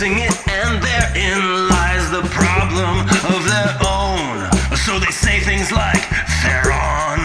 sing 0.00 0.16
it, 0.16 0.48
and 0.48 0.82
therein 0.82 1.68
lies 1.68 2.10
the 2.10 2.22
problem 2.32 3.00
of 3.36 3.44
their 3.44 3.72
own. 3.84 4.48
So 4.74 4.98
they 4.98 5.12
say 5.12 5.40
things 5.40 5.70
like, 5.70 6.00
they're 6.42 6.72
on. 6.72 7.20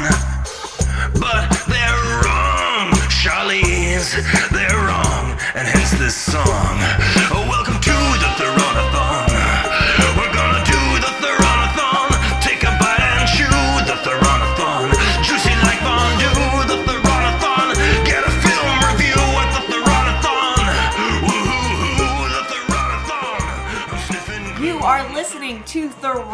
But 1.13 1.47
they're 1.71 2.03
wrong, 2.19 2.91
Charlize, 3.07 4.11
they're 4.51 4.81
wrong, 4.87 5.39
and 5.55 5.65
hence 5.65 5.91
this 5.91 6.17
song. 6.17 6.75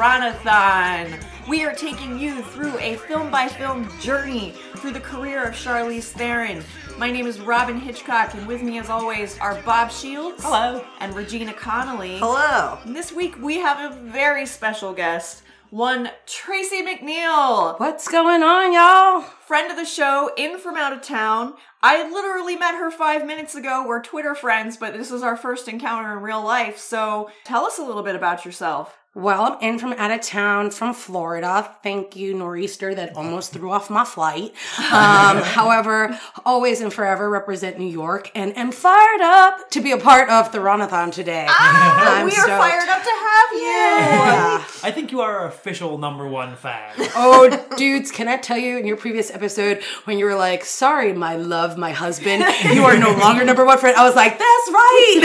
To 0.02 0.08
Theronathon. 0.08 1.48
We 1.48 1.64
are 1.64 1.76
taking 1.76 2.18
you 2.18 2.42
through 2.42 2.76
a 2.80 2.96
film 2.96 3.30
by 3.30 3.48
film 3.48 3.88
journey 4.00 4.56
through 4.78 4.94
the 4.94 5.00
career 5.00 5.44
of 5.44 5.54
Charlize 5.54 6.06
Theron. 6.06 6.64
My 6.98 7.12
name 7.12 7.28
is 7.28 7.40
Robin 7.40 7.80
Hitchcock, 7.80 8.34
and 8.34 8.48
with 8.48 8.64
me, 8.64 8.80
as 8.80 8.90
always, 8.90 9.38
are 9.40 9.62
Bob 9.62 9.92
Shields. 9.92 10.44
Hello. 10.44 10.84
And 11.02 11.16
Regina 11.16 11.54
Connolly. 11.54 12.18
Hello. 12.18 12.80
And 12.84 12.96
this 12.96 13.12
week, 13.12 13.40
we 13.40 13.58
have 13.58 13.92
a 13.92 13.96
very 13.96 14.48
special 14.48 14.92
guest, 14.92 15.44
one 15.70 16.10
Tracy 16.26 16.82
McNeil. 16.82 17.80
What's 17.80 18.08
going 18.08 18.42
on, 18.42 18.74
y'all? 18.74 19.30
friend 19.52 19.70
of 19.70 19.78
the 19.78 19.86
show, 19.86 20.32
in 20.38 20.58
from 20.58 20.78
out 20.78 20.94
of 20.94 21.02
town. 21.02 21.54
I 21.84 22.10
literally 22.10 22.56
met 22.56 22.76
her 22.76 22.90
five 22.90 23.28
minutes 23.28 23.54
ago. 23.54 23.86
We're 23.86 24.02
Twitter 24.02 24.34
friends, 24.34 24.78
but 24.78 24.94
this 24.94 25.12
is 25.12 25.22
our 25.22 25.36
first 25.36 25.68
encounter 25.68 26.14
in 26.14 26.24
real 26.24 26.42
life. 26.42 26.78
So 26.78 27.30
tell 27.44 27.66
us 27.66 27.78
a 27.78 27.84
little 27.84 28.02
bit 28.02 28.16
about 28.16 28.46
yourself. 28.46 28.98
Well, 29.14 29.44
I'm 29.44 29.60
in 29.74 29.78
from 29.78 29.92
out 29.94 30.10
of 30.12 30.22
town 30.22 30.72
from 30.72 30.94
Florida. 30.94 31.70
Thank 31.84 32.16
you, 32.16 32.34
Nor'easter, 32.34 32.96
that 32.96 33.18
almost 33.18 33.52
threw 33.52 33.70
off 33.70 33.90
my 33.90 34.06
flight. 34.06 34.54
Um, 34.80 35.38
however, 35.44 36.18
always 36.46 36.80
and 36.80 36.94
forever 36.94 37.30
represent 37.30 37.78
New 37.78 37.90
York 37.90 38.32
and 38.34 38.56
am 38.58 38.72
fired 38.72 39.20
up 39.20 39.70
to 39.72 39.82
be 39.82 39.92
a 39.92 39.98
part 39.98 40.30
of 40.30 40.54
the 40.54 40.60
Theronathon 40.60 41.12
today. 41.12 41.46
Ah, 41.50 42.20
I'm 42.20 42.26
we 42.26 42.32
are 42.32 42.36
stoked. 42.36 42.52
fired 42.52 42.88
up 42.88 43.04
to 43.04 43.10
have 43.10 43.52
you. 43.52 43.68
Yeah. 43.68 44.64
I 44.84 44.92
think 44.96 45.12
you 45.12 45.20
are 45.20 45.40
our 45.40 45.48
official 45.48 45.98
number 45.98 46.26
one 46.26 46.56
fan. 46.56 46.94
Oh, 47.14 47.50
dudes, 47.76 48.12
can 48.12 48.30
I 48.30 48.38
tell 48.38 48.58
you 48.58 48.78
in 48.78 48.88
your 48.88 48.96
previous 48.96 49.30
episode 49.30 49.84
when 50.06 50.20
you 50.20 50.26
were 50.26 50.36
like, 50.36 50.64
sorry, 50.64 51.12
my 51.12 51.36
love, 51.36 51.78
my 51.78 51.92
husband, 51.92 52.46
you 52.74 52.86
are 52.86 52.98
no 52.98 53.12
longer 53.18 53.44
number 53.44 53.66
one 53.66 53.78
friend? 53.78 53.98
I 53.98 54.06
was 54.06 54.16
like, 54.16 54.40
that's 54.40 54.72
right. 54.72 55.18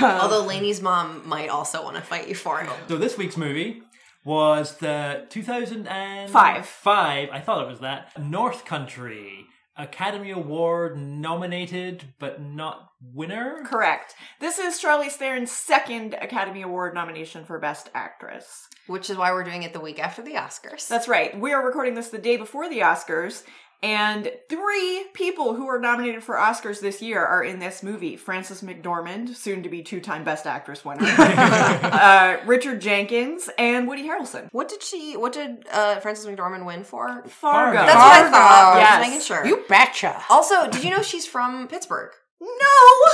Although 0.22 0.44
Lainey's 0.44 0.80
mom 0.80 1.20
might 1.32 1.48
also 1.48 1.82
want 1.82 1.96
to 1.96 2.02
fight 2.02 2.28
you 2.28 2.34
for 2.34 2.60
it. 2.60 2.68
so 2.88 2.98
this 2.98 3.16
week's 3.16 3.38
movie 3.38 3.82
was 4.22 4.76
the 4.76 5.24
2005. 5.30 6.30
Five. 6.30 6.66
Five. 6.66 7.30
I 7.32 7.40
thought 7.40 7.62
it 7.62 7.68
was 7.68 7.80
that. 7.80 8.10
North 8.20 8.66
Country. 8.66 9.46
Academy 9.74 10.30
Award 10.30 10.98
nominated, 10.98 12.04
but 12.18 12.42
not 12.42 12.90
winner. 13.00 13.62
Correct. 13.64 14.14
This 14.38 14.58
is 14.58 14.78
Charlize 14.78 15.12
Theron's 15.12 15.50
second 15.50 16.14
Academy 16.20 16.60
Award 16.60 16.92
nomination 16.92 17.46
for 17.46 17.58
Best 17.58 17.88
Actress. 17.94 18.68
Which 18.86 19.08
is 19.08 19.16
why 19.16 19.32
we're 19.32 19.44
doing 19.44 19.62
it 19.62 19.72
the 19.72 19.80
week 19.80 19.98
after 19.98 20.20
the 20.20 20.34
Oscars. 20.34 20.86
That's 20.86 21.08
right. 21.08 21.38
We 21.40 21.54
are 21.54 21.64
recording 21.64 21.94
this 21.94 22.10
the 22.10 22.18
day 22.18 22.36
before 22.36 22.68
the 22.68 22.80
Oscars, 22.80 23.44
and 23.82 24.30
three 24.48 25.04
people 25.12 25.54
who 25.54 25.66
are 25.68 25.78
nominated 25.80 26.22
for 26.22 26.36
Oscars 26.36 26.80
this 26.80 27.02
year 27.02 27.24
are 27.24 27.42
in 27.42 27.58
this 27.58 27.82
movie 27.82 28.16
Frances 28.16 28.62
McDormand, 28.62 29.34
soon 29.34 29.62
to 29.64 29.68
be 29.68 29.82
two 29.82 30.00
time 30.00 30.22
Best 30.24 30.46
Actress 30.46 30.84
winner, 30.84 31.04
uh, 31.18 32.36
Richard 32.46 32.80
Jenkins, 32.80 33.48
and 33.58 33.88
Woody 33.88 34.04
Harrelson. 34.04 34.48
what 34.52 34.68
did 34.68 34.82
she? 34.82 35.16
What 35.16 35.32
did 35.32 35.66
uh, 35.72 35.96
Frances 36.00 36.26
McDormand 36.26 36.64
win 36.66 36.84
for? 36.84 37.08
Fargo. 37.08 37.28
Fargo. 37.28 37.78
That's 37.78 37.94
what 37.94 38.26
I 38.26 38.30
thought. 38.30 38.72
I 38.72 38.74
was 38.74 38.80
Yes. 38.82 38.90
just 38.90 39.10
making 39.10 39.20
sure. 39.26 39.46
you 39.46 39.64
betcha. 39.68 40.22
Also, 40.30 40.70
did 40.70 40.84
you 40.84 40.90
know 40.90 41.02
she's 41.02 41.26
from 41.26 41.68
Pittsburgh? 41.68 42.10
No! 42.40 42.48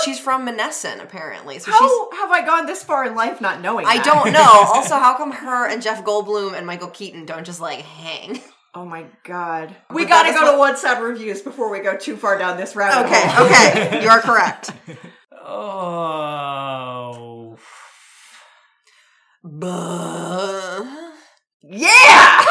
She's 0.05 0.19
from 0.19 0.47
Monessen, 0.47 1.03
apparently. 1.03 1.59
So 1.59 1.71
she's. 1.71 1.81
How 1.81 2.11
have 2.13 2.31
I 2.31 2.47
gone 2.47 2.65
this 2.65 2.83
far 2.83 3.05
in 3.07 3.15
life 3.15 3.43
not 3.43 3.61
knowing 3.61 3.85
I 3.87 3.97
that? 3.97 4.05
don't 4.05 4.33
know. 4.33 4.41
Also, 4.79 4.95
how 4.97 5.17
come 5.19 5.33
her 5.33 5.69
and 5.69 5.83
Jeff 5.83 6.03
Goldblum 6.05 6.55
and 6.57 6.67
Michael 6.67 6.89
Keaton 6.89 7.27
don't 7.27 7.45
just 7.45 7.61
like 7.61 7.81
hang? 7.81 8.41
Oh 8.75 8.85
my 8.85 9.07
god. 9.25 9.75
We 9.91 10.05
But 10.05 10.09
gotta 10.11 10.33
go 10.33 10.45
is 10.47 10.51
to 10.53 10.59
one 10.59 10.77
side 10.77 11.01
reviews 11.03 11.41
before 11.43 11.71
we 11.71 11.81
go 11.81 11.97
too 11.97 12.17
far 12.17 12.39
down 12.39 12.57
this 12.57 12.77
rabbit 12.77 13.07
Okay, 13.07 13.23
hole. 13.29 13.47
okay, 13.47 14.03
you 14.05 14.09
are 14.09 14.21
correct. 14.21 14.71
Oh. 15.91 17.57
Buh. 19.43 20.85
Yeah! 21.63 22.45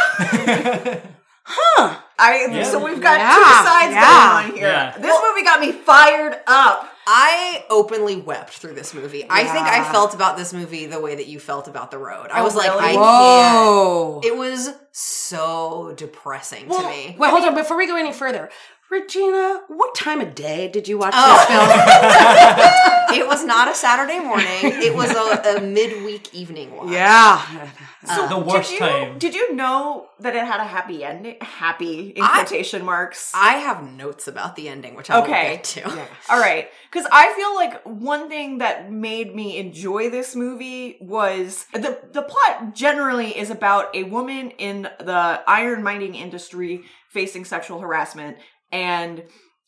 Huh. 1.50 1.96
I 2.20 2.46
Yeah. 2.52 2.64
so 2.64 2.84
we've 2.84 3.00
got 3.00 3.20
Yeah, 3.20 3.34
two 3.34 3.42
sides 3.70 3.94
yeah. 3.94 4.04
going 4.04 4.52
on 4.52 4.58
here. 4.58 4.68
Yeah. 4.68 4.98
This 4.98 5.18
movie 5.30 5.44
got 5.44 5.62
me 5.62 5.72
fired 5.72 6.42
up. 6.46 6.92
I 7.10 7.64
openly 7.70 8.18
wept 8.18 8.50
through 8.52 8.74
this 8.74 8.94
movie. 8.94 9.26
I 9.30 9.46
think 9.46 9.66
I 9.66 9.90
felt 9.94 10.14
about 10.14 10.36
this 10.36 10.52
movie 10.54 10.88
the 10.88 11.00
way 11.00 11.16
that 11.16 11.28
you 11.28 11.40
felt 11.40 11.70
about 11.70 11.90
The 11.90 11.98
Road. 11.98 12.28
I 12.32 12.42
Oh, 12.42 12.44
was 12.44 12.54
like, 12.54 12.70
really? 12.70 12.84
I 12.84 12.94
can't. 12.94 14.26
It 14.26 14.36
was 14.38 14.72
so 14.92 15.94
depressing 15.96 16.68
to 16.68 16.90
me. 16.90 17.16
Wait, 17.18 17.30
hold 17.30 17.44
on. 17.46 17.56
Before 17.56 17.78
we 17.78 17.88
go 17.88 17.96
any 17.96 18.12
further, 18.12 18.50
Regina, 18.90 19.62
what 19.68 19.96
time 19.96 20.22
of 20.22 20.34
day 20.34 20.70
did 20.70 20.88
you 20.88 20.98
watch 20.98 21.14
Oh. 21.16 21.36
this 21.36 21.46
film? 21.46 23.20
it 23.22 23.28
was 23.28 23.44
not 23.44 23.68
a 23.68 23.76
Saturday 23.76 24.20
morning. 24.20 24.48
It 24.64 24.96
was 24.96 25.12
a, 25.12 25.58
a 25.58 25.62
midweek 25.62 26.34
evening 26.34 26.74
watch. 26.76 26.90
yeah. 26.92 27.70
Uh, 28.08 28.28
the 28.30 28.38
worst 28.38 28.70
did 28.70 28.80
you, 28.80 28.88
time. 28.88 29.20
Did 29.20 29.36
you 29.36 29.54
know 29.54 30.08
that 30.22 30.36
it 30.38 30.46
had 30.46 30.62
a 30.62 30.64
happy 30.64 31.04
ending? 31.04 31.36
Happy 31.42 32.12
in 32.12 32.24
I- 32.24 32.44
quotation 32.46 32.86
marks. 32.86 33.32
I 33.36 33.56
have 33.56 33.84
notes 33.84 34.26
about 34.30 34.56
the 34.56 34.70
ending, 34.70 34.96
which 34.96 35.10
I 35.10 35.18
will 35.18 35.24
Okay. 35.26 35.56
get 35.56 35.64
to. 35.66 36.08
All 36.30 36.40
right, 36.40 36.70
because 36.90 37.06
I 37.12 37.34
feel 37.34 37.56
like 37.56 37.82
one 37.84 38.30
thing 38.30 38.60
that 38.60 38.90
made 38.90 39.36
me 39.36 39.58
enjoy 39.58 40.10
this 40.10 40.34
movie 40.34 40.98
was 41.02 41.66
the 41.74 42.00
the 42.14 42.22
plot. 42.22 42.74
Generally, 42.74 43.38
is 43.38 43.50
about 43.50 43.94
a 43.94 44.04
woman 44.04 44.52
in 44.52 44.84
the 45.00 45.42
iron 45.46 45.84
mining 45.84 46.16
industry 46.16 46.84
facing 47.10 47.44
sexual 47.46 47.80
harassment, 47.80 48.38
and 48.72 49.24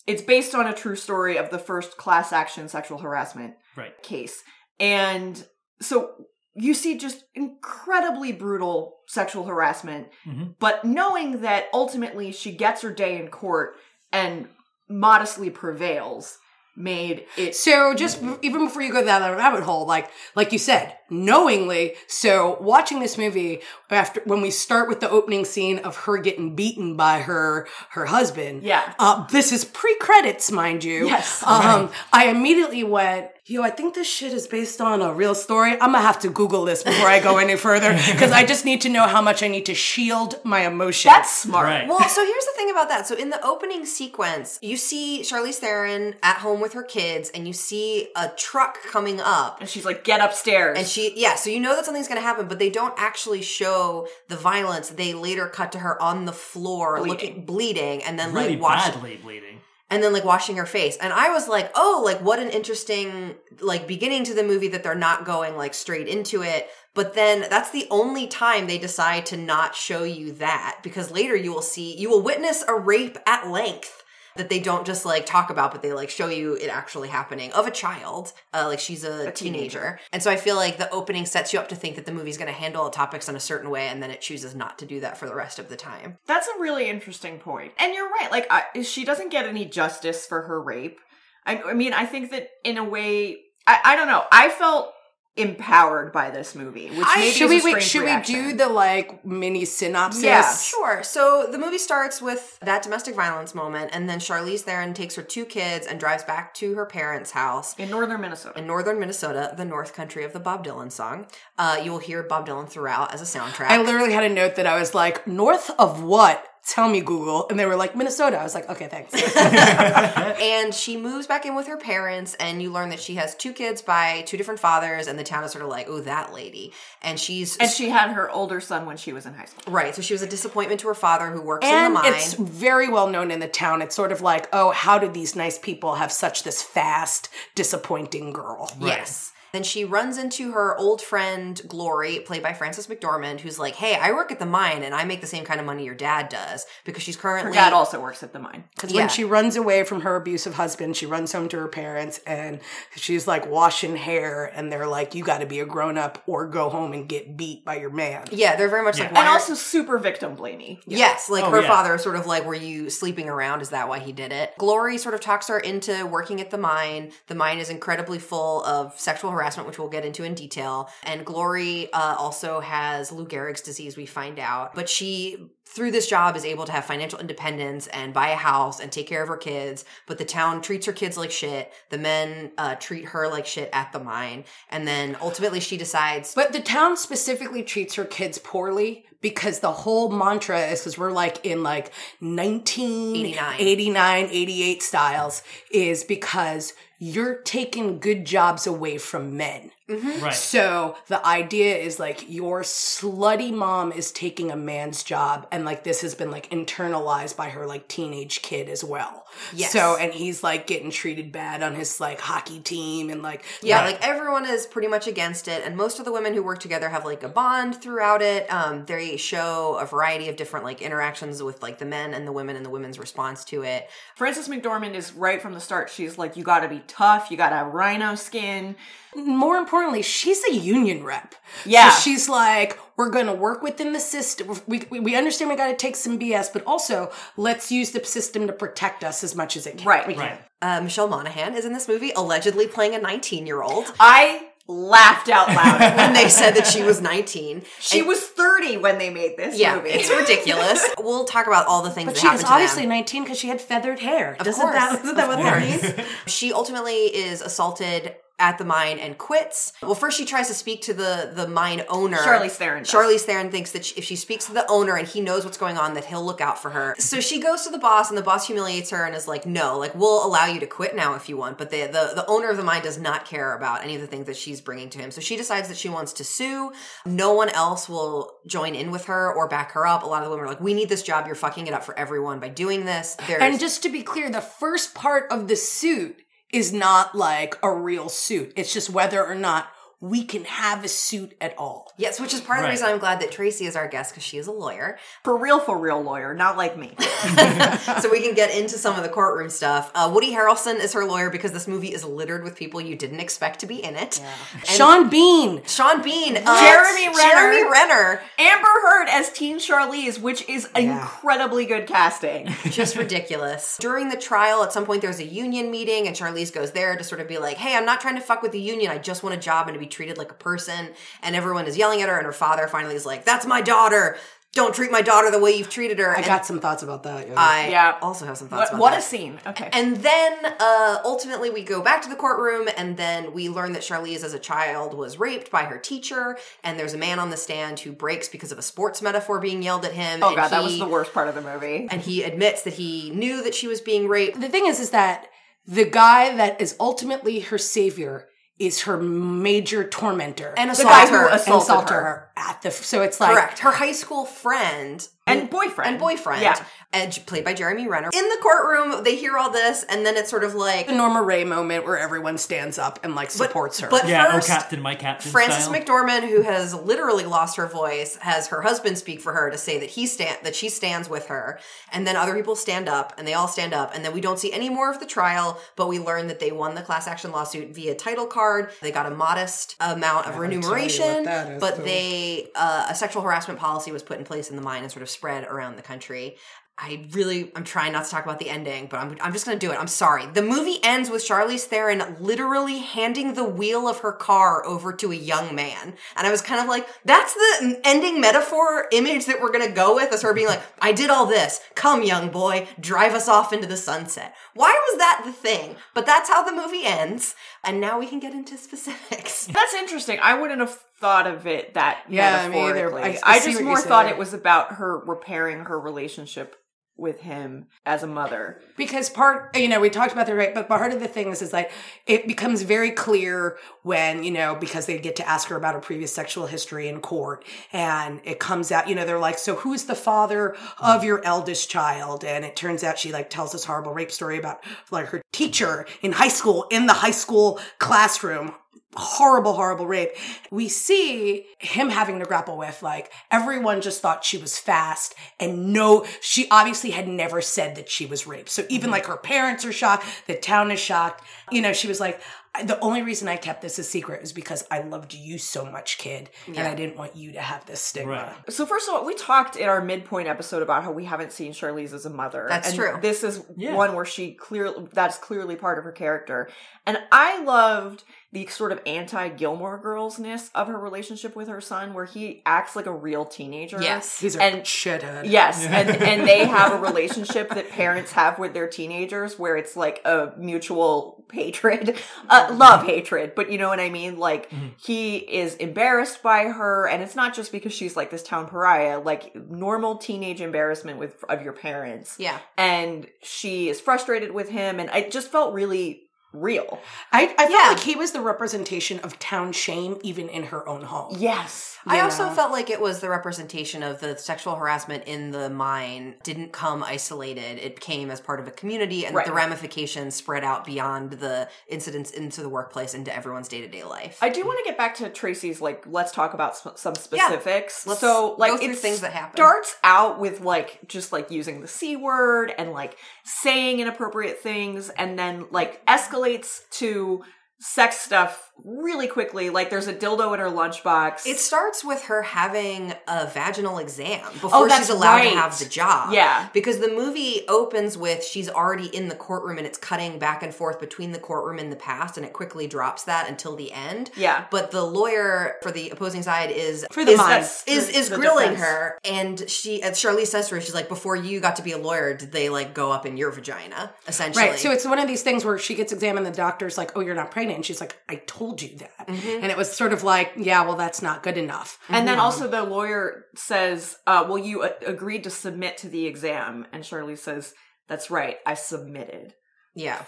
it's 0.06 0.22
based 0.22 0.54
on 0.54 0.66
a 0.66 0.72
true 0.74 0.96
story 0.96 1.36
of 1.36 1.50
the 1.50 1.58
first 1.58 1.96
class 1.96 2.32
action 2.32 2.68
sexual 2.68 2.98
harassment 2.98 3.54
Right. 3.76 4.00
case. 4.02 4.42
And 4.78 5.46
so 5.80 6.12
you 6.54 6.74
see 6.74 6.96
just 6.98 7.24
incredibly 7.34 8.32
brutal 8.32 8.96
sexual 9.06 9.44
harassment, 9.44 10.08
Mhm. 10.26 10.54
but 10.58 10.84
knowing 10.84 11.42
that 11.42 11.66
ultimately 11.72 12.32
she 12.32 12.52
gets 12.52 12.82
her 12.82 12.90
day 12.92 13.16
in 13.18 13.28
court 13.28 13.76
and 14.12 14.48
modestly 14.88 15.50
prevails 15.50 16.38
made 16.76 17.26
it 17.36 17.54
So 17.54 17.94
just 17.94 18.22
even 18.42 18.64
before 18.64 18.82
you 18.82 18.92
go 18.92 19.04
down 19.04 19.20
that 19.20 19.36
rabbit 19.36 19.62
hole, 19.62 19.86
like 19.86 20.10
like 20.34 20.52
you 20.52 20.58
said, 20.58 20.96
knowingly. 21.10 21.94
So 22.06 22.56
watching 22.60 23.00
this 23.00 23.18
movie 23.18 23.60
after 23.90 24.20
when 24.24 24.40
we 24.40 24.50
start 24.50 24.88
with 24.88 25.00
the 25.00 25.10
opening 25.10 25.44
scene 25.44 25.78
of 25.80 25.96
her 25.98 26.18
getting 26.18 26.54
beaten 26.54 26.96
by 26.96 27.20
her 27.20 27.66
her 27.90 28.06
husband. 28.06 28.62
Yeah. 28.62 28.94
Uh, 28.98 29.26
this 29.28 29.52
is 29.52 29.64
pre 29.64 29.94
credits, 29.98 30.50
mind 30.50 30.84
you. 30.84 31.06
Yes. 31.06 31.42
Um, 31.44 31.90
I 32.12 32.26
immediately 32.28 32.84
went, 32.84 33.28
yo, 33.44 33.62
I 33.62 33.70
think 33.70 33.94
this 33.94 34.08
shit 34.08 34.32
is 34.32 34.46
based 34.46 34.80
on 34.80 35.02
a 35.02 35.12
real 35.12 35.34
story. 35.34 35.72
I'm 35.72 35.92
gonna 35.92 36.00
have 36.00 36.20
to 36.20 36.30
Google 36.30 36.64
this 36.64 36.82
before 36.84 37.08
I 37.08 37.20
go 37.20 37.38
any 37.38 37.56
further 37.56 37.92
because 38.12 38.30
I 38.30 38.44
just 38.44 38.64
need 38.64 38.80
to 38.82 38.88
know 38.88 39.06
how 39.08 39.20
much 39.20 39.42
I 39.42 39.48
need 39.48 39.66
to 39.66 39.74
shield 39.74 40.36
my 40.44 40.66
emotions. 40.66 41.12
that's 41.12 41.34
smart. 41.34 41.64
Right. 41.66 41.88
Well, 41.88 42.00
so 42.08 42.24
here's 42.24 42.44
the 42.44 42.52
thing 42.56 42.70
about 42.70 42.88
that. 42.88 43.06
So 43.06 43.16
in 43.16 43.30
the 43.30 43.44
opening 43.44 43.84
sequence, 43.84 44.58
you 44.62 44.76
see 44.76 45.22
Charlize 45.22 45.56
Theron 45.56 46.14
at 46.22 46.36
home 46.36 46.60
with 46.60 46.74
her 46.74 46.82
kids, 46.84 47.30
and 47.30 47.46
you 47.46 47.52
see 47.52 48.08
a 48.14 48.28
truck 48.36 48.78
coming 48.84 49.20
up. 49.20 49.60
And 49.60 49.68
she's 49.68 49.84
like, 49.84 50.04
get 50.04 50.20
upstairs. 50.20 50.78
And 50.78 50.86
she, 50.86 50.99
yeah, 51.16 51.34
so 51.34 51.50
you 51.50 51.60
know 51.60 51.74
that 51.76 51.84
something's 51.84 52.08
gonna 52.08 52.20
happen, 52.20 52.46
but 52.48 52.58
they 52.58 52.70
don't 52.70 52.94
actually 52.96 53.42
show 53.42 54.06
the 54.28 54.36
violence. 54.36 54.88
They 54.90 55.14
later 55.14 55.46
cut 55.48 55.72
to 55.72 55.78
her 55.78 56.00
on 56.02 56.24
the 56.26 56.32
floor, 56.32 56.96
Bleeding. 56.98 57.10
looking, 57.12 57.44
bleeding, 57.46 58.02
and 58.04 58.18
then 58.18 58.32
Really 58.32 58.50
like 58.56 58.60
wash, 58.62 58.88
badly 58.90 59.16
bleeding. 59.16 59.60
and 59.90 60.02
then 60.02 60.12
like 60.12 60.24
washing 60.24 60.56
her 60.56 60.66
face. 60.66 60.96
And 60.98 61.12
I 61.12 61.30
was 61.30 61.48
like, 61.48 61.70
oh, 61.74 62.02
like 62.04 62.20
what 62.20 62.38
an 62.38 62.50
interesting 62.50 63.34
like 63.60 63.86
beginning 63.86 64.24
to 64.24 64.34
the 64.34 64.42
movie 64.44 64.68
that 64.68 64.82
they're 64.82 64.94
not 64.94 65.24
going 65.24 65.56
like 65.56 65.74
straight 65.74 66.08
into 66.08 66.42
it. 66.42 66.68
But 66.92 67.14
then 67.14 67.46
that's 67.48 67.70
the 67.70 67.86
only 67.90 68.26
time 68.26 68.66
they 68.66 68.78
decide 68.78 69.24
to 69.26 69.36
not 69.36 69.76
show 69.76 70.02
you 70.02 70.32
that 70.34 70.78
because 70.82 71.10
later 71.12 71.36
you 71.36 71.52
will 71.52 71.62
see 71.62 71.96
you 71.96 72.10
will 72.10 72.20
witness 72.22 72.64
a 72.66 72.74
rape 72.74 73.16
at 73.26 73.48
length 73.48 73.99
that 74.36 74.48
they 74.48 74.60
don't 74.60 74.86
just 74.86 75.04
like 75.04 75.26
talk 75.26 75.50
about, 75.50 75.72
but 75.72 75.82
they 75.82 75.92
like 75.92 76.10
show 76.10 76.28
you 76.28 76.54
it 76.54 76.68
actually 76.68 77.08
happening 77.08 77.52
of 77.52 77.66
a 77.66 77.70
child. 77.70 78.32
Uh, 78.54 78.66
like 78.68 78.78
she's 78.80 79.04
a, 79.04 79.28
A 79.28 79.32
teenager. 79.32 79.34
teenager. 79.34 80.00
And 80.12 80.22
so 80.22 80.30
I 80.30 80.36
feel 80.36 80.56
like 80.56 80.78
the 80.78 80.90
opening 80.90 81.26
sets 81.26 81.52
you 81.52 81.58
up 81.58 81.68
to 81.68 81.76
think 81.76 81.96
that 81.96 82.06
the 82.06 82.12
movie's 82.12 82.38
going 82.38 82.46
to 82.52 82.58
handle 82.58 82.88
topics 82.90 83.28
in 83.28 83.36
a 83.36 83.40
certain 83.40 83.70
way, 83.70 83.88
and 83.88 84.02
then 84.02 84.10
it 84.10 84.20
chooses 84.20 84.54
not 84.54 84.78
to 84.78 84.86
do 84.86 85.00
that 85.00 85.18
for 85.18 85.26
the 85.26 85.34
rest 85.34 85.58
of 85.58 85.68
the 85.68 85.76
time. 85.76 86.18
That's 86.26 86.48
a 86.48 86.60
really 86.60 86.88
interesting 86.88 87.38
point. 87.38 87.72
And 87.78 87.94
you're 87.94 88.08
right. 88.08 88.30
Like, 88.30 88.46
I, 88.50 88.82
she 88.82 89.04
doesn't 89.04 89.30
get 89.30 89.46
any 89.46 89.64
justice 89.64 90.26
for 90.26 90.42
her 90.42 90.60
rape. 90.62 91.00
I, 91.46 91.62
I 91.62 91.74
mean, 91.74 91.92
I 91.92 92.06
think 92.06 92.30
that 92.30 92.48
in 92.64 92.76
a 92.78 92.84
way, 92.84 93.38
I, 93.66 93.80
I 93.84 93.96
don't 93.96 94.08
know. 94.08 94.24
I 94.30 94.48
felt 94.50 94.92
empowered 95.36 96.12
by 96.12 96.28
this 96.30 96.54
movie, 96.54 96.88
which 96.90 97.06
maybe 97.16 97.30
should 97.30 97.50
is 97.50 97.64
we 97.64 97.70
a 97.70 97.74
wait? 97.74 97.82
strange 97.82 97.84
Should 97.84 98.02
reaction. 98.02 98.44
we 98.46 98.50
do 98.52 98.56
the 98.58 98.68
like 98.68 99.24
mini 99.24 99.64
synopsis? 99.64 100.22
Yeah. 100.22 100.54
Sure. 100.54 101.02
So 101.02 101.46
the 101.50 101.56
movie 101.58 101.78
starts 101.78 102.20
with 102.20 102.58
that 102.60 102.82
domestic 102.82 103.14
violence 103.14 103.54
moment, 103.54 103.90
and 103.92 104.08
then 104.08 104.18
Charlize 104.18 104.60
Theron 104.62 104.92
takes 104.92 105.14
her 105.14 105.22
two 105.22 105.44
kids 105.44 105.86
and 105.86 105.98
drives 106.00 106.24
back 106.24 106.52
to 106.54 106.74
her 106.74 106.84
parents' 106.84 107.30
house 107.30 107.74
in 107.78 107.90
northern 107.90 108.20
Minnesota? 108.20 108.58
in 108.58 108.66
northern 108.66 108.98
Minnesota, 108.98 109.54
the 109.56 109.64
North 109.64 109.94
Country 109.94 110.24
of 110.24 110.32
the 110.32 110.40
Bob 110.40 110.64
Dylan 110.64 110.90
song. 110.92 111.26
Uh, 111.56 111.80
you 111.82 111.90
will 111.92 111.98
hear 111.98 112.22
Bob 112.22 112.46
Dylan 112.46 112.68
throughout 112.68 113.14
as 113.14 113.22
a 113.22 113.38
soundtrack. 113.38 113.66
I 113.68 113.80
literally 113.80 114.12
had 114.12 114.24
a 114.24 114.28
note 114.28 114.56
that 114.56 114.66
I 114.66 114.78
was 114.78 114.94
like, 114.94 115.26
north 115.26 115.70
of 115.78 116.02
what? 116.02 116.44
Tell 116.66 116.88
me, 116.88 117.00
Google. 117.00 117.46
And 117.48 117.58
they 117.58 117.66
were 117.66 117.74
like, 117.74 117.96
Minnesota. 117.96 118.38
I 118.38 118.44
was 118.44 118.54
like, 118.54 118.68
okay, 118.68 118.86
thanks. 118.86 119.14
and 120.40 120.74
she 120.74 120.96
moves 120.96 121.26
back 121.26 121.46
in 121.46 121.54
with 121.54 121.66
her 121.66 121.76
parents, 121.76 122.34
and 122.34 122.62
you 122.62 122.70
learn 122.70 122.90
that 122.90 123.00
she 123.00 123.14
has 123.14 123.34
two 123.34 123.52
kids 123.52 123.82
by 123.82 124.22
two 124.26 124.36
different 124.36 124.60
fathers, 124.60 125.06
and 125.06 125.18
the 125.18 125.24
town 125.24 125.42
is 125.42 125.52
sort 125.52 125.64
of 125.64 125.70
like, 125.70 125.86
oh, 125.88 126.00
that 126.00 126.32
lady. 126.32 126.72
And 127.02 127.18
she's 127.18 127.56
and 127.56 127.70
she 127.70 127.88
had 127.88 128.10
her 128.10 128.30
older 128.30 128.60
son 128.60 128.86
when 128.86 128.98
she 128.98 129.12
was 129.12 129.26
in 129.26 129.34
high 129.34 129.46
school. 129.46 129.72
right. 129.72 129.94
So 129.94 130.02
she 130.02 130.12
was 130.14 130.22
a 130.22 130.28
disappointment 130.28 130.80
to 130.80 130.88
her 130.88 130.94
father 130.94 131.30
who 131.30 131.40
works 131.40 131.66
in 131.66 131.84
the 131.84 131.90
mine. 131.90 132.12
it's 132.12 132.34
very 132.34 132.88
well 132.88 133.08
known 133.08 133.30
in 133.30 133.40
the 133.40 133.48
town. 133.48 133.80
It's 133.82 133.96
sort 133.96 134.12
of 134.12 134.20
like, 134.20 134.48
oh, 134.52 134.70
how 134.70 134.98
did 134.98 135.14
these 135.14 135.34
nice 135.34 135.58
people 135.58 135.94
have 135.94 136.12
such 136.12 136.42
this 136.42 136.62
fast, 136.62 137.30
disappointing 137.54 138.32
girl? 138.32 138.70
Yes. 138.78 139.32
Then 139.52 139.62
she 139.62 139.84
runs 139.84 140.16
into 140.18 140.52
her 140.52 140.76
old 140.76 141.00
friend 141.02 141.60
Glory, 141.66 142.20
played 142.20 142.42
by 142.42 142.52
Frances 142.52 142.86
McDormand, 142.86 143.40
who's 143.40 143.58
like, 143.58 143.74
"Hey, 143.76 143.94
I 143.96 144.12
work 144.12 144.30
at 144.32 144.38
the 144.38 144.46
mine 144.46 144.82
and 144.82 144.94
I 144.94 145.04
make 145.04 145.20
the 145.20 145.26
same 145.26 145.44
kind 145.44 145.60
of 145.60 145.66
money 145.66 145.84
your 145.84 145.94
dad 145.94 146.28
does 146.28 146.66
because 146.84 147.02
she's 147.02 147.16
currently 147.16 147.30
Her 147.40 147.42
currently 147.54 147.70
dad 147.70 147.72
also 147.72 148.00
works 148.00 148.22
at 148.22 148.32
the 148.32 148.38
mine. 148.38 148.64
Because 148.74 148.92
Yeah. 148.92 149.00
when 149.02 149.08
she 149.08 149.24
runs 149.24 149.56
away 149.56 149.84
from 149.84 150.02
her 150.02 150.16
abusive 150.16 150.54
husband, 150.54 150.96
she 150.96 151.06
runs 151.06 151.32
home 151.32 151.48
to 151.48 151.58
her 151.58 151.68
parents 151.68 152.20
and 152.26 152.60
she's 152.96 153.26
like 153.26 153.46
washing 153.46 153.96
hair, 153.96 154.50
and 154.54 154.70
they're 154.72 154.86
like, 154.86 155.14
you 155.14 155.24
got 155.24 155.38
to 155.40 155.46
be 155.46 155.60
a 155.60 155.64
grown 155.66 155.96
up 155.98 156.22
or 156.26 156.46
go 156.46 156.68
home 156.68 156.92
and 156.92 157.08
get 157.08 157.36
beat 157.36 157.64
by 157.64 157.76
your 157.76 157.90
man. 157.90 158.26
Yeah, 158.30 158.56
they're 158.56 158.68
very 158.68 158.82
much 158.82 158.98
like 158.98 159.08
And 159.08 159.28
also 159.28 159.54
super 159.54 159.98
victim 159.98 160.36
blamey. 160.36 160.80
Yes, 160.86 161.28
like 161.28 161.44
Oh, 161.44 161.50
her 161.50 161.62
yeah. 161.62 161.68
father 161.68 161.94
is 161.94 162.02
sort 162.02 162.16
of 162.16 162.26
like, 162.26 162.44
were 162.44 162.54
you 162.54 162.90
sleeping 162.90 163.28
around? 163.28 163.60
Is 163.62 163.70
that 163.70 163.88
why 163.88 163.98
he 163.98 164.12
did 164.12 164.32
it? 164.32 164.54
Glory 164.58 164.98
sort 164.98 165.14
of 165.14 165.20
talks 165.20 165.48
her 165.48 165.58
into 165.58 166.06
working 166.06 166.40
at 166.40 166.50
the 166.50 166.58
mine. 166.58 167.12
The 167.26 167.34
mine 167.34 167.58
is 167.58 167.70
incredibly 167.70 168.18
full 168.18 168.64
of 168.64 168.98
sexual 168.98 169.32
harassment, 169.40 169.66
which 169.66 169.78
we'll 169.78 169.88
get 169.88 170.04
into 170.04 170.24
in 170.24 170.34
detail. 170.34 170.90
And 171.02 171.24
Glory 171.24 171.92
uh, 171.92 172.16
also 172.18 172.60
has 172.60 173.10
Lou 173.10 173.26
Gehrig's 173.26 173.62
disease, 173.62 173.96
we 173.96 174.06
find 174.06 174.38
out. 174.38 174.74
But 174.74 174.88
she, 174.88 175.50
through 175.64 175.92
this 175.92 176.08
job, 176.08 176.36
is 176.36 176.44
able 176.44 176.66
to 176.66 176.72
have 176.72 176.84
financial 176.84 177.18
independence 177.18 177.86
and 177.88 178.12
buy 178.12 178.28
a 178.28 178.36
house 178.36 178.80
and 178.80 178.92
take 178.92 179.06
care 179.06 179.22
of 179.22 179.28
her 179.28 179.36
kids. 179.36 179.84
But 180.06 180.18
the 180.18 180.24
town 180.24 180.60
treats 180.60 180.86
her 180.86 180.92
kids 180.92 181.16
like 181.16 181.30
shit. 181.30 181.72
The 181.88 181.98
men 181.98 182.52
uh, 182.58 182.74
treat 182.76 183.06
her 183.06 183.28
like 183.28 183.46
shit 183.46 183.70
at 183.72 183.92
the 183.92 184.00
mine. 184.00 184.44
And 184.68 184.86
then 184.86 185.16
ultimately 185.20 185.60
she 185.60 185.76
decides, 185.76 186.34
But 186.34 186.52
the 186.52 186.60
town 186.60 186.96
specifically 186.96 187.62
treats 187.62 187.94
her 187.94 188.04
kids 188.04 188.38
poorly 188.38 189.06
because 189.20 189.60
the 189.60 189.72
whole 189.72 190.10
mantra 190.10 190.68
is 190.68 190.80
because 190.80 190.98
we're 190.98 191.12
like 191.12 191.44
in 191.44 191.62
like 191.62 191.92
1989, 192.20 194.28
88 194.30 194.82
styles 194.82 195.42
is 195.70 196.04
because 196.04 196.72
you're 197.02 197.36
taking 197.36 197.98
good 197.98 198.26
jobs 198.26 198.66
away 198.66 198.98
from 198.98 199.34
men. 199.34 199.70
Right. 199.90 200.32
So 200.34 200.96
the 201.08 201.24
idea 201.26 201.76
is 201.76 201.98
like 201.98 202.24
your 202.30 202.62
slutty 202.62 203.52
mom 203.52 203.92
is 203.92 204.10
taking 204.12 204.50
a 204.50 204.56
man's 204.56 205.02
job 205.02 205.46
and 205.50 205.64
like 205.64 205.84
this 205.84 206.00
has 206.02 206.14
been 206.14 206.30
like 206.30 206.48
internalized 206.50 207.36
by 207.36 207.50
her 207.50 207.66
like 207.66 207.88
teenage 207.88 208.42
kid 208.42 208.68
as 208.68 208.84
well. 208.84 209.26
Yes. 209.54 209.72
So 209.72 209.96
and 209.96 210.12
he's 210.12 210.42
like 210.42 210.66
getting 210.66 210.90
treated 210.90 211.32
bad 211.32 211.62
on 211.62 211.74
his 211.74 212.00
like 212.00 212.20
hockey 212.20 212.60
team 212.60 213.10
and 213.10 213.22
like 213.22 213.44
Yeah, 213.62 213.80
Right. 213.80 213.92
like 213.92 214.06
everyone 214.06 214.46
is 214.46 214.66
pretty 214.66 214.88
much 214.88 215.06
against 215.06 215.48
it, 215.48 215.62
and 215.64 215.76
most 215.76 215.98
of 215.98 216.04
the 216.04 216.12
women 216.12 216.34
who 216.34 216.42
work 216.42 216.58
together 216.60 216.88
have 216.88 217.04
like 217.04 217.22
a 217.22 217.28
bond 217.28 217.80
throughout 217.80 218.22
it. 218.22 218.52
Um, 218.52 218.84
they 218.86 219.16
show 219.16 219.76
a 219.80 219.86
variety 219.86 220.28
of 220.28 220.36
different 220.36 220.64
like 220.64 220.82
interactions 220.82 221.42
with 221.42 221.62
like 221.62 221.78
the 221.78 221.84
men 221.84 222.14
and 222.14 222.26
the 222.26 222.32
women 222.32 222.56
and 222.56 222.64
the 222.64 222.70
women's 222.70 222.98
response 222.98 223.44
to 223.46 223.62
it. 223.62 223.88
Frances 224.16 224.48
McDormand 224.48 224.94
is 224.94 225.12
right 225.14 225.40
from 225.40 225.54
the 225.54 225.60
start. 225.60 225.90
She's 225.90 226.18
like, 226.18 226.36
you 226.36 226.44
got 226.44 226.60
to 226.60 226.68
be 226.68 226.82
tough. 226.86 227.30
You 227.30 227.36
got 227.36 227.50
to 227.50 227.56
have 227.56 227.72
rhino 227.72 228.14
skin. 228.16 228.76
More 229.16 229.56
importantly, 229.56 230.02
she's 230.02 230.42
a 230.44 230.52
union 230.54 231.04
rep. 231.04 231.34
Yeah. 231.64 231.90
So 231.90 232.00
she's 232.02 232.28
like, 232.28 232.78
we're 232.96 233.10
going 233.10 233.26
to 233.26 233.32
work 233.32 233.62
within 233.62 233.92
the 233.92 234.00
system. 234.00 234.58
We, 234.66 234.84
we, 234.90 235.00
we 235.00 235.16
understand 235.16 235.50
we 235.50 235.56
got 235.56 235.68
to 235.68 235.76
take 235.76 235.96
some 235.96 236.18
BS, 236.18 236.52
but 236.52 236.64
also 236.64 237.10
let's 237.36 237.72
use 237.72 237.90
the 237.90 238.04
system 238.04 238.46
to 238.46 238.52
protect 238.52 239.02
us 239.04 239.24
as 239.24 239.34
much 239.34 239.56
as 239.56 239.66
it 239.66 239.78
can. 239.78 239.86
Right. 239.88 240.16
Right. 240.16 240.40
Uh, 240.62 240.80
Michelle 240.82 241.08
Monaghan 241.08 241.54
is 241.54 241.64
in 241.64 241.72
this 241.72 241.88
movie, 241.88 242.12
allegedly 242.14 242.66
playing 242.66 242.94
a 242.94 242.98
19 243.00 243.46
year 243.46 243.62
old. 243.62 243.92
I 243.98 244.48
laughed 244.68 245.28
out 245.28 245.48
loud 245.48 245.80
When 245.96 246.12
they 246.12 246.28
said 246.28 246.52
that 246.54 246.66
she 246.66 246.82
was 246.84 247.00
19, 247.00 247.62
She 247.80 248.00
And- 248.00 248.08
was 248.08 248.20
30 248.20 248.76
when 248.76 248.98
they 248.98 249.10
made 249.10 249.36
this 249.36 249.58
yeah, 249.58 249.74
movie. 249.76 249.88
it's 249.90 250.08
ridiculous. 250.10 250.86
We'll 251.00 251.24
talk 251.24 251.46
about 251.48 251.66
all 251.66 251.82
the 251.82 251.90
things 251.90 252.06
But 252.06 252.14
that 252.14 252.20
she 252.20 252.26
happened 252.26 252.42
was 252.42 252.48
to 252.48 252.54
obviously 252.54 252.82
them. 252.82 252.90
19 252.90 253.22
because 253.24 253.38
she 253.38 253.48
had 253.48 253.60
feathered 253.60 253.98
hair. 253.98 254.36
Of 254.38 254.44
Doesn't 254.46 254.60
course, 254.62 254.74
that, 254.74 255.02
isn't 255.02 255.16
that 255.16 255.30
of 255.30 255.36
what 255.38 255.42
that 255.42 255.96
means? 255.96 256.08
She 256.26 256.52
ultimately 256.52 257.06
is 257.06 257.40
assaulted 257.40 258.14
at 258.40 258.58
the 258.58 258.64
mine 258.64 258.98
and 258.98 259.16
quits. 259.18 259.72
Well, 259.82 259.94
first 259.94 260.18
she 260.18 260.24
tries 260.24 260.48
to 260.48 260.54
speak 260.54 260.82
to 260.82 260.94
the 260.94 261.30
the 261.32 261.46
mine 261.46 261.84
owner. 261.88 262.16
Charlize 262.16 262.52
Theron 262.52 262.82
does. 262.82 262.92
Charlize 262.92 263.20
Theron 263.20 263.50
thinks 263.50 263.72
that 263.72 263.84
she, 263.84 263.94
if 263.96 264.04
she 264.04 264.16
speaks 264.16 264.46
to 264.46 264.52
the 264.52 264.68
owner 264.68 264.96
and 264.96 265.06
he 265.06 265.20
knows 265.20 265.44
what's 265.44 265.58
going 265.58 265.76
on, 265.76 265.94
that 265.94 266.06
he'll 266.06 266.24
look 266.24 266.40
out 266.40 266.60
for 266.60 266.70
her. 266.70 266.94
So 266.98 267.20
she 267.20 267.40
goes 267.40 267.62
to 267.62 267.70
the 267.70 267.78
boss, 267.78 268.08
and 268.08 268.18
the 268.18 268.22
boss 268.22 268.46
humiliates 268.46 268.90
her 268.90 269.04
and 269.04 269.14
is 269.14 269.28
like, 269.28 269.46
"No, 269.46 269.78
like 269.78 269.94
we'll 269.94 270.24
allow 270.26 270.46
you 270.46 270.58
to 270.60 270.66
quit 270.66 270.96
now 270.96 271.14
if 271.14 271.28
you 271.28 271.36
want." 271.36 271.58
But 271.58 271.70
the 271.70 271.82
the 271.82 272.12
the 272.14 272.26
owner 272.26 272.48
of 272.48 272.56
the 272.56 272.64
mine 272.64 272.82
does 272.82 272.98
not 272.98 273.26
care 273.26 273.54
about 273.54 273.84
any 273.84 273.94
of 273.94 274.00
the 274.00 274.06
things 274.06 274.26
that 274.26 274.36
she's 274.36 274.60
bringing 274.60 274.88
to 274.90 274.98
him. 274.98 275.10
So 275.10 275.20
she 275.20 275.36
decides 275.36 275.68
that 275.68 275.76
she 275.76 275.88
wants 275.88 276.12
to 276.14 276.24
sue. 276.24 276.72
No 277.04 277.34
one 277.34 277.50
else 277.50 277.88
will 277.88 278.38
join 278.46 278.74
in 278.74 278.90
with 278.90 279.04
her 279.04 279.32
or 279.32 279.46
back 279.48 279.72
her 279.72 279.86
up. 279.86 280.02
A 280.02 280.06
lot 280.06 280.22
of 280.22 280.24
the 280.24 280.30
women 280.30 280.46
are 280.46 280.48
like, 280.48 280.60
"We 280.60 280.74
need 280.74 280.88
this 280.88 281.02
job. 281.02 281.26
You're 281.26 281.34
fucking 281.34 281.66
it 281.66 281.74
up 281.74 281.84
for 281.84 281.98
everyone 281.98 282.40
by 282.40 282.48
doing 282.48 282.84
this." 282.84 283.16
There's 283.26 283.42
And 283.42 283.60
just 283.60 283.82
to 283.82 283.88
be 283.88 284.02
clear, 284.02 284.30
the 284.30 284.40
first 284.40 284.94
part 284.94 285.30
of 285.30 285.48
the 285.48 285.56
suit 285.56 286.16
is 286.52 286.72
not 286.72 287.14
like 287.14 287.56
a 287.62 287.72
real 287.72 288.08
suit. 288.08 288.52
It's 288.56 288.72
just 288.72 288.90
whether 288.90 289.24
or 289.24 289.34
not 289.34 289.68
we 290.00 290.24
can 290.24 290.44
have 290.44 290.82
a 290.82 290.88
suit 290.88 291.34
at 291.42 291.54
all. 291.58 291.92
Yes, 291.98 292.18
which 292.18 292.32
is 292.32 292.40
part 292.40 292.58
of 292.58 292.64
the 292.64 292.70
reason 292.70 292.86
I'm 292.86 292.98
glad 292.98 293.20
that 293.20 293.30
Tracy 293.30 293.66
is 293.66 293.76
our 293.76 293.86
guest 293.86 294.12
because 294.12 294.24
she 294.24 294.38
is 294.38 294.46
a 294.46 294.52
lawyer. 294.52 294.98
For 295.22 295.36
real, 295.36 295.60
for 295.60 295.78
real 295.78 296.02
lawyer, 296.02 296.32
not 296.32 296.56
like 296.56 296.78
me. 296.78 296.94
so 298.00 298.10
we 298.10 298.22
can 298.22 298.34
get 298.34 298.56
into 298.56 298.78
some 298.78 298.96
of 298.96 299.02
the 299.02 299.10
courtroom 299.10 299.50
stuff. 299.50 299.90
Uh, 299.94 300.10
Woody 300.12 300.30
Harrelson 300.30 300.80
is 300.80 300.94
her 300.94 301.04
lawyer 301.04 301.28
because 301.28 301.52
this 301.52 301.68
movie 301.68 301.92
is 301.92 302.02
littered 302.02 302.44
with 302.44 302.56
people 302.56 302.80
you 302.80 302.96
didn't 302.96 303.20
expect 303.20 303.60
to 303.60 303.66
be 303.66 303.84
in 303.84 303.94
it. 303.94 304.22
And 304.54 304.66
Sean 304.66 305.10
Bean. 305.10 305.62
Sean 305.66 306.00
Bean, 306.02 306.38
uh, 306.38 306.60
Jeremy 306.60 307.08
Renner. 307.08 307.18
Jeremy 307.18 307.70
Renner, 307.70 308.22
Amber 308.38 308.68
Heard 308.82 309.08
as 309.10 309.30
Teen 309.30 309.58
Charlize, 309.58 310.18
which 310.18 310.48
is 310.48 310.66
incredibly 310.74 311.66
good 311.66 311.86
casting. 311.86 312.46
just 312.70 312.96
ridiculous. 312.96 313.76
During 313.78 314.08
the 314.08 314.16
trial, 314.16 314.62
at 314.62 314.72
some 314.72 314.86
point 314.86 315.02
there's 315.02 315.20
a 315.20 315.26
union 315.26 315.70
meeting, 315.70 316.06
and 316.06 316.16
Charlize 316.16 316.50
goes 316.50 316.72
there 316.72 316.96
to 316.96 317.04
sort 317.04 317.20
of 317.20 317.28
be 317.28 317.36
like, 317.36 317.58
"Hey, 317.58 317.76
I'm 317.76 317.84
not 317.84 318.00
trying 318.00 318.14
to 318.14 318.22
fuck 318.22 318.40
with 318.40 318.52
the 318.52 318.60
union. 318.60 318.90
I 318.90 318.96
just 318.96 319.22
want 319.22 319.34
a 319.34 319.38
job 319.38 319.68
and 319.68 319.74
to 319.74 319.78
be 319.78 319.89
treated 319.90 320.16
like 320.18 320.30
a 320.30 320.34
person." 320.34 320.90
And 321.22 321.36
everyone 321.36 321.66
is 321.66 321.76
yelling 321.76 322.00
at 322.02 322.08
her, 322.08 322.16
and 322.16 322.26
her 322.26 322.32
father 322.32 322.66
finally 322.68 322.94
is 322.94 323.04
like, 323.06 323.24
"That's 323.24 323.46
my 323.46 323.60
daughter. 323.60 324.16
Don't 324.52 324.74
treat 324.74 324.90
my 324.90 325.00
daughter 325.00 325.30
the 325.30 325.38
way 325.38 325.52
you've 325.52 325.70
treated 325.70 326.00
her." 326.00 326.10
I 326.10 326.16
And 326.16 326.26
got 326.26 326.44
some 326.44 326.58
thoughts 326.58 326.82
about 326.82 327.04
that. 327.04 327.28
yeah. 327.28 327.34
I 327.36 327.68
Yeah. 327.68 327.96
also 328.02 328.26
have 328.26 328.36
some 328.36 328.48
thoughts 328.48 328.62
What, 328.62 328.68
about 328.70 328.80
what 328.80 328.90
that. 328.90 328.98
a 328.98 329.02
scene. 329.02 329.38
Okay. 329.46 329.68
And 329.72 329.98
then 329.98 330.32
uh, 330.58 330.98
ultimately, 331.04 331.50
we 331.50 331.62
go 331.62 331.80
back 331.82 332.02
to 332.02 332.08
the 332.08 332.16
courtroom, 332.16 332.68
and 332.76 332.96
then 332.96 333.32
we 333.32 333.48
learn 333.48 333.74
that 333.74 333.82
Charlize, 333.82 334.24
as 334.24 334.34
a 334.34 334.40
child, 334.40 334.92
was 334.92 335.20
raped 335.20 335.52
by 335.52 335.62
her 335.66 335.78
teacher. 335.78 336.36
And 336.64 336.76
there's 336.80 336.94
a 336.94 336.98
man 336.98 337.20
on 337.20 337.30
the 337.30 337.36
stand 337.36 337.78
who 337.78 337.92
breaks 337.92 338.28
because 338.28 338.50
of 338.50 338.58
a 338.58 338.62
sports 338.62 339.00
metaphor 339.00 339.38
being 339.38 339.62
yelled 339.62 339.84
at 339.84 339.92
him. 339.92 340.20
oh 340.20 340.28
and 340.28 340.36
god, 340.36 340.48
that 340.50 340.64
was 340.64 340.80
the 340.80 340.86
worst 340.88 341.12
part 341.14 341.28
of 341.28 341.36
the 341.36 341.42
movie. 341.42 341.86
And 341.88 342.00
he 342.02 342.24
admits 342.24 342.62
that 342.62 342.72
he 342.74 343.10
knew 343.10 343.44
that 343.44 343.54
she 343.54 343.68
was 343.68 343.80
being 343.80 344.08
raped. 344.08 344.40
the 344.40 344.48
thing 344.48 344.66
is, 344.66 344.80
is 344.80 344.90
that 344.90 345.28
the 345.64 345.84
guy 345.84 346.34
that 346.36 346.60
is 346.60 346.74
ultimately 346.80 347.38
her 347.38 347.58
savior 347.58 348.26
is 348.60 348.82
her 348.82 348.96
major 348.98 349.82
tormentor 349.88 350.54
And 350.56 350.70
The 350.70 350.84
guy 350.84 351.06
who 351.06 351.16
assaulter. 351.26 351.62
assaulted 351.62 351.90
her. 351.94 352.00
her 352.02 352.30
at 352.36 352.62
the. 352.62 352.70
So 352.70 353.02
it's 353.02 353.18
like 353.18 353.32
Correct. 353.32 353.58
Her 353.60 353.72
high 353.72 353.92
school 353.92 354.24
friend. 354.26 355.06
And 355.38 355.50
boyfriend. 355.50 355.90
And 355.90 356.00
boyfriend. 356.00 356.42
Yeah. 356.42 356.64
And 356.92 357.12
played 357.26 357.44
by 357.44 357.54
Jeremy 357.54 357.86
Renner. 357.86 358.10
In 358.12 358.28
the 358.28 358.38
courtroom, 358.42 359.04
they 359.04 359.14
hear 359.14 359.38
all 359.38 359.50
this, 359.50 359.84
and 359.84 360.04
then 360.04 360.16
it's 360.16 360.28
sort 360.28 360.42
of 360.42 360.54
like. 360.56 360.88
the 360.88 360.94
Norma 360.94 361.22
Rae 361.22 361.44
moment 361.44 361.84
where 361.84 361.96
everyone 361.98 362.36
stands 362.36 362.78
up 362.78 362.98
and 363.04 363.14
like 363.14 363.30
supports 363.30 363.78
her. 363.80 363.88
But 363.88 364.08
Yeah, 364.08 364.32
first, 364.32 364.50
oh 364.50 364.52
Captain, 364.52 364.80
my 364.80 364.96
Captain 364.96 365.30
Frances 365.30 365.64
style. 365.64 365.80
McDormand, 365.80 366.28
who 366.28 366.42
has 366.42 366.74
literally 366.74 367.24
lost 367.24 367.56
her 367.56 367.66
voice, 367.66 368.16
has 368.16 368.48
her 368.48 368.62
husband 368.62 368.98
speak 368.98 369.20
for 369.20 369.32
her 369.32 369.50
to 369.50 369.58
say 369.58 369.78
that 369.78 369.90
he 369.90 370.06
stand 370.06 370.38
that 370.42 370.56
she 370.56 370.68
stands 370.68 371.08
with 371.08 371.26
her, 371.26 371.60
and 371.92 372.06
then 372.06 372.16
other 372.16 372.34
people 372.34 372.56
stand 372.56 372.88
up, 372.88 373.14
and 373.16 373.26
they 373.26 373.34
all 373.34 373.48
stand 373.48 373.72
up, 373.72 373.94
and 373.94 374.04
then 374.04 374.12
we 374.12 374.20
don't 374.20 374.38
see 374.38 374.52
any 374.52 374.68
more 374.68 374.90
of 374.90 374.98
the 374.98 375.06
trial, 375.06 375.60
but 375.76 375.86
we 375.88 375.98
learn 376.00 376.26
that 376.26 376.40
they 376.40 376.50
won 376.50 376.74
the 376.74 376.82
class 376.82 377.06
action 377.06 377.30
lawsuit 377.30 377.70
via 377.72 377.94
title 377.94 378.26
card. 378.26 378.70
They 378.80 378.90
got 378.90 379.06
a 379.06 379.10
modest 379.10 379.76
amount 379.80 380.26
of 380.26 380.34
tell 380.34 380.34
you 380.34 380.40
remuneration, 380.40 381.06
what 381.06 381.24
that 381.24 381.52
is, 381.52 381.60
but 381.60 381.76
though. 381.76 381.84
they 381.84 382.48
uh, 382.56 382.86
a 382.88 382.94
sexual 382.96 383.22
harassment 383.22 383.60
policy 383.60 383.92
was 383.92 384.02
put 384.02 384.18
in 384.18 384.24
place 384.24 384.50
in 384.50 384.56
the 384.56 384.62
mine 384.62 384.82
and 384.82 384.90
sort 384.90 385.02
of 385.02 385.08
spread 385.20 385.44
around 385.44 385.76
the 385.76 385.82
country. 385.82 386.38
I 386.78 387.06
really, 387.10 387.52
I'm 387.54 387.64
trying 387.64 387.92
not 387.92 388.06
to 388.06 388.10
talk 388.10 388.24
about 388.24 388.38
the 388.38 388.48
ending, 388.48 388.86
but 388.90 389.00
I'm, 389.00 389.14
I'm 389.20 389.34
just 389.34 389.44
gonna 389.44 389.58
do 389.58 389.70
it. 389.70 389.78
I'm 389.78 389.86
sorry. 389.86 390.24
The 390.24 390.40
movie 390.40 390.78
ends 390.82 391.10
with 391.10 391.22
Charlize 391.22 391.64
Theron 391.64 392.16
literally 392.20 392.78
handing 392.78 393.34
the 393.34 393.44
wheel 393.44 393.86
of 393.86 393.98
her 393.98 394.12
car 394.12 394.64
over 394.64 394.90
to 394.94 395.12
a 395.12 395.14
young 395.14 395.54
man. 395.54 395.92
And 396.16 396.26
I 396.26 396.30
was 396.30 396.40
kind 396.40 396.58
of 396.58 396.68
like, 396.68 396.88
that's 397.04 397.34
the 397.34 397.82
ending 397.84 398.18
metaphor 398.18 398.86
image 398.92 399.26
that 399.26 399.42
we're 399.42 399.52
gonna 399.52 399.70
go 399.70 399.94
with, 399.94 400.10
as 400.10 400.22
her 400.22 400.32
being 400.32 400.46
like, 400.46 400.62
I 400.80 400.92
did 400.92 401.10
all 401.10 401.26
this. 401.26 401.60
Come, 401.74 402.02
young 402.02 402.30
boy, 402.30 402.66
drive 402.80 403.12
us 403.12 403.28
off 403.28 403.52
into 403.52 403.66
the 403.66 403.76
sunset. 403.76 404.34
Why 404.54 404.72
was 404.72 404.98
that 405.00 405.20
the 405.26 405.32
thing? 405.32 405.76
But 405.92 406.06
that's 406.06 406.30
how 406.30 406.42
the 406.42 406.56
movie 406.56 406.86
ends. 406.86 407.34
And 407.62 407.78
now 407.78 407.98
we 407.98 408.06
can 408.06 408.20
get 408.20 408.32
into 408.32 408.56
specifics. 408.56 409.44
That's 409.48 409.74
interesting. 409.74 410.18
I 410.22 410.40
wouldn't 410.40 410.60
have 410.60 410.82
thought 411.00 411.26
of 411.26 411.46
it 411.46 411.74
that 411.74 412.04
Yeah, 412.08 412.48
metaphorically. 412.48 413.02
I- 413.02 413.18
I, 413.24 413.36
I 413.36 413.40
just 413.40 413.62
more 413.62 413.80
thought 413.80 414.06
it 414.06 414.18
was 414.18 414.34
about 414.34 414.74
her 414.74 414.98
repairing 414.98 415.64
her 415.64 415.80
relationship 415.80 416.56
with 416.96 417.20
him 417.20 417.64
as 417.86 418.02
a 418.02 418.06
mother. 418.06 418.60
because 418.76 419.08
part 419.08 419.56
you 419.56 419.68
know 419.68 419.80
we 419.80 419.88
talked 419.88 420.12
about 420.12 420.26
the 420.26 420.34
right? 420.34 420.54
But 420.54 420.68
part 420.68 420.92
of 420.92 421.00
the 421.00 421.08
thing 421.08 421.28
is 421.30 421.40
is 421.40 421.50
like 421.50 421.70
it 422.06 422.26
becomes 422.26 422.60
very 422.60 422.90
clear 422.90 423.56
when 423.84 424.22
you 424.22 424.30
know 424.30 424.54
because 424.54 424.84
they 424.84 424.98
get 424.98 425.16
to 425.16 425.26
ask 425.26 425.48
her 425.48 425.56
about 425.56 425.72
her 425.72 425.80
previous 425.80 426.12
sexual 426.12 426.46
history 426.46 426.88
in 426.88 427.00
court 427.00 427.42
and 427.72 428.20
it 428.24 428.38
comes 428.38 428.70
out 428.70 428.86
you 428.86 428.94
know 428.94 429.06
they're 429.06 429.18
like 429.18 429.38
so 429.38 429.54
who's 429.54 429.84
the 429.84 429.94
father 429.94 430.54
of 430.78 431.02
your 431.02 431.24
eldest 431.24 431.70
child? 431.70 432.22
And 432.22 432.44
it 432.44 432.54
turns 432.54 432.84
out 432.84 432.98
she 432.98 433.12
like 433.12 433.30
tells 433.30 433.52
this 433.52 433.64
horrible 433.64 433.94
rape 433.94 434.10
story 434.12 434.36
about 434.36 434.62
like 434.90 435.06
her 435.06 435.22
teacher 435.32 435.86
in 436.02 436.12
high 436.12 436.28
school 436.28 436.66
in 436.70 436.84
the 436.84 436.92
high 436.92 437.12
school 437.12 437.58
classroom 437.78 438.52
horrible 438.96 439.52
horrible 439.52 439.86
rape. 439.86 440.10
We 440.50 440.68
see 440.68 441.46
him 441.58 441.90
having 441.90 442.18
to 442.18 442.24
grapple 442.24 442.56
with 442.56 442.82
like 442.82 443.12
everyone 443.30 443.82
just 443.82 444.02
thought 444.02 444.24
she 444.24 444.36
was 444.36 444.58
fast 444.58 445.14
and 445.38 445.72
no 445.72 446.04
she 446.20 446.48
obviously 446.50 446.90
had 446.90 447.06
never 447.06 447.40
said 447.40 447.76
that 447.76 447.88
she 447.88 448.04
was 448.04 448.26
raped. 448.26 448.50
So 448.50 448.64
even 448.68 448.86
mm-hmm. 448.86 448.92
like 448.92 449.06
her 449.06 449.16
parents 449.16 449.64
are 449.64 449.72
shocked 449.72 450.06
the 450.26 450.34
town 450.34 450.72
is 450.72 450.80
shocked 450.80 451.22
you 451.50 451.60
know 451.62 451.72
she 451.72 451.88
was 451.88 452.00
like 452.00 452.20
the 452.64 452.78
only 452.80 453.02
reason 453.02 453.28
i 453.28 453.36
kept 453.36 453.62
this 453.62 453.78
a 453.78 453.84
secret 453.84 454.22
is 454.22 454.32
because 454.32 454.64
i 454.70 454.80
loved 454.80 455.14
you 455.14 455.38
so 455.38 455.64
much 455.64 455.98
kid 455.98 456.28
and 456.48 456.58
i 456.58 456.74
didn't 456.74 456.96
want 456.96 457.14
you 457.14 457.32
to 457.32 457.40
have 457.40 457.64
this 457.66 457.80
stigma 457.80 458.10
Right. 458.10 458.52
So 458.52 458.66
first 458.66 458.88
of 458.88 458.94
all, 458.94 459.04
we 459.06 459.14
talked 459.14 459.54
in 459.56 459.68
our 459.68 459.80
midpoint 459.80 460.26
episode 460.28 460.62
about 460.62 460.82
how 460.82 460.90
we 460.92 461.04
haven't 461.04 461.32
seen 461.32 461.52
Charlize 461.52 461.92
as 461.92 462.06
a 462.06 462.10
mother. 462.10 462.46
That's 462.48 462.68
and 462.68 462.76
true. 462.76 462.98
This 463.00 463.22
is 463.22 463.42
Yeah. 463.56 463.74
one 463.74 463.94
where 463.94 464.04
she 464.04 464.32
clearly 464.32 464.88
that's 464.92 465.16
clearly 465.18 465.54
part 465.56 465.78
of 465.78 465.84
her 465.84 465.92
character. 465.92 466.48
And 466.86 466.98
I 467.12 467.42
loved 467.42 468.02
the 468.32 468.46
sort 468.46 468.72
of 468.72 468.80
anti 468.86 469.28
Gilmore 469.28 469.80
Girlsness 469.82 470.50
of 470.54 470.66
her 470.68 470.78
relationship 470.78 471.36
with 471.36 471.48
her 471.48 471.60
son, 471.60 471.94
where 471.94 472.04
he 472.04 472.42
acts 472.46 472.74
like 472.74 472.86
a 472.86 472.92
real 472.92 473.24
teenager. 473.24 473.80
Yes. 473.80 474.18
he's 474.20 474.34
a 474.36 474.42
And- 474.42 474.62
shithead 474.62 475.22
Yes, 475.26 475.64
and 475.66 475.88
and 475.90 476.26
they 476.26 476.46
have 476.46 476.72
a 476.72 476.78
relationship 476.88 477.50
that 477.50 477.70
parents 477.70 478.12
have 478.12 478.38
with 478.38 478.54
their 478.54 478.68
teenagers, 478.68 479.38
where 479.38 479.56
it's 479.56 479.76
like 479.76 480.00
a 480.04 480.32
mutual 480.36 481.24
hatred, 481.40 481.98
uh, 482.28 482.48
love 482.52 482.84
hatred. 482.84 483.34
But 483.34 483.50
you 483.50 483.58
know 483.58 483.68
what 483.68 483.80
I 483.80 483.88
mean? 483.88 484.18
Like 484.18 484.50
he 484.78 485.16
is 485.16 485.54
embarrassed 485.56 486.22
by 486.22 486.44
her, 486.44 486.86
and 486.86 487.02
it's 487.02 487.16
not 487.16 487.34
just 487.34 487.50
because 487.52 487.72
she's 487.72 487.96
like 487.96 488.10
this 488.10 488.22
town 488.22 488.46
pariah. 488.46 489.00
Like 489.00 489.34
normal 489.34 489.96
teenage 489.96 490.40
embarrassment 490.40 490.98
with 490.98 491.24
of 491.28 491.42
your 491.42 491.52
parents. 491.52 492.16
Yeah. 492.18 492.38
and 492.58 493.06
she 493.22 493.68
is 493.68 493.80
frustrated 493.80 494.32
with 494.32 494.48
him, 494.50 494.78
and 494.78 494.90
it 494.90 495.10
just 495.10 495.30
felt 495.32 495.54
really 495.54 496.09
real. 496.32 496.78
I, 497.12 497.24
I 497.24 497.46
felt 497.46 497.50
Yeah. 497.50 497.68
like 497.68 497.80
he 497.80 497.96
was 497.96 498.12
the 498.12 498.20
representation 498.20 499.00
of 499.00 499.18
town 499.18 499.52
shame 499.52 499.98
even 500.02 500.28
in 500.28 500.44
her 500.44 500.68
own 500.68 500.82
home 500.82 501.16
Yes. 501.18 501.76
I 501.86 501.96
you 501.96 502.02
also 502.02 502.28
felt 502.30 502.52
like 502.52 502.68
it 502.68 502.80
was 502.80 503.00
the 503.00 503.08
representation 503.08 503.82
of 503.82 504.00
the 504.00 504.16
sexual 504.18 504.54
harassment 504.54 505.04
in 505.04 505.30
the 505.30 505.48
mine 505.48 506.16
didn't 506.22 506.52
come 506.52 506.82
isolated. 506.84 507.58
It 507.58 507.80
came 507.80 508.10
as 508.10 508.20
part 508.20 508.38
of 508.38 508.46
a 508.46 508.50
community 508.50 509.06
and 509.06 509.14
Right. 509.16 509.24
the 509.26 509.32
ramifications 509.32 510.14
spread 510.14 510.44
out 510.44 510.64
beyond 510.64 511.12
the 511.12 511.48
incidents 511.68 512.10
into 512.10 512.42
the 512.42 512.48
workplace 512.50 512.94
into 512.94 513.14
everyone's 513.14 513.48
day 513.48 513.62
to 513.62 513.68
day 513.68 513.82
life. 513.82 514.18
I 514.22 514.28
do 514.28 514.44
want 514.46 514.58
to 514.58 514.64
get 514.64 514.76
back 514.78 514.94
to 514.96 515.08
Tracy's 515.08 515.60
like 515.60 515.84
let's 515.86 516.12
talk 516.12 516.34
about 516.34 516.56
some 516.78 516.94
specifics. 516.94 517.86
let's 517.86 518.00
so 518.00 518.34
like 518.38 518.62
it 518.62 518.76
things 518.76 519.00
that 519.00 519.12
happen. 519.12 519.36
starts 519.36 519.76
out 519.82 520.20
with 520.20 520.40
like 520.42 520.78
just 520.86 521.12
like 521.12 521.30
using 521.30 521.60
the 521.60 521.68
c 521.68 521.96
word 521.96 522.52
and 522.56 522.72
like 522.72 522.96
saying 523.24 523.80
inappropriate 523.80 524.40
things 524.40 524.90
and 524.90 525.18
then 525.18 525.46
like 525.50 525.80
escalates 526.20 526.60
to 526.70 527.22
sex 527.60 528.00
stuff 528.00 528.49
really 528.64 529.06
quickly. 529.06 529.50
Like 529.50 529.70
there's 529.70 529.86
a 529.86 529.94
dildo 529.94 530.32
in 530.34 530.40
her 530.40 530.46
lunchbox. 530.50 531.26
it 531.26 531.38
starts 531.38 531.84
with 531.84 532.04
her 532.04 532.22
having 532.22 532.94
a 533.08 533.26
vaginal 533.26 533.78
exam 533.78 534.20
oh, 534.24 534.32
before 534.32 534.50
Oh, 534.52 534.68
she's 534.68 534.90
allowed 534.90 535.16
right. 535.16 535.32
to 535.32 535.38
have 535.38 535.58
the 535.58 535.64
job. 535.64 536.12
Yeah. 536.12 536.48
Because 536.52 536.78
the 536.78 536.88
movie 536.88 537.42
opens 537.48 537.96
with 537.96 538.24
she's 538.24 538.48
already 538.48 538.86
in 538.94 539.08
the 539.08 539.14
courtroom 539.14 539.58
and 539.58 539.66
it's 539.66 539.78
cutting 539.78 540.18
back 540.18 540.42
and 540.42 540.54
forth 540.54 540.80
between 540.80 541.12
the 541.12 541.18
courtroom 541.18 541.58
and 541.58 541.70
the 541.72 541.76
past 541.76 542.16
and 542.16 542.26
it 542.26 542.32
quickly 542.32 542.66
drops 542.66 543.04
that 543.04 543.28
until 543.28 543.56
the 543.56 543.72
end. 543.72 544.10
Yeah. 544.16 544.44
But 544.50 544.70
the 544.70 544.82
lawyer 544.84 545.56
for 545.62 545.70
the 545.70 545.90
opposing 545.90 546.22
side 546.22 546.50
is 546.50 546.86
For 546.90 547.04
the 547.04 547.12
is. 547.12 547.18
That's 547.18 547.66
is, 547.66 547.88
is 547.88 548.08
the 548.10 548.16
grilling 548.16 548.50
defense. 548.50 548.60
her 548.60 548.98
and 549.04 549.50
she 549.50 549.82
as 549.82 549.98
Charlize 549.98 550.26
says 550.26 550.48
to 550.48 550.56
her, 550.56 550.60
she's 550.60 550.74
like, 550.74 550.88
Before 550.88 551.16
you 551.16 551.40
got 551.40 551.56
to 551.56 551.62
be 551.62 551.72
a 551.72 551.78
lawyer, 551.78 552.14
did 552.14 552.32
they 552.32 552.48
like 552.48 552.74
go 552.74 552.92
up 552.92 553.06
in 553.06 553.16
your 553.16 553.30
vagina? 553.30 553.92
Essentially. 554.08 554.44
Right. 554.44 554.58
So 554.58 554.70
it's 554.72 554.84
one 554.84 554.98
of 554.98 555.06
these 555.08 555.22
things 555.22 555.44
where 555.44 555.58
she 555.58 555.74
gets 555.74 555.92
examined, 555.92 556.26
the 556.26 556.30
doctor's 556.30 556.76
like, 556.76 556.96
Oh, 556.96 557.00
you're 557.00 557.14
not 557.14 557.30
pregnant. 557.30 557.56
And 557.56 557.64
she's 557.66 557.80
like, 557.80 557.96
I 558.08 558.16
told 558.26 558.49
you 558.58 558.76
that. 558.78 559.06
Mm-hmm. 559.08 559.42
And 559.42 559.46
it 559.52 559.56
was 559.56 559.70
sort 559.70 559.92
of 559.92 560.02
like, 560.02 560.32
Yeah, 560.36 560.62
well, 560.64 560.76
that's 560.76 561.02
not 561.02 561.22
good 561.22 561.36
enough. 561.38 561.78
and 561.88 562.06
then 562.08 562.18
also 562.18 562.48
the 562.48 562.62
lawyer 562.62 563.26
says, 563.36 563.96
uh, 564.06 564.24
"Well, 564.28 564.38
you 564.38 564.62
uh, 564.62 564.70
agreed 564.86 565.24
to 565.24 565.30
submit 565.30 565.76
to 565.78 565.88
the 565.88 566.06
exam," 566.06 566.66
and 566.72 566.84
Shirley 566.84 567.16
says, 567.16 567.54
"That's 567.88 568.10
right, 568.10 568.36
I 568.46 568.54
submitted." 568.54 569.34
yeah. 569.74 570.02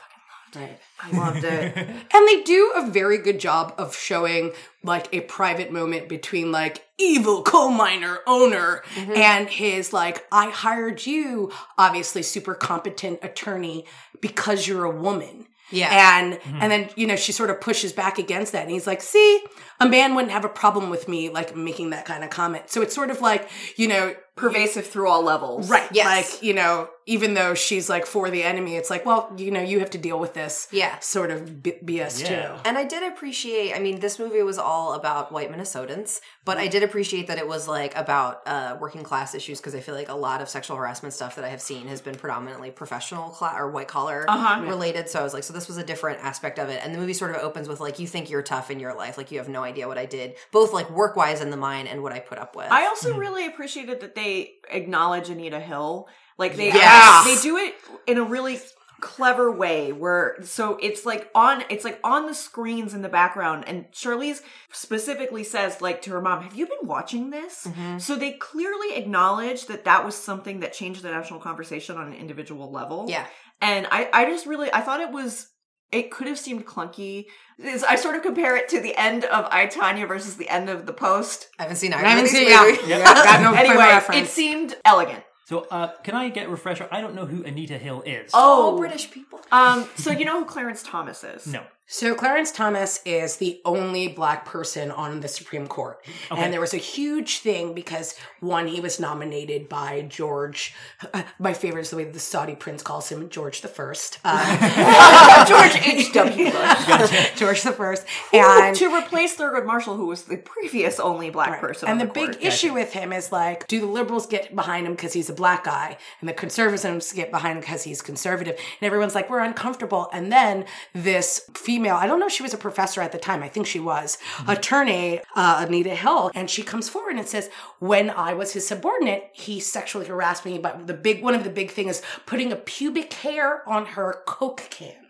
Right. 0.55 0.79
I 1.03 1.11
loved 1.17 1.45
it. 1.45 1.75
And 2.15 2.29
they 2.29 2.43
do 2.43 2.73
a 2.77 2.87
very 2.91 3.17
good 3.17 3.41
job 3.41 3.73
of 3.79 3.97
showing 3.97 4.53
like 4.85 5.09
a 5.15 5.23
private 5.23 5.73
moment 5.73 6.11
between 6.11 6.53
like 6.53 6.85
evil 6.99 7.43
coal 7.43 7.71
miner 7.71 8.19
owner 8.27 8.83
Mm-hmm. 8.97 9.13
and 9.17 9.49
his 9.49 9.95
like, 9.95 10.27
I 10.31 10.51
hired 10.51 11.07
you, 11.07 11.51
obviously 11.79 12.23
super 12.23 12.55
competent 12.55 13.21
attorney 13.23 13.87
because 14.21 14.67
you're 14.69 14.85
a 14.85 14.91
woman. 14.91 15.47
Yeah. 15.73 16.19
And 16.19 16.35
mm-hmm. 16.35 16.59
and 16.61 16.73
then, 16.73 16.91
you 16.97 17.07
know, 17.07 17.17
she 17.17 17.33
sort 17.33 17.51
of 17.51 17.61
pushes 17.61 17.93
back 17.93 18.19
against 18.19 18.53
that. 18.53 18.63
And 18.63 18.71
he's 18.71 18.87
like, 18.87 19.03
see, 19.03 19.45
a 19.81 19.89
man 19.89 20.15
wouldn't 20.15 20.33
have 20.33 20.45
a 20.45 20.49
problem 20.49 20.91
with 20.91 21.09
me 21.09 21.29
like 21.31 21.57
making 21.57 21.91
that 21.91 22.05
kind 22.05 22.23
of 22.23 22.31
comment. 22.31 22.71
So 22.71 22.83
it's 22.83 22.95
sort 22.95 23.11
of 23.11 23.21
like, 23.21 23.49
you 23.77 23.89
know, 23.89 24.15
Pervasive 24.37 24.87
through 24.87 25.09
all 25.09 25.23
levels. 25.23 25.69
right. 25.69 25.89
Yes. 25.93 26.33
Like, 26.35 26.43
you 26.43 26.55
know, 26.55 26.89
even 27.05 27.35
though 27.35 27.53
she's 27.55 27.91
like 27.91 28.07
for 28.07 28.31
the 28.31 28.43
enemy, 28.45 28.77
it's 28.77 28.89
like, 28.89 29.05
well, 29.05 29.31
you 29.37 29.51
know, 29.51 29.61
you 29.61 29.81
have 29.81 29.91
to 29.91 29.99
deal 29.99 30.19
with 30.19 30.33
this 30.35 30.69
Yeah. 30.71 30.99
sort 31.01 31.31
of 31.31 31.63
B- 31.63 31.75
BS 31.85 32.21
Yeah. 32.23 32.29
too. 32.53 32.61
And 32.65 32.79
I 32.79 32.85
did 32.85 33.03
appreciate, 33.03 33.75
I 33.75 33.79
mean, 33.81 33.99
this 34.01 34.19
movie 34.19 34.41
was 34.43 34.57
all 34.57 34.95
about 34.95 35.33
white 35.33 35.51
Minnesotans, 35.53 36.21
but 36.45 36.59
I 36.59 36.69
did 36.69 36.83
appreciate 36.83 37.27
that 37.27 37.39
it 37.39 37.47
was 37.49 37.67
like 37.69 37.95
about 37.97 38.41
uh, 38.47 38.77
working 38.81 39.03
class 39.03 39.35
issues 39.35 39.59
because 39.61 39.75
I 39.75 39.81
feel 39.81 39.95
like 39.97 40.09
a 40.09 40.15
lot 40.15 40.41
of 40.41 40.49
sexual 40.49 40.77
harassment 40.77 41.13
stuff 41.13 41.35
that 41.37 41.45
I 41.45 41.49
have 41.49 41.61
seen 41.61 41.89
has 41.89 42.01
been 42.01 42.15
predominantly 42.15 42.71
professional 42.71 43.31
class 43.31 43.57
or 43.59 43.71
white 43.71 43.89
collar 43.89 44.25
Uh-huh. 44.29 44.63
related. 44.63 45.09
So 45.11 45.19
I 45.21 45.25
was 45.25 45.35
like, 45.35 45.43
so 45.45 45.53
this 45.53 45.67
was 45.69 45.77
a 45.77 45.85
different 45.85 46.25
aspect 46.25 46.59
of 46.59 46.69
it. 46.71 46.81
And 46.85 46.95
the 46.95 46.99
movie 46.99 47.13
sort 47.15 47.33
of 47.33 47.39
opens 47.43 47.69
with 47.69 47.81
like, 47.81 47.99
you 47.99 48.07
think 48.07 48.31
you're 48.31 48.43
tough 48.43 48.71
in 48.71 48.79
your 48.81 48.95
life, 48.95 49.19
like 49.19 49.31
you 49.33 49.39
have 49.39 49.49
no 49.49 49.63
idea 49.65 49.89
what 49.89 49.99
I 49.99 50.07
did, 50.07 50.37
both 50.53 50.73
like 50.73 50.89
work 50.89 51.17
wise 51.17 51.41
in 51.41 51.51
the 51.51 51.57
mine 51.57 51.87
and 51.89 52.03
what 52.03 52.13
I 52.13 52.21
put 52.21 52.39
up 52.39 52.55
with. 52.57 52.71
I 52.71 52.87
also 52.87 53.15
really 53.19 53.45
appreciated 53.47 54.01
that 54.01 54.15
they 54.15 54.22
acknowledge 54.71 55.29
Anita 55.31 55.61
Hill. 55.61 56.09
Like 56.39 56.57
they 56.57 56.69
Yes. 56.69 57.25
they 57.25 57.41
do 57.49 57.57
it 57.57 57.75
in 58.07 58.19
a 58.19 58.25
really 58.25 58.59
clever 59.01 59.51
way 59.51 59.91
where 59.91 60.37
so 60.43 60.79
it's 60.81 61.05
like 61.05 61.29
on 61.35 61.65
it's 61.69 61.85
like 61.85 61.99
on 62.05 62.27
the 62.27 62.35
screens 62.35 62.95
in 62.95 63.03
the 63.03 63.09
background 63.09 63.65
and 63.67 63.85
Charlize 63.91 64.41
specifically 64.71 65.43
says 65.43 65.81
like 65.81 66.03
to 66.03 66.11
her 66.11 66.21
mom 66.21 66.41
have 66.43 66.55
you 66.55 66.67
been 66.67 66.87
watching 66.87 67.31
this 67.31 67.67
mm-hmm. 67.67 67.99
so 67.99 68.15
they 68.15 68.31
clearly 68.35 68.95
acknowledge 68.95 69.67
that 69.67 69.85
that 69.87 70.05
was 70.05 70.15
something 70.15 70.61
that 70.61 70.73
changed 70.73 71.03
the 71.03 71.11
national 71.11 71.41
conversation 71.41 71.97
on 71.97 72.07
an 72.07 72.15
individual 72.15 72.71
level 72.71 73.07
Yeah. 73.09 73.27
and 73.61 73.89
I 73.91 74.09
I 74.13 74.25
just 74.27 74.47
really 74.47 74.73
I 74.73 74.83
thought 74.83 75.01
it 75.01 75.11
was 75.11 75.49
it 75.93 76.11
could 76.11 76.27
have 76.27 76.39
seemed 76.39 76.67
clunky. 76.67 77.27
Is- 77.59 77.85
I 77.85 77.97
sort 77.97 78.17
of 78.17 78.23
compare 78.23 78.57
it 78.57 78.69
to 78.71 78.81
the 78.81 78.97
end 78.97 79.25
of 79.25 79.47
I 79.51 79.67
Tonya 79.67 80.09
versus 80.09 80.37
the 80.37 80.49
end 80.49 80.69
of 80.69 80.87
the 80.87 80.93
Post. 80.93 81.49
I 81.59 81.63
haven't 81.63 81.77
seen 81.77 81.93
I 81.93 81.99
either 81.99 82.09
haven't 82.09 82.25
of 82.25 82.31
these 82.31 82.39
seen 82.41 82.49
yeah. 82.49 82.63
movies. 82.63 82.89
yeah. 82.89 83.05
Got 83.05 83.43
no 83.43 83.53
anyway, 83.59 83.77
reference. 83.77 84.29
it 84.29 84.31
seemed 84.33 84.77
elegant. 84.85 85.23
So, 85.45 85.67
uh, 85.71 85.93
can 86.03 86.15
I 86.15 86.29
get 86.31 86.47
a 86.47 86.51
refresher? 86.51 86.89
I 86.91 87.01
don't 87.01 87.15
know 87.15 87.27
who 87.27 87.45
Anita 87.45 87.77
Hill 87.77 88.03
is. 88.07 88.31
All 88.33 88.79
British 88.79 89.11
people. 89.11 89.41
Um, 89.51 89.87
so 89.97 90.11
you 90.11 90.25
know 90.25 90.39
who 90.39 90.45
Clarence 90.47 90.83
Thomas 90.83 91.23
is? 91.25 91.47
No. 91.47 91.63
So 91.93 92.15
Clarence 92.15 92.51
Thomas 92.51 93.03
is 93.05 93.37
the 93.37 93.61
only 93.67 94.09
black 94.09 94.47
person 94.47 94.91
on 94.91 95.21
the 95.21 95.29
Supreme 95.29 95.67
Court. 95.67 96.03
And 96.31 96.51
there 96.51 96.61
was 96.61 96.73
a 96.73 96.79
huge 96.79 97.41
thing 97.41 97.75
because 97.75 98.15
one, 98.41 98.67
he 98.67 98.81
was 98.81 98.99
nominated 98.99 99.69
by 99.69 100.01
George, 100.09 100.75
uh, 101.13 101.25
my 101.39 101.53
favorite 101.53 101.83
is 101.83 101.91
the 101.91 101.99
way 101.99 102.05
the 102.05 102.19
Saudi 102.19 102.55
prince 102.55 102.83
calls 102.83 103.11
him 103.11 103.29
George 103.29 103.61
the 103.61 103.69
First. 103.69 104.21
Uh, 104.25 105.45
George 105.47 105.87
H.W. 105.87 106.51
Bush. 106.51 107.31
George 107.37 107.61
the 107.61 107.73
First. 107.73 108.07
And 108.33 108.75
to 108.77 108.87
replace 108.87 109.37
Thurgood 109.37 109.67
Marshall, 109.67 109.99
who 109.99 110.07
was 110.07 110.23
the 110.23 110.39
previous 110.39 110.99
only 110.99 111.29
black 111.29 111.61
person. 111.61 111.91
And 111.91 112.01
on 112.01 112.07
the, 112.07 112.13
the, 112.13 112.21
big 112.21 112.33
court. 112.33 112.43
issue 112.43 112.73
with 112.73 112.95
him 112.95 113.13
is 113.13 113.31
like, 113.31 113.69
do 113.69 113.81
the 113.81 113.87
liberals 113.87 114.27
get 114.27 114.57
behind 114.57 114.87
him 114.87 114.95
because 114.95 115.13
he's 115.13 115.29
a 115.29 115.35
black 115.35 115.65
guy, 115.65 115.99
and 116.21 116.29
the 116.29 116.33
conservatives 116.33 117.13
get 117.13 117.31
behind 117.31 117.59
him 117.59 117.61
because 117.61 117.83
he's 117.83 118.01
conservative? 118.01 118.55
And 118.81 118.87
everyone's 118.87 119.15
like, 119.15 119.29
we're 119.29 119.41
uncomfortable. 119.41 120.09
And 120.11 120.33
then 120.33 120.65
this 120.95 121.51
female, 121.55 121.82
I 121.91 122.07
don't 122.07 122.21
know 122.21 122.27
if 122.27 122.33
she 122.33 122.43
was 122.43 122.55
a 122.55 122.59
professor 122.59 123.01
at 123.01 123.13
the 123.13 123.19
time, 123.19 123.43
I 123.43 123.49
think 123.49 123.67
she 123.67 123.81
was, 123.81 124.19
attorney 124.47 125.21
uh, 125.35 125.65
Anita 125.67 125.95
Hill, 125.95 126.31
and 126.35 126.49
she 126.49 126.63
comes 126.63 126.89
forward 126.89 127.17
and 127.17 127.27
says, 127.27 127.51
when 127.79 128.11
I 128.11 128.35
was 128.35 128.53
his 128.53 128.67
subordinate, 128.67 129.31
he 129.33 129.61
sexually 129.61 130.07
harassed 130.07 130.45
me. 130.45 130.59
But 130.59 130.87
the 130.87 130.95
big 130.95 131.23
one 131.23 131.35
of 131.35 131.45
the 131.45 131.51
big 131.51 131.71
thing 131.71 131.89
is 131.89 132.03
putting 132.27 132.53
a 132.53 132.57
pubic 132.57 133.13
hair 133.13 133.69
on 133.69 133.87
her 133.87 134.23
Coke 134.27 134.67
can. 134.71 135.02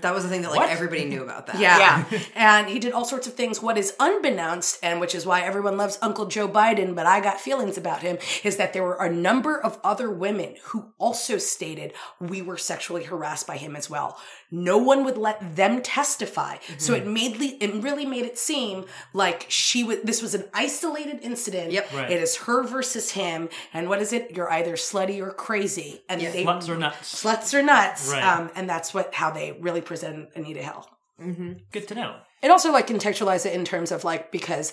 That 0.00 0.14
was 0.14 0.22
the 0.24 0.28
thing 0.30 0.42
that 0.42 0.50
like 0.52 0.70
everybody 0.70 1.04
knew 1.04 1.22
about 1.22 1.46
that. 1.48 1.58
Yeah. 1.58 2.04
yeah. 2.10 2.20
and 2.34 2.68
he 2.68 2.78
did 2.78 2.92
all 2.92 3.04
sorts 3.04 3.26
of 3.26 3.34
things. 3.34 3.60
What 3.62 3.76
is 3.78 3.94
unbeknownst, 4.00 4.78
and 4.82 5.00
which 5.00 5.14
is 5.14 5.26
why 5.26 5.42
everyone 5.42 5.76
loves 5.76 5.98
Uncle 6.02 6.26
Joe 6.26 6.48
Biden, 6.48 6.94
but 6.94 7.06
I 7.06 7.20
got 7.20 7.40
feelings 7.40 7.76
about 7.76 8.02
him, 8.02 8.18
is 8.44 8.56
that 8.56 8.72
there 8.72 8.82
were 8.82 8.96
a 8.96 9.12
number 9.12 9.60
of 9.60 9.78
other 9.84 10.10
women 10.10 10.54
who 10.64 10.92
also 10.98 11.38
stated 11.38 11.92
we 12.20 12.42
were 12.42 12.56
sexually 12.56 13.04
harassed 13.04 13.46
by 13.46 13.56
him 13.56 13.76
as 13.76 13.88
well. 13.90 14.18
No 14.50 14.78
one 14.78 15.04
would 15.04 15.16
let 15.16 15.56
them 15.56 15.80
testify. 15.82 16.56
So 16.78 16.94
it 16.94 17.06
made 17.06 17.38
le- 17.38 17.56
it 17.60 17.82
really 17.82 18.04
made 18.06 18.24
it 18.24 18.36
seem 18.38 18.84
like 19.12 19.46
she 19.48 19.84
was 19.84 19.98
this 20.02 20.22
was 20.22 20.34
an 20.34 20.44
isolated 20.52 21.20
incident. 21.22 21.70
Yep. 21.72 21.92
Right. 21.92 22.10
It 22.10 22.20
is 22.20 22.36
her 22.38 22.64
versus 22.64 23.12
him. 23.12 23.48
And 23.72 23.88
what 23.88 24.00
is 24.02 24.12
it? 24.12 24.32
You're 24.32 24.50
either 24.50 24.72
slutty 24.74 25.20
or 25.24 25.30
crazy. 25.30 26.02
And 26.08 26.20
they 26.20 26.44
Sluts 26.44 26.68
or 26.68 26.76
nuts. 26.76 27.22
sluts 27.24 27.54
or 27.54 27.62
nuts. 27.62 28.10
Right. 28.10 28.22
Um, 28.24 28.50
and 28.56 28.68
that's 28.68 28.92
what 28.92 29.14
how 29.14 29.30
they 29.30 29.49
really 29.60 29.80
present 29.80 30.28
Anita 30.34 30.62
Hill 30.62 30.86
mm-hmm. 31.20 31.52
Good 31.72 31.88
to 31.88 31.94
know. 31.94 32.16
it 32.42 32.50
also 32.50 32.72
like 32.72 32.86
contextualize 32.86 33.46
it 33.46 33.54
in 33.54 33.64
terms 33.64 33.92
of 33.92 34.04
like 34.04 34.30
because 34.32 34.72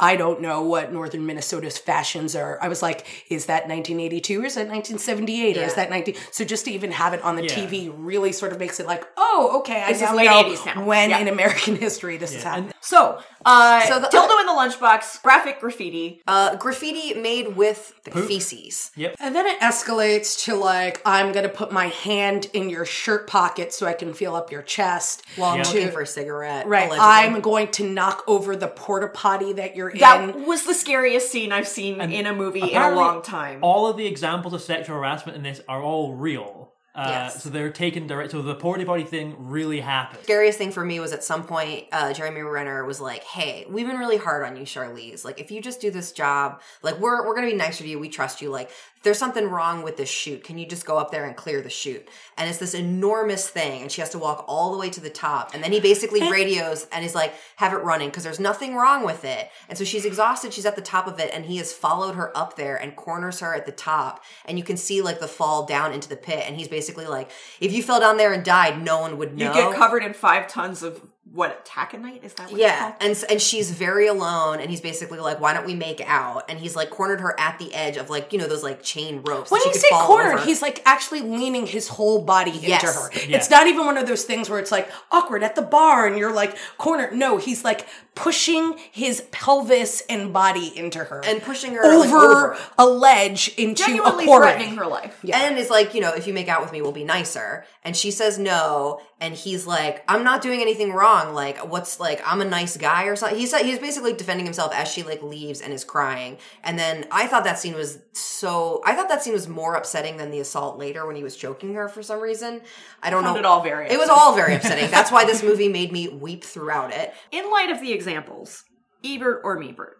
I 0.00 0.14
don't 0.14 0.40
know 0.40 0.62
what 0.62 0.92
northern 0.92 1.26
Minnesota's 1.26 1.76
fashions 1.76 2.36
are. 2.36 2.56
I 2.62 2.68
was 2.68 2.82
like, 2.82 3.04
is 3.30 3.46
that 3.46 3.66
1982 3.66 4.40
or 4.40 4.44
is 4.46 4.54
that 4.54 4.68
1978 4.68 5.56
or 5.58 5.62
is 5.62 5.74
that 5.74 5.90
19? 5.90 6.14
So 6.30 6.44
just 6.44 6.66
to 6.66 6.70
even 6.70 6.92
have 6.92 7.14
it 7.14 7.22
on 7.22 7.34
the 7.34 7.42
Yeah. 7.42 7.54
TV 7.56 7.92
really 7.92 8.30
sort 8.30 8.52
of 8.52 8.60
makes 8.60 8.78
it 8.78 8.86
like, 8.86 9.04
oh, 9.16 9.58
okay, 9.58 9.82
I 9.82 9.88
This 9.92 10.02
is 10.02 10.02
now 10.02 10.14
know 10.14 10.54
now. 10.64 10.84
when 10.84 11.10
Yeah. 11.10 11.18
in 11.18 11.26
American 11.26 11.74
history 11.74 12.16
this 12.16 12.32
is 12.32 12.44
happening. 12.44 12.72
So, 12.80 13.20
uh, 13.44 13.80
So 13.86 13.98
the- 14.00 14.08
dildo 14.08 14.40
in 14.40 14.46
the 14.46 14.52
lunchbox, 14.52 15.22
graphic 15.22 15.60
graffiti. 15.60 16.22
Uh, 16.26 16.56
graffiti 16.56 17.14
made 17.14 17.56
with 17.56 17.94
feces. 18.26 18.90
Yep. 18.96 19.16
And 19.20 19.34
then 19.34 19.46
it 19.46 19.60
escalates 19.60 20.44
to 20.44 20.54
like, 20.54 21.00
I'm 21.04 21.32
gonna 21.32 21.48
put 21.48 21.72
my 21.72 21.86
hand 21.86 22.48
in 22.52 22.68
your 22.70 22.84
shirt 22.84 23.26
pocket 23.26 23.72
so 23.72 23.86
I 23.86 23.92
can 23.92 24.12
feel 24.12 24.34
up 24.34 24.50
your 24.50 24.62
chest. 24.62 25.22
While 25.36 25.50
I'm 25.52 25.58
Yeah. 25.58 25.66
looking 25.68 25.90
for 25.92 26.00
a 26.02 26.06
cigarette. 26.06 26.66
Right, 26.66 26.86
allegedly. 26.88 26.98
I'm 27.08 27.40
going 27.40 27.68
to 27.72 27.84
knock 27.84 28.24
over 28.26 28.56
the 28.56 28.68
porta 28.68 29.08
potty 29.08 29.52
that 29.54 29.76
you're 29.76 29.92
That 29.94 30.20
in. 30.20 30.26
That 30.28 30.46
was 30.46 30.64
the 30.64 30.74
scariest 30.74 31.30
scene 31.30 31.52
I've 31.52 31.68
seen 31.68 32.00
in 32.00 32.26
a 32.26 32.34
movie 32.34 32.72
in 32.72 32.80
a 32.82 32.90
long 32.90 33.22
time. 33.22 33.58
All 33.62 33.86
of 33.86 33.96
the 33.96 34.06
examples 34.06 34.52
of 34.54 34.62
sexual 34.62 34.96
harassment 34.96 35.36
in 35.36 35.42
this 35.42 35.60
are 35.68 35.82
all 35.82 36.14
real. 36.14 36.57
Uh, 36.98 37.06
Yes. 37.08 37.42
So 37.42 37.48
they're 37.48 37.70
taken 37.70 38.06
direct. 38.06 38.32
So 38.32 38.42
the 38.42 38.54
porta 38.54 38.84
potty 38.84 39.04
thing 39.04 39.34
really 39.38 39.80
happened. 39.80 40.22
scariest 40.24 40.58
thing 40.58 40.72
for 40.72 40.84
me 40.84 40.98
was 41.00 41.12
at 41.12 41.22
some 41.22 41.44
point 41.44 41.86
uh, 41.92 42.12
jeremy 42.12 42.40
renner 42.42 42.84
was 42.84 43.00
like 43.00 43.22
hey 43.24 43.64
we've 43.70 43.86
been 43.86 43.98
really 43.98 44.16
hard 44.16 44.44
on 44.44 44.56
you 44.56 44.64
charlize 44.64 45.24
like 45.24 45.40
if 45.40 45.50
you 45.50 45.60
just 45.62 45.80
do 45.80 45.90
this 45.90 46.12
job 46.12 46.60
like 46.82 46.98
we're, 46.98 47.24
we're 47.26 47.34
gonna 47.34 47.46
be 47.46 47.54
nicer 47.56 47.84
to 47.84 47.88
you 47.88 47.98
we 47.98 48.08
trust 48.08 48.42
you 48.42 48.50
like 48.50 48.70
there's 49.04 49.18
something 49.18 49.46
wrong 49.48 49.82
with 49.82 49.96
this 49.96 50.08
chute 50.08 50.42
can 50.42 50.58
you 50.58 50.66
just 50.66 50.84
go 50.84 50.98
up 50.98 51.10
there 51.12 51.24
and 51.24 51.36
clear 51.36 51.60
the 51.62 51.70
chute 51.70 52.06
and 52.36 52.48
it's 52.50 52.58
this 52.58 52.74
enormous 52.74 53.48
thing 53.48 53.82
and 53.82 53.92
she 53.92 54.00
has 54.00 54.10
to 54.10 54.18
walk 54.18 54.44
all 54.48 54.72
the 54.72 54.78
way 54.78 54.90
to 54.90 55.00
the 55.00 55.10
top 55.10 55.54
and 55.54 55.62
then 55.62 55.70
he 55.72 55.80
basically 55.80 56.28
radios 56.30 56.86
and 56.92 57.02
he's 57.02 57.14
like 57.14 57.32
have 57.56 57.72
it 57.72 57.82
running 57.84 58.08
because 58.08 58.24
there's 58.24 58.40
nothing 58.40 58.74
wrong 58.74 59.04
with 59.04 59.24
it 59.24 59.50
and 59.68 59.78
so 59.78 59.84
she's 59.84 60.04
exhausted 60.04 60.52
she's 60.52 60.66
at 60.66 60.74
the 60.76 60.82
top 60.82 61.06
of 61.06 61.20
it 61.20 61.30
and 61.32 61.46
he 61.46 61.58
has 61.58 61.72
followed 61.72 62.14
her 62.16 62.36
up 62.36 62.56
there 62.56 62.76
and 62.76 62.96
corners 62.96 63.40
her 63.40 63.54
at 63.54 63.66
the 63.66 63.72
top 63.72 64.24
and 64.44 64.58
you 64.58 64.64
can 64.64 64.76
see 64.76 65.00
like 65.00 65.20
the 65.20 65.28
fall 65.28 65.64
down 65.64 65.92
into 65.92 66.08
the 66.08 66.16
pit 66.16 66.42
and 66.46 66.56
he's 66.56 66.68
basically 66.68 66.87
like 66.96 67.30
if 67.60 67.72
you 67.72 67.82
fell 67.82 68.00
down 68.00 68.16
there 68.16 68.32
and 68.32 68.44
died 68.44 68.82
no 68.82 69.00
one 69.00 69.18
would 69.18 69.36
know 69.36 69.46
you 69.46 69.52
get 69.52 69.74
covered 69.74 70.02
in 70.02 70.12
five 70.14 70.46
tons 70.46 70.82
of 70.82 71.00
what 71.32 71.64
taconite 71.66 72.24
is 72.24 72.32
that? 72.34 72.50
What 72.50 72.58
yeah, 72.60 72.80
called? 72.80 72.94
and 73.00 73.24
and 73.30 73.40
she's 73.42 73.70
very 73.70 74.06
alone, 74.06 74.60
and 74.60 74.70
he's 74.70 74.80
basically 74.80 75.18
like, 75.18 75.40
"Why 75.40 75.52
don't 75.52 75.66
we 75.66 75.74
make 75.74 76.00
out?" 76.06 76.50
And 76.50 76.58
he's 76.58 76.74
like 76.74 76.90
cornered 76.90 77.20
her 77.20 77.38
at 77.38 77.58
the 77.58 77.72
edge 77.74 77.96
of 77.96 78.08
like 78.08 78.32
you 78.32 78.38
know 78.38 78.46
those 78.46 78.62
like 78.62 78.82
chain 78.82 79.22
ropes. 79.22 79.50
When 79.50 79.58
that 79.58 79.62
she 79.64 79.68
you 79.68 79.72
could 79.74 79.80
say 79.82 79.88
fall 79.90 80.06
cornered, 80.06 80.34
over. 80.36 80.44
he's 80.44 80.62
like 80.62 80.80
actually 80.86 81.20
leaning 81.20 81.66
his 81.66 81.88
whole 81.88 82.22
body 82.22 82.52
Yes. 82.52 82.82
into 82.82 83.20
her. 83.20 83.28
Yeah. 83.30 83.36
It's 83.36 83.50
not 83.50 83.66
even 83.66 83.84
one 83.84 83.98
of 83.98 84.06
those 84.06 84.24
things 84.24 84.48
where 84.48 84.58
it's 84.58 84.72
like 84.72 84.90
awkward 85.12 85.42
at 85.42 85.54
the 85.54 85.62
bar 85.62 86.06
and 86.06 86.16
you're 86.16 86.32
like 86.32 86.56
cornered. 86.78 87.12
No, 87.14 87.36
he's 87.36 87.62
like 87.64 87.86
pushing 88.14 88.76
his 88.90 89.20
pelvis 89.30 90.02
and 90.08 90.32
body 90.32 90.72
into 90.76 90.98
her 90.98 91.20
and 91.24 91.40
pushing 91.42 91.74
her 91.74 91.82
like, 91.84 92.08
over, 92.08 92.16
over. 92.16 92.58
a 92.76 92.86
ledge 92.86 93.48
into 93.56 93.84
Genuinely 93.84 94.24
a 94.24 94.26
corner. 94.26 94.46
threatening 94.46 94.76
her 94.76 94.86
life. 94.86 95.24
And 95.32 95.56
is 95.58 95.70
like, 95.70 95.94
you 95.94 96.00
know, 96.00 96.12
if 96.14 96.26
you 96.26 96.32
make 96.34 96.48
out 96.48 96.60
with 96.62 96.72
me, 96.72 96.82
we'll 96.82 96.90
be 96.90 97.04
nicer. 97.04 97.64
And 97.84 97.96
she 97.96 98.10
says 98.10 98.36
no. 98.38 99.00
And 99.20 99.34
he's 99.34 99.66
like, 99.66 100.02
I'm 100.08 100.24
not 100.24 100.42
doing 100.42 100.60
anything 100.60 100.92
wrong. 100.92 101.17
Like, 101.26 101.58
what's 101.70 102.00
like, 102.00 102.20
I'm 102.24 102.40
a 102.40 102.44
nice 102.44 102.76
guy 102.76 103.04
or 103.04 103.16
something. 103.16 103.38
He's 103.38 103.54
he's 103.56 103.78
basically 103.78 104.12
defending 104.12 104.46
himself 104.46 104.72
as 104.74 104.88
she 104.88 105.02
like 105.02 105.22
leaves 105.22 105.60
and 105.60 105.72
is 105.72 105.84
crying. 105.84 106.38
And 106.62 106.78
then 106.78 107.06
I 107.10 107.26
thought 107.26 107.44
that 107.44 107.58
scene 107.58 107.74
was 107.74 107.98
so. 108.12 108.80
I 108.84 108.94
thought 108.94 109.08
that 109.08 109.22
scene 109.22 109.32
was 109.32 109.48
more 109.48 109.74
upsetting 109.74 110.16
than 110.16 110.30
the 110.30 110.40
assault 110.40 110.78
later 110.78 111.06
when 111.06 111.16
he 111.16 111.22
was 111.22 111.36
choking 111.36 111.74
her 111.74 111.88
for 111.88 112.02
some 112.02 112.20
reason. 112.20 112.62
I 113.02 113.10
don't 113.10 113.22
Found 113.24 113.34
know. 113.34 113.40
it 113.40 113.46
all 113.46 113.62
very 113.62 113.88
It 113.90 113.98
was 113.98 114.08
all 114.08 114.34
very 114.34 114.54
upsetting. 114.56 114.90
That's 114.90 115.12
why 115.12 115.24
this 115.24 115.42
movie 115.42 115.68
made 115.68 115.92
me 115.92 116.08
weep 116.08 116.44
throughout 116.44 116.92
it. 116.92 117.12
In 117.30 117.50
light 117.50 117.70
of 117.70 117.80
the 117.80 117.92
examples, 117.92 118.64
Ebert 119.04 119.42
or 119.44 119.58
Meebert, 119.58 119.98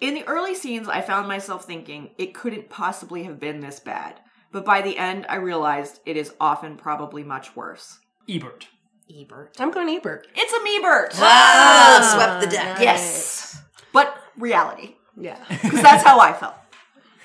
in 0.00 0.14
the 0.14 0.26
early 0.26 0.54
scenes, 0.54 0.88
I 0.88 1.00
found 1.00 1.28
myself 1.28 1.64
thinking 1.64 2.10
it 2.18 2.34
couldn't 2.34 2.68
possibly 2.68 3.22
have 3.24 3.40
been 3.40 3.60
this 3.60 3.80
bad. 3.80 4.20
But 4.52 4.64
by 4.64 4.82
the 4.82 4.98
end, 4.98 5.26
I 5.28 5.36
realized 5.36 6.00
it 6.06 6.16
is 6.16 6.34
often 6.40 6.76
probably 6.76 7.24
much 7.24 7.56
worse. 7.56 7.98
Ebert. 8.28 8.68
Ebert. 9.12 9.56
I'm 9.58 9.70
going 9.70 9.88
Ebert. 9.88 10.26
It's 10.34 10.52
a 10.52 10.60
Meebert! 10.60 11.10
Ah, 11.20 12.12
swept 12.14 12.40
the 12.40 12.46
deck. 12.46 12.78
yes! 12.80 13.60
But 13.92 14.16
reality. 14.36 14.94
Yeah. 15.16 15.38
Because 15.62 15.82
that's 15.82 16.04
how 16.04 16.18
I 16.20 16.32
felt. 16.32 16.54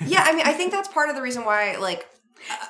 Yeah, 0.05 0.23
I 0.25 0.33
mean, 0.33 0.45
I 0.45 0.53
think 0.53 0.71
that's 0.71 0.87
part 0.87 1.09
of 1.09 1.15
the 1.15 1.21
reason 1.21 1.43
why, 1.45 1.75
like, 1.77 2.07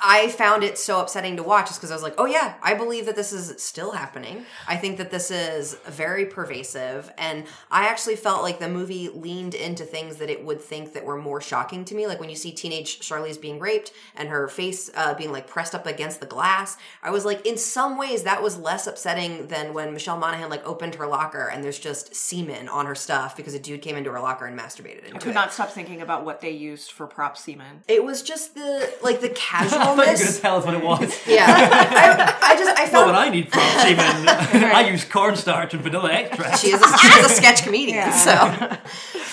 I 0.04 0.30
found 0.30 0.64
it 0.64 0.78
so 0.78 1.00
upsetting 1.02 1.38
to 1.38 1.44
watch 1.44 1.70
is 1.70 1.78
because 1.78 1.92
I 1.92 1.94
was 1.94 2.04
like, 2.04 2.16
oh 2.18 2.26
yeah, 2.26 2.56
I 2.62 2.74
believe 2.74 3.06
that 3.06 3.16
this 3.16 3.32
is 3.32 3.62
still 3.62 3.92
happening. 3.92 4.46
I 4.68 4.76
think 4.76 4.98
that 4.98 5.12
this 5.12 5.32
is 5.32 5.76
very 5.88 6.26
pervasive. 6.26 7.12
And 7.18 7.46
I 7.72 7.88
actually 7.88 8.16
felt 8.16 8.44
like 8.44 8.60
the 8.60 8.70
movie 8.70 9.10
leaned 9.10 9.56
into 9.56 9.84
things 9.84 10.18
that 10.18 10.30
it 10.30 10.44
would 10.44 10.62
think 10.62 10.94
that 10.94 11.06
were 11.06 11.18
more 11.18 11.42
shocking 11.42 11.86
to 11.86 11.96
me. 11.96 12.08
Like 12.08 12.20
when 12.20 12.30
you 12.30 12.36
see 12.36 12.52
teenage 12.52 13.00
Charlize 13.00 13.40
being 13.40 13.60
raped 13.60 13.92
and 14.16 14.30
her 14.30 14.48
face 14.48 14.90
uh, 14.96 15.14
being 15.14 15.32
like 15.32 15.48
pressed 15.48 15.76
up 15.76 15.86
against 15.86 16.20
the 16.20 16.26
glass, 16.26 16.78
I 17.04 17.12
was 17.12 17.26
like, 17.26 17.46
in 17.46 17.58
some 17.58 17.98
ways, 17.98 18.24
that 18.24 18.42
was 18.42 18.58
less 18.58 18.88
upsetting 18.88 19.48
than 19.48 19.74
when 19.74 19.94
Michelle 19.94 20.18
Monaghan 20.18 20.50
like 20.50 20.66
opened 20.66 20.96
her 20.96 21.08
locker 21.08 21.48
and 21.48 21.64
there's 21.64 21.80
just 21.80 22.16
semen 22.16 22.68
on 22.70 22.86
her 22.86 22.96
stuff 22.96 23.36
because 23.36 23.54
a 23.54 23.60
dude 23.60 23.82
came 23.82 23.96
into 23.96 24.12
her 24.12 24.20
locker 24.20 24.46
and 24.46 24.60
masturbated 24.60 25.04
into 25.06 25.16
I 25.16 25.20
could 25.20 25.32
it. 25.32 25.34
not 25.34 25.54
stop 25.54 25.70
thinking 25.72 26.02
about 26.02 26.26
what 26.26 26.42
they 26.42 26.52
used 26.52 26.92
for 26.92 27.08
prop 27.08 27.38
semen. 27.38 27.84
It 27.88 28.04
was 28.04 28.22
just 28.24 28.56
the 28.56 28.92
like 29.02 29.22
the 29.22 29.30
I 29.59 29.59
thought 29.68 29.96
you 29.96 29.98
were 29.98 30.06
going 30.06 30.18
to 30.18 30.42
tell 30.42 30.58
us 30.58 30.66
what 30.66 30.74
it 30.74 30.84
was. 30.84 31.28
yeah, 31.28 31.46
I, 32.42 32.54
I 32.54 32.56
just 32.58 32.78
I 32.80 32.84
Not 32.84 32.92
found 32.92 33.06
what 33.08 33.16
I 33.16 33.30
need 33.30 33.52
from 33.52 33.62
semen. 33.62 34.28
I 34.76 34.88
use 34.90 35.04
cornstarch 35.06 35.74
and 35.74 35.84
vanilla 35.84 36.12
extract. 36.12 36.60
she 36.60 36.68
is 36.72 36.82
a, 36.82 36.98
she 36.98 37.08
is 37.08 37.26
a 37.26 37.30
sketch 37.30 37.64
comedian. 37.64 38.12
So, 38.14 38.32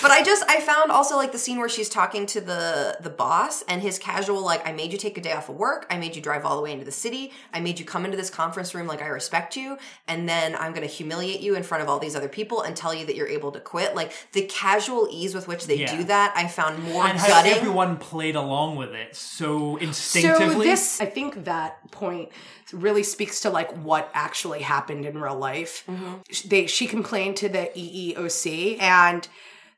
but 0.01 0.11
I 0.11 0.21
just 0.23 0.43
I 0.49 0.59
found 0.61 0.91
also 0.91 1.15
like 1.17 1.31
the 1.31 1.37
scene 1.37 1.57
where 1.57 1.69
she's 1.69 1.89
talking 1.89 2.25
to 2.27 2.41
the 2.41 2.97
the 3.01 3.09
boss 3.09 3.63
and 3.67 3.81
his 3.81 3.97
casual 3.99 4.41
like 4.43 4.67
I 4.67 4.71
made 4.71 4.91
you 4.91 4.97
take 4.97 5.17
a 5.17 5.21
day 5.21 5.31
off 5.33 5.49
of 5.49 5.55
work. 5.55 5.85
I 5.89 5.97
made 5.97 6.15
you 6.15 6.21
drive 6.21 6.45
all 6.45 6.55
the 6.55 6.61
way 6.63 6.71
into 6.71 6.85
the 6.85 6.91
city. 6.91 7.31
I 7.53 7.59
made 7.59 7.79
you 7.79 7.85
come 7.85 8.05
into 8.05 8.17
this 8.17 8.29
conference 8.29 8.73
room 8.75 8.87
like 8.87 9.01
I 9.01 9.07
respect 9.07 9.55
you, 9.55 9.77
and 10.07 10.27
then 10.29 10.55
I'm 10.55 10.71
going 10.73 10.87
to 10.87 10.93
humiliate 10.93 11.39
you 11.41 11.55
in 11.55 11.63
front 11.63 11.83
of 11.83 11.89
all 11.89 11.99
these 11.99 12.15
other 12.15 12.29
people 12.29 12.61
and 12.61 12.75
tell 12.75 12.93
you 12.93 13.05
that 13.05 13.15
you're 13.15 13.27
able 13.27 13.51
to 13.53 13.59
quit. 13.59 13.95
Like 13.95 14.11
the 14.33 14.43
casual 14.43 15.07
ease 15.11 15.33
with 15.33 15.47
which 15.47 15.65
they 15.67 15.77
Yeah. 15.77 15.95
do 15.97 16.03
that, 16.05 16.33
I 16.35 16.47
found 16.47 16.83
more 16.83 17.05
and 17.05 17.17
how 17.17 17.27
gutting. 17.27 17.53
everyone 17.53 17.97
played 17.97 18.35
along 18.35 18.75
with 18.77 18.91
it 18.93 19.15
so 19.15 19.77
So 19.91 20.16
instinctively. 20.17 20.67
this, 20.67 21.01
I 21.01 21.05
think 21.05 21.45
that 21.45 21.91
point 21.91 22.29
really 22.73 23.03
speaks 23.03 23.41
to 23.41 23.49
like 23.49 23.71
what 23.77 24.09
actually 24.13 24.61
happened 24.61 25.05
in 25.05 25.19
real 25.19 25.37
life. 25.37 25.83
Mm-hmm. 25.87 26.49
They 26.49 26.67
she 26.67 26.87
complained 26.87 27.37
to 27.37 27.49
the 27.49 27.69
EEOC 27.75 28.81
and 28.81 29.27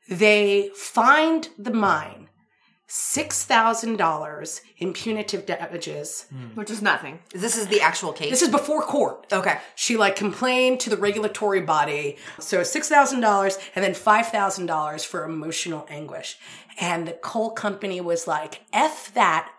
they 0.08 0.70
fined 0.74 1.50
the 1.58 1.72
mine 1.72 2.30
$6,000 2.90 4.60
in 4.78 4.92
punitive 4.92 5.46
damages. 5.46 6.26
Hmm. 6.30 6.48
which 6.56 6.70
is 6.70 6.82
nothing. 6.82 7.20
This 7.32 7.56
is 7.56 7.68
the 7.68 7.80
actual 7.80 8.12
case. 8.12 8.30
This 8.30 8.42
is 8.42 8.48
before 8.48 8.82
court. 8.82 9.28
okay. 9.32 9.58
She 9.76 9.96
like 9.96 10.16
complained 10.16 10.80
to 10.80 10.90
the 10.90 10.96
regulatory 10.96 11.60
body. 11.60 12.16
So 12.40 12.62
$6,000 12.62 13.58
and 13.76 13.84
then 13.84 13.92
$5,000 13.92 15.06
for 15.06 15.24
emotional 15.24 15.86
anguish. 15.88 16.36
And 16.80 17.06
the 17.06 17.12
coal 17.12 17.50
company 17.50 18.00
was 18.00 18.26
like, 18.26 18.62
F 18.72 19.14
that. 19.14 19.52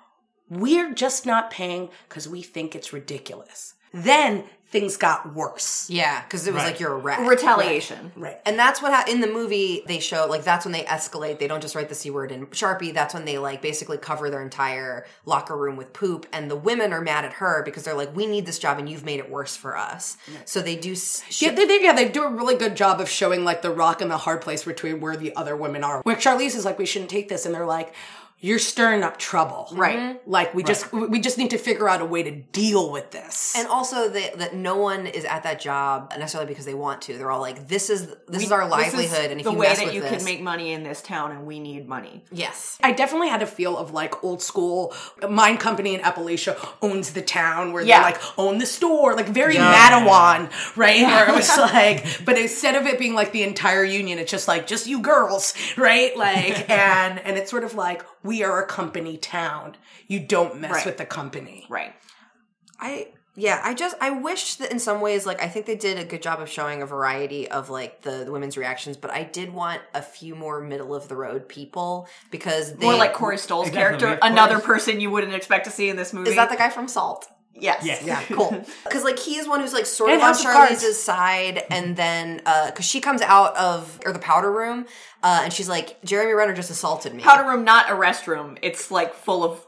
We're 0.51 0.93
just 0.93 1.25
not 1.25 1.49
paying 1.49 1.89
because 2.09 2.27
we 2.27 2.41
think 2.41 2.75
it's 2.75 2.91
ridiculous. 2.91 3.73
Then 3.93 4.43
things 4.69 4.95
got 4.95 5.33
worse. 5.35 5.89
Yeah, 5.89 6.21
because 6.23 6.47
it 6.47 6.53
was 6.53 6.61
Right. 6.63 6.71
like 6.71 6.79
you're 6.79 6.93
a 6.93 6.97
rat. 6.97 7.27
Retaliation. 7.27 8.11
Right. 8.15 8.39
And 8.45 8.57
that's 8.57 8.81
what 8.81 8.93
ha- 8.93 9.03
in 9.05 9.19
the 9.19 9.27
movie 9.27 9.83
they 9.85 9.99
show 9.99 10.27
like 10.27 10.45
that's 10.45 10.65
when 10.65 10.71
they 10.71 10.83
escalate. 10.83 11.39
They 11.39 11.47
don't 11.47 11.59
just 11.61 11.75
write 11.75 11.89
the 11.89 11.95
c 11.95 12.09
word 12.09 12.31
in 12.31 12.45
Sharpie. 12.47 12.93
That's 12.93 13.13
when 13.13 13.25
they 13.25 13.37
like 13.37 13.61
basically 13.61 13.97
cover 13.97 14.29
their 14.29 14.41
entire 14.41 15.05
locker 15.25 15.57
room 15.57 15.75
with 15.75 15.91
poop. 15.91 16.25
And 16.31 16.49
the 16.49 16.55
women 16.55 16.93
are 16.93 17.01
mad 17.01 17.25
at 17.25 17.33
her 17.33 17.63
because 17.63 17.83
they're 17.83 17.93
like, 17.95 18.15
"We 18.15 18.27
need 18.27 18.45
this 18.45 18.59
job, 18.59 18.79
and 18.79 18.89
you've 18.89 19.03
made 19.03 19.19
it 19.19 19.29
worse 19.29 19.57
for 19.57 19.75
us." 19.77 20.15
So 20.45 20.61
they 20.61 20.77
do. 20.77 20.93
s- 20.93 21.21
Yeah, 21.41 21.51
they, 21.51 21.65
they, 21.65 21.81
yeah, 21.83 21.91
they 21.93 22.07
do 22.07 22.23
a 22.23 22.29
really 22.29 22.55
good 22.55 22.75
job 22.77 23.01
of 23.01 23.09
showing 23.09 23.43
like 23.43 23.61
the 23.61 23.71
rock 23.71 24.01
and 24.01 24.09
the 24.09 24.17
hard 24.19 24.39
place 24.41 24.63
between 24.63 25.01
where 25.01 25.17
the 25.17 25.35
other 25.35 25.55
women 25.57 25.83
are. 25.83 25.99
Where 26.03 26.15
Charlize 26.15 26.55
is 26.55 26.63
like, 26.63 26.79
we 26.79 26.85
shouldn't 26.85 27.11
take 27.11 27.27
this, 27.27 27.45
and 27.45 27.53
they're 27.53 27.65
like, 27.65 27.93
you're 28.43 28.59
stirring 28.59 29.03
up 29.03 29.17
trouble, 29.17 29.67
Right. 29.71 29.97
Mm-hmm. 29.97 30.31
Like 30.31 30.53
we 30.55 30.63
just 30.63 30.91
we 30.91 31.19
just 31.19 31.37
need 31.37 31.51
to 31.51 31.57
figure 31.59 31.87
out 31.87 32.01
a 32.01 32.05
way 32.05 32.23
to 32.23 32.31
deal 32.31 32.91
with 32.91 33.11
this. 33.11 33.53
and 33.57 33.67
also 33.67 34.09
that 34.09 34.39
that 34.39 34.55
no 34.55 34.77
one 34.77 35.05
is 35.07 35.25
at 35.25 35.43
that 35.43 35.59
job 35.61 36.11
necessarily 36.17 36.47
because 36.47 36.65
they 36.65 36.73
want 36.73 37.01
to. 37.03 37.17
They're 37.17 37.29
all 37.31 37.39
like, 37.41 37.67
"This 37.67 37.89
is 37.89 38.07
this 38.27 38.43
is 38.43 38.51
our 38.51 38.67
This 38.67 38.87
is 38.87 38.93
livelihood," 38.93 39.31
and 39.31 39.39
if 39.39 39.45
the 39.45 39.51
you 39.51 39.57
way 39.57 39.67
mess 39.67 39.77
that 39.77 39.85
with 39.85 39.95
you 39.95 40.01
this, 40.01 40.11
can 40.15 40.23
make 40.25 40.41
money 40.41 40.71
in 40.73 40.83
this 40.83 41.01
town, 41.01 41.31
and 41.31 41.45
we 41.45 41.59
need 41.59 41.87
money. 41.87 42.23
yes, 42.31 42.77
I 42.83 42.91
definitely 42.91 43.29
had 43.29 43.41
a 43.41 43.47
feel 43.47 43.77
of 43.77 43.91
like 43.93 44.23
old 44.23 44.41
school 44.41 44.93
mine 45.29 45.57
company 45.57 45.93
in 45.93 46.01
Appalachia 46.01 46.57
owns 46.81 47.13
the 47.13 47.21
town 47.21 47.73
where 47.73 47.83
Yeah. 47.83 47.99
they 47.99 48.05
like 48.13 48.21
own 48.39 48.57
the 48.57 48.65
store, 48.65 49.15
like 49.15 49.27
very 49.27 49.55
Matewan, 49.55 50.49
right? 50.75 51.01
Where 51.03 51.29
it 51.29 51.35
was 51.35 51.49
like, 51.57 52.25
but 52.25 52.37
instead 52.37 52.75
of 52.75 52.85
it 52.85 52.97
being 52.99 53.13
like 53.13 53.31
the 53.31 53.43
entire 53.43 53.83
union, 53.83 54.19
it's 54.19 54.31
just 54.31 54.47
like 54.47 54.67
just 54.67 54.87
you 54.87 54.99
girls, 55.01 55.53
right? 55.77 56.15
Like, 56.17 56.69
and 56.71 57.19
and 57.19 57.37
it's 57.37 57.51
sort 57.51 57.63
of 57.63 57.75
like 57.75 58.03
we 58.23 58.43
are 58.43 58.61
a 58.61 58.65
company 58.67 59.17
town. 59.17 59.75
You 60.07 60.19
don't 60.19 60.59
mess 60.59 60.71
Right. 60.71 60.85
with 60.85 60.97
the 60.97 61.05
company. 61.05 61.65
Right. 61.69 61.93
I 62.79 63.07
yeah, 63.35 63.61
I 63.63 63.73
just 63.73 63.95
I 64.01 64.11
wish 64.11 64.55
that 64.55 64.71
in 64.71 64.79
some 64.79 64.99
ways 64.99 65.25
like 65.25 65.41
I 65.41 65.47
think 65.47 65.65
they 65.65 65.75
did 65.75 65.97
a 65.97 66.03
good 66.03 66.21
job 66.21 66.41
of 66.41 66.49
showing 66.49 66.81
a 66.81 66.85
variety 66.85 67.49
of 67.49 67.69
like 67.69 68.01
the, 68.01 68.23
the 68.25 68.31
women's 68.31 68.57
reactions, 68.57 68.97
but 68.97 69.09
I 69.11 69.23
did 69.23 69.53
want 69.53 69.81
a 69.93 70.01
few 70.01 70.35
more 70.35 70.59
middle 70.59 70.93
of 70.93 71.07
the 71.07 71.15
road 71.15 71.47
people 71.47 72.09
because 72.29 72.73
they 72.75 72.85
More 72.87 72.95
like 72.95 73.13
Corey 73.13 73.37
Stoll's 73.37 73.69
character, 73.69 74.19
another 74.21 74.59
person 74.59 74.99
you 74.99 75.09
wouldn't 75.09 75.33
expect 75.33 75.63
to 75.65 75.71
see 75.71 75.87
in 75.89 75.95
this 75.95 76.11
movie. 76.11 76.31
Is 76.31 76.35
that 76.35 76.49
the 76.49 76.57
guy 76.57 76.69
from 76.69 76.89
Salt? 76.89 77.27
Yes. 77.53 77.85
Yes. 77.85 78.03
Yeah, 78.03 78.21
cool. 78.23 78.65
Because 78.83 79.03
like 79.03 79.19
he 79.19 79.37
is 79.37 79.47
one 79.47 79.59
who's 79.59 79.73
like 79.73 79.85
sort 79.85 80.09
And 80.09 80.19
of 80.21 80.23
on 80.23 80.33
House 80.33 80.83
of 80.83 80.95
side, 80.95 81.63
and 81.69 81.95
then 81.95 82.37
because 82.37 82.85
she 82.85 83.01
comes 83.01 83.21
out 83.21 83.55
of 83.55 83.99
or 84.05 84.11
the 84.13 84.19
powder 84.19 84.51
room, 84.51 84.85
uh, 85.23 85.41
and 85.43 85.53
she's 85.53 85.69
like, 85.69 86.01
Jeremy 86.03 86.33
Renner 86.33 86.53
just 86.53 86.71
assaulted 86.71 87.13
me. 87.13 87.21
Powder 87.23 87.47
room, 87.49 87.63
not 87.63 87.89
a 87.89 87.93
restroom. 87.93 88.57
It's 88.61 88.89
like 88.91 89.13
full 89.13 89.43
of. 89.43 89.65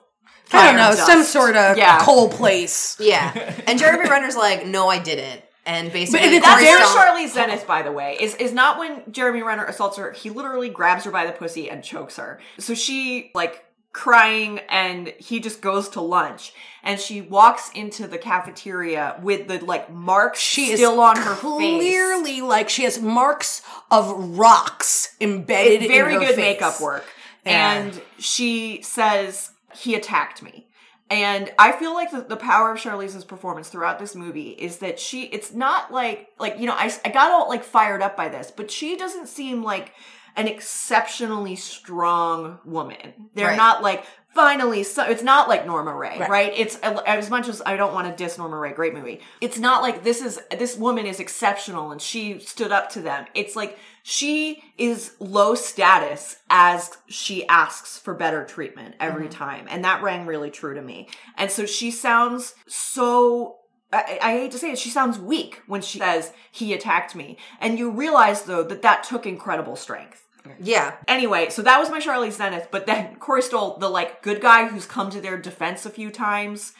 I 0.51 0.67
don't 0.67 0.75
know, 0.75 0.91
fire 0.95 1.05
some 1.07 1.23
sort 1.23 1.55
of 1.55 1.77
Yeah. 1.77 1.99
coal 2.03 2.29
place. 2.29 2.97
Yeah, 2.99 3.53
and 3.65 3.79
Jeremy 3.79 4.07
Renner's 4.09 4.35
like, 4.35 4.67
no, 4.67 4.87
I 4.87 4.99
didn't, 4.99 5.41
and 5.65 5.91
basically, 5.91 6.27
it's 6.27 6.45
That's 6.45 6.61
very 6.61 6.81
Charlize 6.81 7.33
Zenith, 7.33 7.65
by 7.65 7.81
the 7.81 7.91
way. 7.91 8.17
Is 8.19 8.35
is 8.35 8.53
not 8.53 8.77
when 8.77 9.01
Jeremy 9.11 9.41
Renner 9.41 9.65
assaults 9.65 9.97
her. 9.97 10.11
He 10.11 10.29
literally 10.29 10.69
grabs 10.69 11.05
her 11.05 11.11
by 11.11 11.25
the 11.25 11.31
pussy 11.31 11.69
and 11.71 11.83
chokes 11.83 12.17
her. 12.17 12.39
So 12.59 12.75
she 12.75 13.31
like 13.33 13.63
crying, 13.93 14.59
and 14.69 15.07
he 15.19 15.39
just 15.39 15.61
goes 15.61 15.87
to 15.89 16.01
lunch, 16.01 16.51
and 16.83 16.99
she 16.99 17.21
walks 17.21 17.69
into 17.71 18.07
the 18.07 18.17
cafeteria 18.17 19.17
with 19.21 19.47
the 19.47 19.63
like 19.63 19.91
marks 19.91 20.39
She 20.39 20.75
still 20.75 20.99
on 20.99 21.15
her 21.15 21.35
face. 21.35 21.39
clearly 21.39 22.41
like 22.41 22.69
she 22.69 22.83
has 22.83 22.99
marks 23.01 23.61
of 23.91 24.11
rocks 24.37 25.15
embedded 25.21 25.83
It's 25.83 25.91
very 25.91 26.15
in 26.15 26.21
her 26.21 26.27
good 26.27 26.35
face. 26.35 26.59
makeup 26.59 26.81
work. 26.81 27.05
Yeah. 27.45 27.73
And 27.73 28.01
she 28.19 28.81
says, 28.81 29.51
he 29.75 29.95
attacked 29.95 30.41
me. 30.41 30.67
And 31.09 31.51
I 31.59 31.73
feel 31.73 31.93
like 31.93 32.09
the, 32.09 32.21
the 32.21 32.37
power 32.37 32.71
of 32.71 32.79
Charlize's 32.79 33.25
performance 33.25 33.69
throughout 33.69 33.99
this 33.99 34.15
movie 34.15 34.49
is 34.49 34.77
that 34.77 34.99
she, 34.99 35.23
it's 35.25 35.53
not 35.53 35.91
like, 35.93 36.29
like, 36.39 36.57
you 36.57 36.65
know, 36.65 36.73
I, 36.73 36.91
I 37.05 37.09
got 37.09 37.29
all 37.31 37.47
like 37.49 37.63
fired 37.63 38.01
up 38.01 38.17
by 38.17 38.29
this, 38.29 38.49
but 38.49 38.71
she 38.71 38.95
doesn't 38.97 39.27
seem 39.27 39.61
like 39.63 39.91
an 40.35 40.47
exceptionally 40.47 41.55
strong 41.55 42.59
woman. 42.65 43.29
They're 43.33 43.47
Right. 43.47 43.57
not 43.57 43.83
like, 43.83 44.05
finally, 44.33 44.83
so 44.83 45.03
it's 45.03 45.21
not 45.21 45.47
like 45.47 45.65
Norma 45.65 45.93
Rae, 45.93 46.17
Right. 46.19 46.29
right? 46.29 46.53
It's 46.55 46.75
as 46.77 47.29
much 47.29 47.47
as 47.47 47.61
I 47.65 47.75
don't 47.75 47.93
want 47.93 48.07
to 48.07 48.23
diss 48.23 48.37
Norma 48.37 48.57
Rae, 48.57 48.73
great 48.73 48.93
movie. 48.93 49.21
It's 49.41 49.59
not 49.59 49.83
like 49.83 50.03
this 50.03 50.21
is, 50.21 50.39
this 50.57 50.75
woman 50.75 51.05
is 51.05 51.19
exceptional 51.19 51.91
and 51.91 52.01
she 52.01 52.39
stood 52.39 52.71
up 52.71 52.89
to 52.91 53.01
them. 53.01 53.25
It's 53.35 53.55
like, 53.55 53.77
she 54.01 54.63
is 54.77 55.13
low 55.19 55.55
status 55.55 56.37
as 56.49 56.91
she 57.07 57.47
asks 57.47 57.97
for 57.97 58.13
better 58.13 58.43
treatment 58.43 58.95
every 58.99 59.27
mm-hmm. 59.27 59.37
time. 59.37 59.67
And 59.69 59.85
that 59.85 60.03
rang 60.03 60.25
really 60.25 60.51
true 60.51 60.73
to 60.73 60.81
me. 60.81 61.07
And 61.37 61.49
so 61.49 61.65
she 61.65 61.89
sounds 61.89 62.53
so 62.67 63.57
I, 63.93 64.19
I 64.21 64.31
hate 64.33 64.51
to 64.51 64.57
say 64.57 64.71
it, 64.71 64.79
she 64.79 64.89
sounds 64.89 65.19
weak 65.19 65.61
when 65.67 65.81
she 65.81 65.99
says 65.99 66.33
he 66.51 66.73
attacked 66.73 67.15
me. 67.15 67.37
And 67.61 67.77
you 67.77 67.91
realize 67.91 68.43
though 68.43 68.63
that 68.63 68.81
that 68.81 69.03
took 69.03 69.25
incredible 69.25 69.75
strength. 69.75 70.22
Yeah, 70.59 70.95
Anyway, 71.07 71.49
so 71.49 71.61
that 71.61 71.79
was 71.79 71.89
my 71.89 71.99
Charlize 71.99 72.33
Zenith, 72.33 72.67
but 72.71 72.85
then 72.85 73.15
Corey 73.15 73.41
Stoll, 73.41 73.77
the 73.77 73.89
like 73.89 74.21
good 74.21 74.41
guy 74.41 74.67
who's 74.67 74.85
come 74.85 75.09
to 75.11 75.21
their 75.21 75.37
defense 75.37 75.85
a 75.85 75.89
few 75.89 76.09
times, 76.11 76.73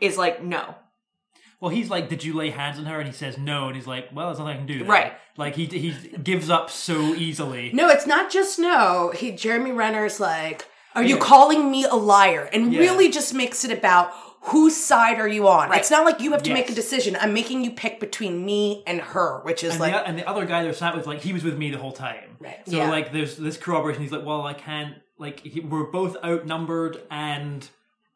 is 0.00 0.16
like, 0.18 0.42
no. 0.42 0.74
Well, 1.60 1.70
he's 1.70 1.90
like, 1.90 2.08
"Did 2.08 2.22
you 2.22 2.34
lay 2.34 2.50
hands 2.50 2.78
on 2.78 2.84
her?" 2.86 2.98
And 3.00 3.08
he 3.08 3.12
says 3.12 3.36
no, 3.36 3.66
and 3.66 3.74
he's 3.74 3.86
like, 3.86 4.10
"Well, 4.12 4.26
there's 4.26 4.38
nothing 4.38 4.54
I 4.54 4.56
can 4.58 4.66
do." 4.66 4.78
Then. 4.78 4.86
Right. 4.88 5.12
Like 5.36 5.56
he 5.56 5.64
he 5.66 5.90
gives 6.18 6.50
up 6.50 6.70
so 6.70 7.14
easily. 7.16 7.70
No, 7.72 7.88
it's 7.88 8.06
not 8.06 8.30
just 8.30 8.60
no. 8.60 9.10
He 9.14 9.32
Jeremy 9.32 9.72
Renner's 9.72 10.20
like, 10.20 10.66
"Are 10.94 11.02
you 11.02 11.16
calling 11.16 11.68
me 11.68 11.84
a 11.84 11.96
liar?" 11.96 12.48
And 12.52 12.72
Yeah. 12.72 12.78
really 12.78 13.10
just 13.10 13.34
makes 13.34 13.64
it 13.64 13.72
about 13.76 14.12
whose 14.40 14.76
side 14.76 15.18
are 15.18 15.28
you 15.28 15.48
on. 15.48 15.68
Right. 15.68 15.80
It's 15.80 15.90
not 15.90 16.04
like 16.04 16.20
you 16.20 16.32
have 16.32 16.42
to 16.44 16.52
make 16.52 16.70
a 16.70 16.74
decision. 16.74 17.16
I'm 17.20 17.34
making 17.34 17.64
you 17.64 17.70
pick 17.72 18.00
between 18.00 18.44
me 18.44 18.82
and 18.86 19.00
her, 19.00 19.40
which 19.42 19.64
is 19.64 19.72
And, 19.72 19.80
like 19.80 19.92
the, 19.92 20.06
and 20.06 20.18
the 20.18 20.28
other 20.28 20.46
guy 20.46 20.62
they're 20.62 20.72
sat 20.72 20.96
with, 20.96 21.06
like, 21.06 21.20
he 21.20 21.32
was 21.32 21.44
with 21.44 21.58
me 21.58 21.70
the 21.70 21.78
whole 21.78 21.92
time. 21.92 22.36
Right. 22.38 22.60
So, 22.66 22.76
Yeah. 22.76 22.90
like, 22.90 23.12
there's 23.12 23.36
this 23.36 23.56
corroboration. 23.56 24.02
He's 24.02 24.12
like, 24.12 24.24
well, 24.24 24.42
I 24.46 24.54
can't, 24.54 24.94
like, 25.18 25.40
he, 25.40 25.60
we're 25.60 25.90
both 25.90 26.16
outnumbered 26.24 27.02
and 27.10 27.68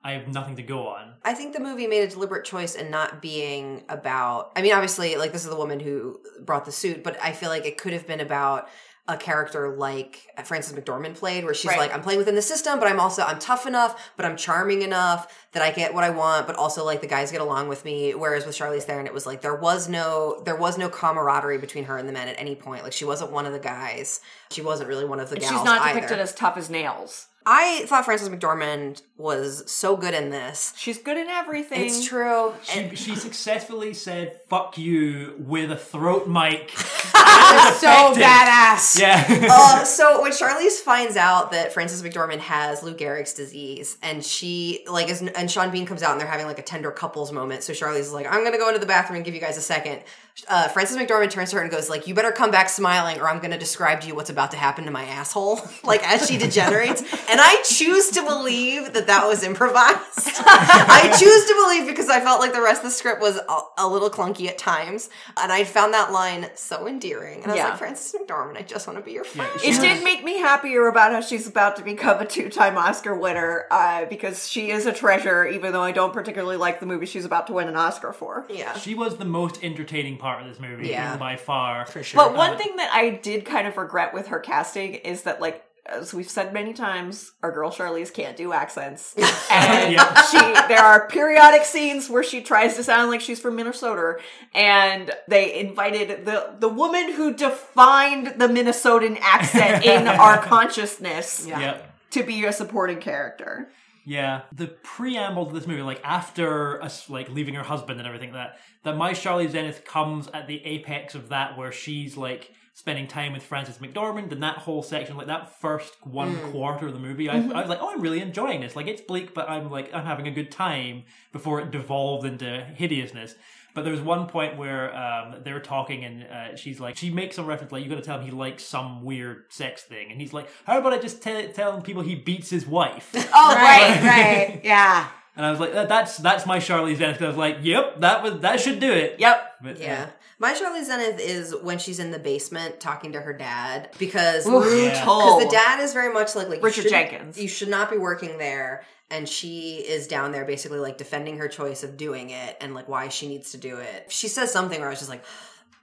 I 0.04 0.12
have 0.12 0.28
nothing 0.28 0.56
to 0.56 0.62
go 0.62 0.88
on. 0.88 1.14
I 1.24 1.34
think 1.34 1.52
the 1.54 1.60
movie 1.60 1.86
made 1.86 2.02
a 2.02 2.08
deliberate 2.08 2.44
choice 2.44 2.74
in 2.74 2.90
not 2.90 3.22
being 3.22 3.84
about. 3.88 4.50
I 4.56 4.62
mean, 4.62 4.72
obviously, 4.72 5.16
like 5.16 5.32
this 5.32 5.44
is 5.44 5.50
the 5.50 5.56
woman 5.56 5.78
who 5.78 6.18
brought 6.44 6.64
the 6.64 6.72
suit, 6.72 7.04
but 7.04 7.16
I 7.22 7.32
feel 7.32 7.50
like 7.50 7.66
it 7.66 7.78
could 7.78 7.92
have 7.92 8.06
been 8.06 8.18
about 8.20 8.68
a 9.08 9.16
character 9.16 9.74
like 9.76 10.28
Frances 10.44 10.72
McDormand 10.72 11.16
played, 11.16 11.44
where 11.44 11.54
she's 11.54 11.70
Right. 11.70 11.78
like, 11.78 11.92
I'm 11.92 12.02
playing 12.02 12.18
within 12.18 12.36
the 12.36 12.42
system, 12.42 12.78
but 12.78 12.86
I'm 12.86 13.00
also 13.00 13.22
I'm 13.22 13.40
tough 13.40 13.66
enough, 13.66 14.12
but 14.16 14.24
I'm 14.24 14.36
charming 14.36 14.82
enough 14.82 15.26
that 15.52 15.62
I 15.62 15.72
get 15.72 15.92
what 15.92 16.04
I 16.04 16.10
want, 16.10 16.46
but 16.46 16.54
also 16.54 16.84
like 16.84 17.00
the 17.00 17.08
guys 17.08 17.32
get 17.32 17.40
along 17.40 17.68
with 17.68 17.84
me. 17.84 18.12
Whereas 18.14 18.46
with 18.46 18.56
Charlize 18.56 18.84
Theron, 18.84 19.06
it 19.06 19.12
was 19.12 19.26
like 19.26 19.40
there 19.40 19.56
was 19.56 19.88
no 19.88 20.40
there 20.44 20.54
was 20.56 20.78
no 20.78 20.88
camaraderie 20.88 21.58
between 21.58 21.84
her 21.84 21.98
and 21.98 22.08
the 22.08 22.12
men 22.12 22.28
at 22.28 22.36
any 22.38 22.54
point. 22.54 22.84
Like 22.84 22.92
she 22.92 23.04
wasn't 23.04 23.32
one 23.32 23.44
of 23.44 23.52
the 23.52 23.58
guys. 23.58 24.20
She 24.52 24.62
wasn't 24.62 24.88
really 24.88 25.04
one 25.04 25.18
of 25.18 25.30
the 25.30 25.36
gals. 25.36 25.50
She's 25.50 25.64
not 25.64 25.80
either. 25.82 25.94
depicted 25.94 26.20
as 26.20 26.32
tough 26.32 26.56
as 26.56 26.70
nails. 26.70 27.26
I 27.44 27.84
thought 27.86 28.04
Frances 28.04 28.28
McDormand 28.28 29.02
was 29.16 29.70
so 29.70 29.96
good 29.96 30.14
in 30.14 30.30
this. 30.30 30.72
She's 30.76 30.98
good 30.98 31.16
in 31.16 31.28
everything. 31.28 31.86
It's 31.86 32.04
true. 32.04 32.54
She, 32.62 32.94
she 32.94 33.14
successfully 33.16 33.94
said 33.94 34.40
"fuck 34.48 34.78
you" 34.78 35.34
with 35.38 35.70
a 35.70 35.76
throat 35.76 36.28
mic. 36.28 36.70
so 36.78 38.14
badass. 38.14 39.00
yeah, 39.00 39.48
uh, 39.50 39.84
so 39.84 40.22
when 40.22 40.32
Charlize 40.32 40.78
finds 40.80 41.16
out 41.16 41.52
that 41.52 41.72
Frances 41.72 42.02
McDormand 42.02 42.38
has 42.38 42.82
Lou 42.82 42.94
Gehrig's 42.94 43.34
disease, 43.34 43.96
and 44.02 44.24
she 44.24 44.84
like 44.88 45.08
is, 45.08 45.22
and 45.22 45.50
Sean 45.50 45.70
Bean 45.70 45.86
comes 45.86 46.02
out 46.02 46.12
and 46.12 46.20
they're 46.20 46.28
having 46.28 46.46
like 46.46 46.58
a 46.58 46.62
tender 46.62 46.90
couples 46.90 47.32
moment. 47.32 47.62
So 47.62 47.72
Charlize 47.72 48.00
is 48.00 48.12
like, 48.12 48.26
"I'm 48.26 48.44
gonna 48.44 48.58
go 48.58 48.68
into 48.68 48.80
the 48.80 48.86
bathroom 48.86 49.16
and 49.16 49.24
give 49.24 49.34
you 49.34 49.40
guys 49.40 49.56
a 49.56 49.62
second. 49.62 50.02
Uh, 50.48 50.66
Frances 50.68 50.96
McDormand 50.96 51.30
turns 51.30 51.50
to 51.50 51.56
her 51.56 51.62
and 51.62 51.70
goes 51.70 51.90
like, 51.90 52.06
"You 52.06 52.14
better 52.14 52.32
come 52.32 52.50
back 52.50 52.68
smiling, 52.68 53.20
or 53.20 53.28
I'm 53.28 53.38
gonna 53.38 53.58
describe 53.58 54.00
to 54.00 54.08
you 54.08 54.14
what's 54.14 54.30
about 54.30 54.50
to 54.52 54.56
happen 54.56 54.84
to 54.86 54.90
my 54.90 55.04
asshole." 55.04 55.60
like 55.84 56.06
as 56.10 56.26
she 56.26 56.38
degenerates, 56.38 57.02
and 57.02 57.38
I 57.40 57.62
choose 57.68 58.10
to 58.12 58.22
believe 58.22 58.94
that 58.94 59.06
that 59.08 59.26
was 59.26 59.42
improvised. 59.42 59.92
I 60.16 61.14
choose 61.18 61.44
to 61.46 61.54
believe 61.54 61.86
because 61.86 62.08
I 62.08 62.20
felt 62.20 62.40
like 62.40 62.52
the 62.54 62.62
rest 62.62 62.78
of 62.82 62.84
the 62.84 62.90
script 62.90 63.20
was 63.20 63.36
a, 63.36 63.58
a 63.78 63.86
little 63.86 64.08
clunky 64.10 64.48
at 64.48 64.56
times, 64.58 65.10
and 65.36 65.52
I 65.52 65.64
found 65.64 65.92
that 65.94 66.12
line 66.12 66.46
so 66.54 66.86
endearing. 66.86 67.42
And 67.42 67.46
I 67.46 67.54
was 67.54 67.56
Yeah. 67.58 67.68
like, 67.68 67.78
Frances 67.78 68.14
McDormand, 68.18 68.56
I 68.56 68.62
just 68.62 68.86
want 68.86 68.98
to 68.98 69.04
be 69.04 69.12
your 69.12 69.24
friend. 69.24 69.50
It 69.62 69.80
did 69.80 70.02
make 70.02 70.24
me 70.24 70.38
happier 70.38 70.88
about 70.88 71.12
how 71.12 71.20
she's 71.20 71.46
about 71.46 71.76
to 71.76 71.82
become 71.84 72.20
a 72.20 72.26
two-time 72.26 72.76
Oscar 72.78 73.14
winner 73.14 73.66
uh, 73.70 74.06
because 74.06 74.48
she 74.48 74.70
is 74.70 74.86
a 74.86 74.92
treasure, 74.92 75.46
even 75.46 75.72
though 75.72 75.82
I 75.82 75.92
don't 75.92 76.12
particularly 76.12 76.56
like 76.56 76.80
the 76.80 76.86
movie 76.86 77.06
she's 77.06 77.24
about 77.26 77.46
to 77.48 77.52
win 77.52 77.68
an 77.68 77.76
Oscar 77.76 78.12
for. 78.12 78.46
Yeah. 78.48 78.72
she 78.78 78.94
was 78.94 79.18
the 79.18 79.24
most 79.24 79.62
entertaining 79.62 80.18
part 80.22 80.40
of 80.42 80.48
this 80.48 80.58
movie 80.60 80.88
Yeah. 80.88 81.16
by 81.18 81.36
far. 81.36 81.84
For 81.86 82.02
sure. 82.02 82.24
But 82.24 82.32
uh, 82.34 82.38
one 82.38 82.56
thing 82.56 82.76
that 82.76 82.90
I 82.94 83.10
did 83.10 83.44
kind 83.44 83.66
of 83.66 83.76
regret 83.76 84.14
with 84.14 84.28
her 84.28 84.38
casting 84.38 84.94
is 84.94 85.24
that, 85.24 85.40
like, 85.40 85.62
as 85.84 86.14
we've 86.14 86.30
said 86.30 86.52
many 86.54 86.72
times, 86.72 87.32
our 87.42 87.50
girl 87.50 87.70
Charlize 87.70 88.12
can't 88.14 88.36
do 88.36 88.52
accents. 88.52 89.14
And 89.50 89.92
Yeah. 89.98 90.22
she 90.22 90.38
there 90.68 90.78
are 90.78 91.08
periodic 91.08 91.64
scenes 91.64 92.08
where 92.08 92.22
she 92.22 92.40
tries 92.40 92.76
to 92.76 92.84
sound 92.84 93.10
like 93.10 93.20
she's 93.20 93.40
from 93.40 93.56
Minnesota 93.56 94.18
and 94.54 95.10
they 95.28 95.58
invited 95.58 96.24
the 96.24 96.54
the 96.58 96.68
woman 96.68 97.12
who 97.12 97.34
defined 97.34 98.28
the 98.38 98.46
Minnesotan 98.48 99.18
accent 99.20 99.84
in 99.84 100.06
our 100.24 100.38
consciousness 100.38 101.44
Yeah. 101.46 101.60
Yeah. 101.60 101.76
to 102.12 102.22
be 102.22 102.44
a 102.44 102.52
supporting 102.52 103.00
character. 103.00 103.68
Yeah, 104.04 104.42
the 104.52 104.66
preamble 104.66 105.46
to 105.46 105.54
this 105.54 105.66
movie, 105.66 105.82
like 105.82 106.00
after 106.02 106.82
us, 106.82 107.08
like 107.08 107.28
leaving 107.28 107.54
her 107.54 107.62
husband 107.62 108.00
and 108.00 108.06
everything, 108.06 108.32
that 108.32 108.58
that 108.82 108.96
my 108.96 109.12
Charlize 109.12 109.50
Zenith 109.50 109.84
comes 109.84 110.28
at 110.34 110.48
the 110.48 110.64
apex 110.64 111.14
of 111.14 111.28
that, 111.28 111.56
where 111.56 111.70
she's 111.70 112.16
like 112.16 112.50
spending 112.74 113.06
time 113.06 113.32
with 113.32 113.42
Frances 113.42 113.78
McDormand, 113.78 114.32
and 114.32 114.42
that 114.42 114.58
whole 114.58 114.82
section, 114.82 115.16
like 115.16 115.28
that 115.28 115.60
first 115.60 115.94
one 116.04 116.34
hmm. 116.34 116.50
quarter 116.50 116.88
of 116.88 116.94
the 116.94 116.98
movie, 116.98 117.28
I, 117.30 117.36
mm-hmm. 117.36 117.52
I 117.52 117.60
was 117.60 117.68
like, 117.68 117.78
oh, 117.80 117.90
I'm 117.92 118.00
really 118.00 118.20
enjoying 118.20 118.60
this. 118.60 118.74
Like 118.74 118.88
it's 118.88 119.02
bleak, 119.02 119.34
but 119.34 119.48
I'm 119.48 119.70
like 119.70 119.92
I'm 119.94 120.04
having 120.04 120.26
a 120.26 120.32
good 120.32 120.50
time 120.50 121.04
before 121.32 121.60
it 121.60 121.70
devolved 121.70 122.26
into 122.26 122.64
hideousness. 122.74 123.34
But 123.74 123.84
there 123.84 123.92
was 123.92 124.02
one 124.02 124.26
point 124.26 124.58
where 124.58 124.94
um, 124.94 125.36
they 125.44 125.52
were 125.52 125.60
talking, 125.60 126.04
and 126.04 126.24
uh, 126.24 126.56
she's 126.56 126.78
like, 126.78 126.96
she 126.96 127.10
makes 127.10 127.36
some 127.36 127.46
reference 127.46 127.72
like, 127.72 127.82
"You 127.82 127.88
got 127.88 127.96
to 127.96 128.02
tell 128.02 128.18
him 128.18 128.24
he 128.24 128.30
likes 128.30 128.64
some 128.64 129.02
weird 129.02 129.44
sex 129.50 129.82
thing," 129.82 130.10
and 130.10 130.20
he's 130.20 130.32
like, 130.32 130.48
"How 130.64 130.78
about 130.78 130.92
I 130.92 130.98
just 130.98 131.22
tell 131.22 131.46
telling 131.48 131.82
people 131.82 132.02
he 132.02 132.14
beats 132.14 132.50
his 132.50 132.66
wife?" 132.66 133.10
Oh 133.34 133.54
Right, 133.54 134.02
right. 134.02 134.60
Yeah. 134.62 135.08
And 135.34 135.46
I 135.46 135.50
was 135.50 135.58
like, 135.58 135.72
that, 135.72 135.88
that's 135.88 136.18
that's 136.18 136.44
my 136.44 136.58
Charlize 136.58 136.96
Zenith. 136.96 137.22
I 137.22 137.26
was 137.28 137.36
like, 137.38 137.58
yep, 137.62 138.00
that 138.00 138.22
was 138.22 138.40
that 138.40 138.60
should 138.60 138.80
do 138.80 138.92
it. 138.92 139.18
Yep. 139.18 139.52
But, 139.62 139.76
uh, 139.76 139.80
Yeah. 139.80 140.10
My 140.42 140.54
Charlize 140.54 140.86
Zenith 140.86 141.20
is 141.20 141.54
when 141.62 141.78
she's 141.78 142.00
in 142.00 142.10
the 142.10 142.18
basement 142.18 142.80
talking 142.80 143.12
to 143.12 143.20
her 143.20 143.32
dad 143.32 143.90
because 143.96 144.44
Yeah. 144.44 144.58
because 144.58 145.44
the 145.44 145.48
dad 145.48 145.78
is 145.78 145.92
very 145.92 146.12
much 146.12 146.34
like 146.34 146.48
like 146.48 146.58
you 146.58 146.64
Richard 146.64 146.82
shouldn't- 146.82 147.10
Jenkins. 147.10 147.38
You 147.38 147.46
should 147.46 147.68
not 147.68 147.92
be 147.92 147.96
working 147.96 148.38
there, 148.38 148.84
and 149.08 149.28
she 149.28 149.76
is 149.76 150.08
down 150.08 150.32
there 150.32 150.44
basically 150.44 150.80
like 150.80 150.98
defending 150.98 151.38
her 151.38 151.46
choice 151.46 151.84
of 151.84 151.96
doing 151.96 152.30
it 152.30 152.56
and 152.60 152.74
like 152.74 152.88
why 152.88 153.06
she 153.08 153.28
needs 153.28 153.52
to 153.52 153.56
do 153.56 153.76
it. 153.76 154.06
She 154.10 154.26
says 154.26 154.50
something 154.52 154.80
where 154.80 154.88
I 154.88 154.90
was 154.90 154.98
just 154.98 155.10
like. 155.10 155.24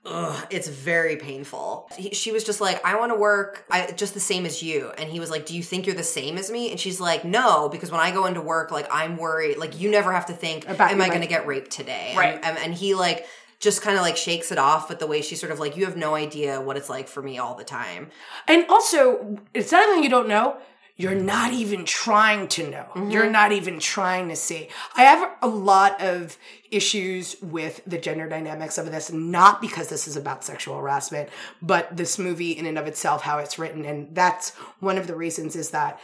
Ugh, 0.06 0.48
it's 0.50 0.70
very 0.70 1.18
painful. 1.18 1.90
He, 1.98 2.12
she 2.12 2.32
was 2.32 2.46
just 2.46 2.62
like, 2.62 2.84
"I 2.86 2.96
want 2.98 3.12
to 3.12 3.18
work, 3.18 3.66
I 3.70 3.92
just 3.92 4.14
the 4.14 4.22
same 4.22 4.46
as 4.46 4.64
you." 4.64 4.92
And 4.98 5.10
he 5.10 5.20
was 5.20 5.30
like, 5.30 5.46
"Do 5.46 5.54
you 5.58 5.62
think 5.62 5.86
you're 5.86 5.96
the 5.96 6.04
same 6.04 6.38
as 6.38 6.50
me?" 6.50 6.72
And 6.72 6.80
she's 6.80 7.02
like, 7.02 7.26
"No, 7.26 7.68
because 7.68 7.92
when 7.92 8.00
I 8.00 8.12
go 8.12 8.26
into 8.26 8.40
work, 8.40 8.72
like 8.72 8.88
I'm 8.90 9.18
worried. 9.18 9.58
Like 9.58 9.78
you 9.78 9.92
never 9.92 10.14
have 10.14 10.28
to 10.28 10.34
think, 10.34 10.66
About 10.70 10.92
am 10.92 10.98
your 11.00 11.06
I 11.06 11.10
going 11.10 11.20
to 11.22 11.28
get 11.28 11.46
raped 11.46 11.72
today?" 11.72 12.14
Right. 12.18 12.40
And, 12.42 12.58
and 12.60 12.74
he 12.74 12.96
like 12.96 13.28
just 13.60 13.82
kind 13.82 13.98
of 13.98 14.02
like 14.02 14.18
shakes 14.18 14.52
it 14.52 14.58
off, 14.58 14.88
but 14.88 15.00
the 15.00 15.08
way 15.08 15.22
she's 15.22 15.40
sort 15.40 15.52
of 15.52 15.60
like, 15.60 15.76
"You 15.76 15.86
have 15.86 15.98
no 15.98 16.16
idea 16.16 16.62
what 16.62 16.78
it's 16.78 16.90
like 16.90 17.08
for 17.08 17.22
me 17.22 17.38
all 17.38 17.56
the 17.56 17.64
time." 17.64 18.10
And 18.48 18.66
also, 18.70 19.38
it's 19.54 19.72
not 19.72 19.84
something 19.84 20.04
you 20.04 20.10
don't 20.10 20.28
know. 20.28 20.58
You're 21.00 21.16
not 21.16 21.54
even 21.54 21.86
trying 21.86 22.50
to 22.50 22.70
know. 22.70 22.86
Mm-hmm. 22.94 23.10
You're 23.10 23.30
not 23.30 23.54
even 23.54 23.80
trying 23.80 24.28
to 24.28 24.36
see. 24.36 24.68
I 24.98 25.04
have 25.04 25.32
a 25.42 25.48
lot 25.48 26.02
of 26.02 26.38
issues 26.72 27.38
with 27.42 27.82
the 27.88 27.98
gender 27.98 28.28
dynamics 28.28 28.78
of 28.78 28.92
this, 28.92 29.10
not 29.10 29.62
because 29.62 29.88
this 29.88 30.10
is 30.10 30.18
about 30.18 30.44
sexual 30.44 30.78
harassment, 30.78 31.30
but 31.62 31.96
this 31.96 32.20
movie 32.20 32.52
in 32.52 32.66
and 32.66 32.78
of 32.78 32.86
itself, 32.86 33.22
how 33.22 33.38
it's 33.38 33.58
written. 33.58 33.86
And 33.86 34.14
that's 34.14 34.50
one 34.82 34.98
of 34.98 35.08
the 35.08 35.16
reasons 35.16 35.56
is 35.56 35.70
that 35.70 36.02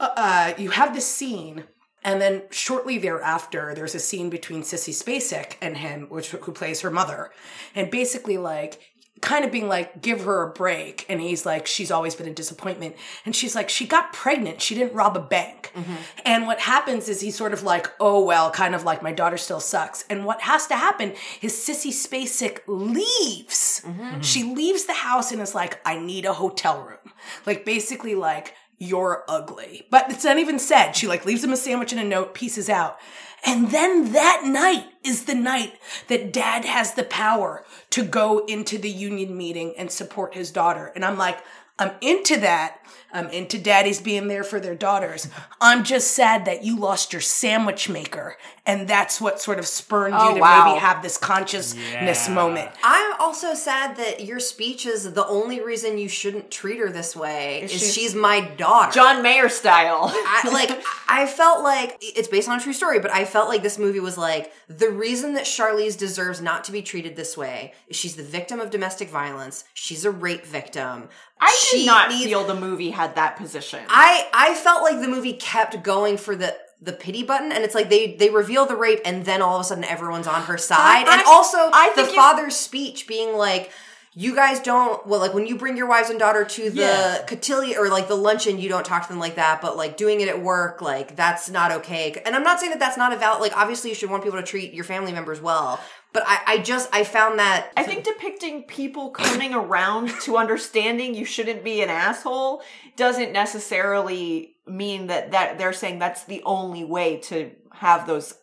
uh, 0.00 0.54
you 0.56 0.70
have 0.70 0.94
this 0.94 1.06
scene, 1.06 1.64
and 2.06 2.22
then 2.22 2.44
shortly 2.50 2.96
thereafter, 2.96 3.74
there's 3.74 3.94
a 3.94 4.00
scene 4.00 4.30
between 4.30 4.62
Sissy 4.62 4.94
Spacek 4.94 5.56
and 5.60 5.76
him, 5.76 6.06
which 6.08 6.30
who 6.30 6.52
plays 6.52 6.80
her 6.80 6.90
mother, 6.90 7.30
and 7.74 7.90
basically 7.90 8.38
like 8.38 8.80
kind 9.20 9.44
of 9.44 9.52
being 9.52 9.68
like, 9.68 10.02
give 10.02 10.24
her 10.24 10.42
a 10.42 10.52
break. 10.52 11.06
And 11.08 11.20
he's 11.20 11.46
like, 11.46 11.66
she's 11.66 11.90
always 11.90 12.14
been 12.14 12.28
a 12.28 12.34
disappointment. 12.34 12.96
And 13.24 13.34
she's 13.34 13.54
like, 13.54 13.68
she 13.68 13.86
got 13.86 14.12
pregnant. 14.12 14.60
She 14.60 14.74
didn't 14.74 14.92
rob 14.92 15.16
a 15.16 15.20
bank. 15.20 15.72
Mm-hmm. 15.74 15.94
And 16.24 16.46
what 16.46 16.60
happens 16.60 17.08
is 17.08 17.22
he's 17.22 17.34
sort 17.34 17.52
of 17.52 17.62
like, 17.62 17.90
oh, 17.98 18.22
well, 18.22 18.50
kind 18.50 18.74
of 18.74 18.84
like 18.84 19.02
my 19.02 19.12
daughter 19.12 19.38
still 19.38 19.60
sucks. 19.60 20.04
And 20.10 20.24
what 20.26 20.42
has 20.42 20.66
to 20.66 20.76
happen 20.76 21.14
is 21.40 21.54
Sissy 21.54 21.90
Spacek 21.90 22.60
leaves. 22.66 23.82
Mm-hmm. 23.86 24.20
She 24.20 24.42
leaves 24.42 24.84
the 24.84 24.92
house 24.92 25.32
and 25.32 25.40
is 25.40 25.54
like, 25.54 25.80
I 25.86 25.98
need 25.98 26.26
a 26.26 26.34
hotel 26.34 26.82
room. 26.82 27.12
Like 27.46 27.64
basically 27.64 28.14
like, 28.14 28.54
you're 28.78 29.24
ugly. 29.28 29.86
But 29.90 30.10
it's 30.10 30.24
not 30.24 30.38
even 30.38 30.58
said. 30.58 30.92
She 30.92 31.06
like 31.06 31.24
leaves 31.24 31.44
him 31.44 31.52
a 31.52 31.56
sandwich 31.56 31.92
and 31.92 32.00
a 32.00 32.04
note, 32.04 32.34
pieces 32.34 32.68
out. 32.68 32.98
And 33.44 33.70
then 33.70 34.12
that 34.12 34.42
night 34.44 34.86
is 35.04 35.24
the 35.24 35.34
night 35.34 35.78
that 36.08 36.32
dad 36.32 36.64
has 36.64 36.94
the 36.94 37.04
power 37.04 37.64
to 37.90 38.02
go 38.02 38.44
into 38.46 38.76
the 38.78 38.90
union 38.90 39.36
meeting 39.36 39.74
and 39.78 39.90
support 39.90 40.34
his 40.34 40.50
daughter. 40.50 40.92
And 40.94 41.04
I'm 41.04 41.16
like, 41.16 41.38
I'm 41.78 41.92
into 42.00 42.38
that. 42.40 42.80
Um, 43.12 43.26
I'm 43.26 43.30
into 43.32 43.58
daddies 43.58 44.00
being 44.00 44.28
there 44.28 44.44
for 44.44 44.60
their 44.60 44.74
daughters. 44.74 45.28
I'm 45.60 45.84
just 45.84 46.10
sad 46.12 46.44
that 46.44 46.64
you 46.64 46.76
lost 46.76 47.12
your 47.12 47.22
sandwich 47.22 47.88
maker. 47.88 48.36
And 48.66 48.88
that's 48.88 49.20
what 49.20 49.40
sort 49.40 49.58
of 49.60 49.66
spurned 49.66 50.14
Oh, 50.18 50.30
you 50.30 50.34
to 50.36 50.40
wow. 50.40 50.64
maybe 50.66 50.80
have 50.80 51.00
this 51.02 51.16
consciousness 51.16 52.28
Yeah. 52.28 52.34
moment. 52.34 52.70
I'm 52.82 53.14
also 53.20 53.54
sad 53.54 53.96
that 53.96 54.24
your 54.24 54.40
speech 54.40 54.86
is 54.86 55.12
the 55.12 55.24
only 55.26 55.60
reason 55.60 55.98
you 55.98 56.08
shouldn't 56.08 56.50
treat 56.50 56.78
her 56.80 56.90
this 56.90 57.14
way 57.14 57.62
is, 57.62 57.70
she's- 57.70 57.92
she's 57.94 58.14
my 58.14 58.40
daughter. 58.40 58.92
John 58.92 59.22
Mayer 59.22 59.48
style. 59.48 60.10
I, 60.12 60.48
like 60.52 60.82
I 61.08 61.26
felt 61.26 61.62
like 61.62 61.96
it's 62.00 62.26
based 62.28 62.48
on 62.48 62.58
a 62.58 62.62
true 62.62 62.72
story, 62.72 62.98
but 62.98 63.12
I 63.12 63.24
felt 63.24 63.48
like 63.48 63.62
this 63.62 63.78
movie 63.78 64.00
was 64.00 64.18
like 64.18 64.52
the 64.68 64.90
reason 64.90 65.34
that 65.34 65.44
Charlize 65.44 65.96
deserves 65.96 66.40
not 66.40 66.64
to 66.64 66.72
be 66.72 66.82
treated 66.82 67.14
this 67.14 67.36
way 67.36 67.72
is 67.86 67.96
she's 67.96 68.16
the 68.16 68.24
victim 68.24 68.58
of 68.58 68.70
domestic 68.70 69.08
violence. 69.10 69.62
She's 69.74 70.04
a 70.04 70.10
rape 70.10 70.44
victim. 70.44 71.08
I 71.40 71.46
did 71.70 71.80
She 71.80 71.86
not 71.86 72.08
needs- 72.08 72.24
feel 72.24 72.44
the 72.44 72.54
movie 72.54 72.90
had 72.96 73.14
that 73.14 73.36
position. 73.36 73.80
I 73.88 74.26
I 74.32 74.54
felt 74.54 74.82
like 74.82 75.00
the 75.00 75.08
movie 75.08 75.34
kept 75.34 75.82
going 75.82 76.16
for 76.16 76.34
the 76.36 76.56
the 76.82 76.92
pity 76.92 77.22
button, 77.22 77.52
and 77.52 77.64
it's 77.64 77.74
like 77.74 77.88
they 77.88 78.16
they 78.16 78.30
reveal 78.30 78.66
the 78.66 78.76
rape, 78.76 79.00
and 79.04 79.24
then 79.24 79.40
all 79.42 79.54
of 79.56 79.60
a 79.60 79.64
sudden 79.64 79.84
everyone's 79.84 80.26
on 80.26 80.42
her 80.42 80.58
side, 80.58 81.06
I- 81.06 81.12
and 81.18 81.22
also 81.26 81.58
I 81.58 81.92
the 81.96 82.04
father's 82.04 82.56
speech 82.56 83.06
being 83.06 83.36
like. 83.36 83.70
You 84.18 84.34
guys 84.34 84.60
don't 84.60 85.06
well, 85.06 85.20
like 85.20 85.34
when 85.34 85.46
you 85.46 85.58
bring 85.58 85.76
your 85.76 85.86
wives 85.86 86.08
and 86.08 86.18
daughter 86.18 86.42
to 86.42 86.70
the 86.70 86.80
Yeah. 86.80 87.22
cotillion 87.26 87.76
or 87.78 87.90
like 87.90 88.08
the 88.08 88.14
luncheon, 88.14 88.58
you 88.58 88.70
don't 88.70 88.82
talk 88.86 89.02
to 89.02 89.08
them 89.10 89.18
like 89.20 89.34
that. 89.34 89.60
But 89.60 89.76
like 89.76 89.98
doing 89.98 90.22
it 90.22 90.28
at 90.28 90.40
work, 90.40 90.80
like 90.80 91.16
that's 91.16 91.50
not 91.50 91.70
okay. 91.70 92.18
And 92.24 92.34
I'm 92.34 92.42
not 92.42 92.58
saying 92.58 92.70
that 92.70 92.78
that's 92.78 92.96
not 92.96 93.12
a 93.12 93.16
valid. 93.18 93.42
Like 93.42 93.54
obviously, 93.54 93.90
you 93.90 93.94
should 93.94 94.08
want 94.08 94.24
people 94.24 94.38
to 94.40 94.46
treat 94.46 94.72
your 94.72 94.84
family 94.84 95.12
members 95.12 95.42
well. 95.42 95.78
But 96.14 96.22
I, 96.26 96.38
I 96.46 96.58
just 96.60 96.88
I 96.94 97.04
found 97.04 97.38
that 97.40 97.70
I 97.76 97.82
think 97.82 98.04
depicting 98.04 98.62
people 98.62 99.10
coming 99.10 99.52
around 99.62 100.08
to 100.22 100.38
understanding 100.38 101.14
you 101.14 101.26
shouldn't 101.26 101.62
be 101.62 101.82
an 101.82 101.90
asshole 101.90 102.62
doesn't 102.96 103.32
necessarily 103.32 104.56
mean 104.66 105.06
that 105.08 105.30
that 105.30 105.58
they're 105.58 105.72
saying 105.72 105.98
that's 105.98 106.24
the 106.24 106.42
only 106.44 106.84
way 106.84 107.18
to 107.18 107.50
have 107.72 108.06
those 108.06 108.34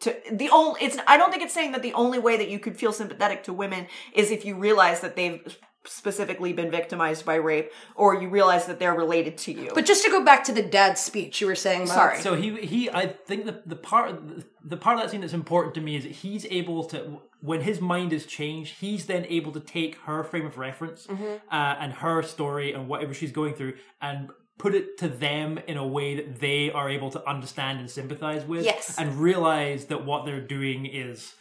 to 0.00 0.14
the 0.30 0.50
only 0.50 0.82
it's 0.82 0.98
I 1.06 1.16
don't 1.16 1.30
think 1.30 1.42
it's 1.42 1.54
saying 1.54 1.72
that 1.72 1.82
the 1.82 1.94
only 1.94 2.18
way 2.18 2.36
that 2.36 2.48
you 2.48 2.58
could 2.58 2.76
feel 2.76 2.92
sympathetic 2.92 3.44
to 3.44 3.52
women 3.52 3.86
is 4.12 4.30
if 4.30 4.44
you 4.44 4.56
realize 4.56 5.00
that 5.00 5.16
they've 5.16 5.58
specifically 5.86 6.52
been 6.52 6.70
victimized 6.70 7.24
by 7.24 7.34
rape 7.36 7.72
or 7.94 8.14
you 8.20 8.28
realize 8.28 8.66
that 8.66 8.78
they're 8.78 8.94
related 8.94 9.36
to 9.38 9.52
you. 9.52 9.70
But 9.74 9.86
just 9.86 10.04
to 10.04 10.10
go 10.10 10.24
back 10.24 10.44
to 10.44 10.52
the 10.52 10.62
dad's 10.62 11.00
speech, 11.00 11.40
you 11.40 11.46
were 11.46 11.54
saying, 11.54 11.82
about- 11.84 11.94
Sorry. 11.94 12.20
So 12.20 12.34
he 12.34 12.56
he 12.64 12.90
I 12.90 13.06
think 13.08 13.44
the 13.46 13.62
the 13.66 13.76
part 13.76 14.20
the 14.64 14.76
part 14.76 14.96
of 14.96 15.02
that 15.02 15.10
scene 15.10 15.20
that's 15.20 15.32
important 15.32 15.74
to 15.74 15.80
me 15.80 15.96
is 15.96 16.04
that 16.04 16.12
he's 16.12 16.46
able 16.46 16.84
to 16.86 17.20
when 17.40 17.60
his 17.60 17.80
mind 17.80 18.12
is 18.14 18.24
changed, 18.24 18.76
he's 18.80 19.04
then 19.06 19.26
able 19.28 19.52
to 19.52 19.60
take 19.60 19.96
her 20.06 20.24
frame 20.24 20.46
of 20.46 20.56
reference 20.56 21.06
uh, 21.10 21.14
and 21.52 21.92
her 21.92 22.22
story 22.22 22.72
and 22.72 22.88
whatever 22.88 23.12
she's 23.12 23.32
going 23.32 23.54
through 23.54 23.74
and 24.00 24.30
put 24.56 24.74
it 24.74 24.96
to 24.98 25.08
them 25.08 25.58
in 25.66 25.76
a 25.76 25.86
way 25.86 26.14
that 26.14 26.38
they 26.40 26.70
are 26.70 26.88
able 26.88 27.10
to 27.10 27.28
understand 27.28 27.80
and 27.80 27.90
sympathize 27.90 28.44
with 28.46 28.64
Yes. 28.64 28.96
and 28.98 29.16
realize 29.20 29.86
that 29.86 30.06
what 30.06 30.24
they're 30.24 30.40
doing 30.40 30.86
is 30.86 31.34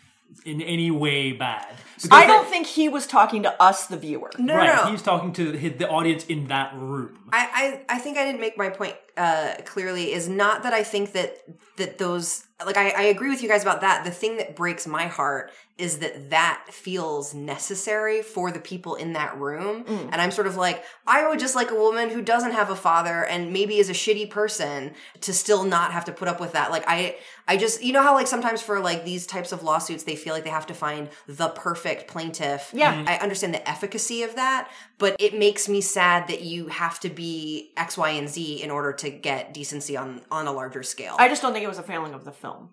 in 0.45 0.61
any 0.61 0.91
way 0.91 1.31
bad. 1.31 1.67
Because 1.95 2.09
I 2.11 2.27
don't 2.27 2.45
they- 2.45 2.49
think 2.49 2.67
he 2.67 2.89
was 2.89 3.07
talking 3.07 3.43
to 3.43 3.61
us 3.61 3.87
the 3.87 3.97
viewer. 3.97 4.31
no, 4.37 4.55
right, 4.55 4.75
no, 4.75 4.83
no. 4.85 4.91
he's 4.91 5.01
talking 5.01 5.31
to 5.33 5.51
his, 5.51 5.73
the 5.77 5.87
audience 5.89 6.25
in 6.25 6.47
that 6.47 6.73
room. 6.75 7.17
I, 7.31 7.83
I, 7.89 7.95
I 7.95 7.99
think 7.99 8.17
I 8.17 8.25
didn't 8.25 8.41
make 8.41 8.57
my 8.57 8.69
point 8.69 8.95
uh, 9.15 9.55
clearly. 9.65 10.11
Is 10.11 10.27
not 10.27 10.63
that 10.63 10.73
I 10.73 10.83
think 10.83 11.13
that 11.13 11.37
that 11.77 11.97
those 11.97 12.45
like 12.65 12.77
I, 12.77 12.89
I 12.89 13.03
agree 13.03 13.29
with 13.29 13.41
you 13.41 13.49
guys 13.49 13.61
about 13.61 13.81
that. 13.81 14.03
The 14.05 14.11
thing 14.11 14.37
that 14.37 14.55
breaks 14.55 14.85
my 14.87 15.07
heart 15.07 15.51
is 15.77 15.97
that 15.99 16.29
that 16.29 16.65
feels 16.69 17.33
necessary 17.33 18.21
for 18.21 18.51
the 18.51 18.59
people 18.59 18.93
in 18.93 19.13
that 19.13 19.35
room, 19.39 19.83
mm. 19.83 20.09
and 20.11 20.15
I'm 20.15 20.29
sort 20.29 20.45
of 20.45 20.55
like 20.55 20.83
I 21.07 21.27
would 21.27 21.39
just 21.39 21.55
like 21.55 21.71
a 21.71 21.75
woman 21.75 22.11
who 22.11 22.21
doesn't 22.21 22.51
have 22.51 22.69
a 22.69 22.75
father 22.75 23.25
and 23.25 23.51
maybe 23.51 23.77
is 23.77 23.89
a 23.89 23.93
shitty 23.93 24.29
person 24.29 24.93
to 25.21 25.33
still 25.33 25.63
not 25.63 25.91
have 25.91 26.05
to 26.05 26.11
put 26.11 26.27
up 26.27 26.39
with 26.39 26.53
that. 26.53 26.69
Like 26.69 26.83
I 26.87 27.17
I 27.47 27.57
just 27.57 27.83
you 27.83 27.91
know 27.91 28.03
how 28.03 28.13
like 28.13 28.27
sometimes 28.27 28.61
for 28.61 28.79
like 28.79 29.03
these 29.03 29.25
types 29.25 29.51
of 29.51 29.63
lawsuits 29.63 30.03
they 30.03 30.15
feel 30.15 30.35
like 30.35 30.43
they 30.43 30.51
have 30.51 30.67
to 30.67 30.75
find 30.75 31.09
the 31.27 31.49
perfect 31.49 32.07
plaintiff. 32.07 32.71
Yeah. 32.71 32.93
Mm-hmm. 32.93 33.09
I 33.09 33.17
understand 33.17 33.55
the 33.55 33.67
efficacy 33.67 34.21
of 34.21 34.35
that, 34.35 34.69
but 34.99 35.15
it 35.19 35.37
makes 35.37 35.67
me 35.67 35.81
sad 35.81 36.27
that 36.27 36.41
you 36.41 36.67
have 36.67 36.99
to 36.99 37.09
be 37.09 37.71
X, 37.77 37.97
Y, 37.97 38.09
and 38.11 38.29
Z 38.29 38.61
in 38.61 38.69
order 38.69 38.93
to 38.93 39.09
get 39.09 39.55
decency 39.55 39.97
on 39.97 40.21
on 40.29 40.45
a 40.45 40.51
larger 40.51 40.83
scale. 40.83 41.15
I 41.17 41.29
just 41.29 41.41
don't 41.41 41.51
think 41.51 41.65
it 41.65 41.69
was 41.69 41.79
a 41.79 41.83
failing 41.83 42.13
of 42.13 42.25
the 42.25 42.31
film. 42.31 42.69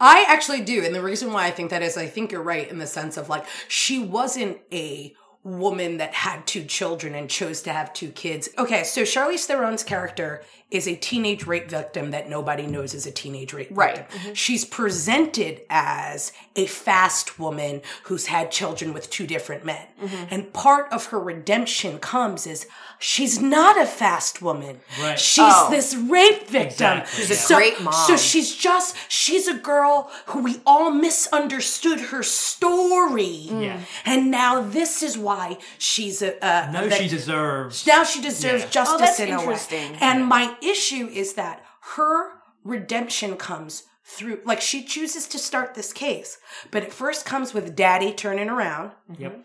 I 0.00 0.24
actually 0.26 0.62
do. 0.62 0.84
And 0.84 0.94
the 0.94 1.02
reason 1.02 1.32
why 1.32 1.46
I 1.46 1.50
think 1.50 1.70
that 1.70 1.82
is 1.82 1.96
I 1.96 2.06
think 2.06 2.32
you're 2.32 2.42
right 2.42 2.68
in 2.68 2.78
the 2.78 2.86
sense 2.86 3.16
of 3.16 3.28
like, 3.28 3.44
she 3.68 3.98
wasn't 3.98 4.58
a 4.72 5.14
woman 5.42 5.98
that 5.98 6.12
had 6.12 6.46
two 6.46 6.64
children 6.64 7.14
and 7.14 7.28
chose 7.28 7.62
to 7.62 7.72
have 7.72 7.92
two 7.92 8.10
kids. 8.10 8.48
Okay, 8.58 8.84
so 8.84 9.02
Charlize 9.02 9.46
Theron's 9.46 9.82
character 9.82 10.42
is 10.70 10.86
a 10.86 10.94
teenage 10.94 11.46
rape 11.46 11.68
victim 11.68 12.10
that 12.12 12.28
nobody 12.30 12.66
knows 12.66 12.94
is 12.94 13.04
a 13.06 13.10
teenage 13.10 13.52
rape 13.52 13.68
Right. 13.70 14.08
victim. 14.10 14.34
She's 14.34 14.64
presented 14.64 15.62
as 15.68 16.32
a 16.54 16.66
fast 16.66 17.38
woman 17.38 17.82
who's 18.04 18.26
had 18.26 18.50
children 18.52 18.92
with 18.92 19.10
two 19.10 19.26
different 19.26 19.64
men. 19.64 19.84
And 20.30 20.52
part 20.52 20.92
of 20.92 21.06
her 21.06 21.18
redemption 21.20 21.98
comes 21.98 22.46
is 22.46 22.66
she's 22.98 23.40
not 23.40 23.80
a 23.80 23.86
fast 23.86 24.40
woman. 24.42 24.80
Right. 25.00 25.18
She's 25.18 25.44
Oh. 25.46 25.68
this 25.70 25.94
rape 25.94 26.48
victim. 26.48 26.98
Exactly, 26.98 27.18
She's 27.20 27.30
a 27.30 27.34
so, 27.34 27.56
great 27.56 27.80
mom. 27.80 27.92
So 28.06 28.16
she's 28.16 28.54
just 28.54 28.96
she's 29.08 29.48
a 29.48 29.54
girl 29.54 30.10
who 30.26 30.42
we 30.42 30.60
all 30.66 30.90
misunderstood 30.90 32.00
her 32.12 32.22
story. 32.22 33.24
Yeah. 33.50 33.80
And 34.04 34.30
now 34.30 34.60
this 34.60 35.02
is 35.02 35.16
why 35.18 35.58
she's 35.78 36.22
a 36.22 36.34
uh, 36.44 36.70
Now 36.72 36.86
that- 36.86 36.98
she 37.00 37.08
deserves. 37.08 37.86
now 37.86 38.04
she 38.04 38.20
deserves 38.20 38.64
Yeah. 38.64 38.70
justice 38.70 38.94
Oh, 38.94 38.98
that's 38.98 39.20
in 39.20 39.28
a 39.32 39.36
way. 39.38 39.42
interesting. 39.42 39.96
And 40.00 40.26
my 40.26 40.54
issue 40.62 41.06
is 41.08 41.34
that 41.34 41.64
her 41.96 42.32
redemption 42.64 43.36
comes 43.36 43.84
through 44.04 44.40
like 44.44 44.60
she 44.60 44.82
chooses 44.82 45.28
to 45.28 45.38
start 45.38 45.74
this 45.74 45.92
case, 45.92 46.38
but 46.70 46.82
it 46.82 46.92
first 46.92 47.24
comes 47.24 47.54
with 47.54 47.76
daddy 47.76 48.12
turning 48.12 48.50
around. 48.50 48.92
Yep. 49.18 49.44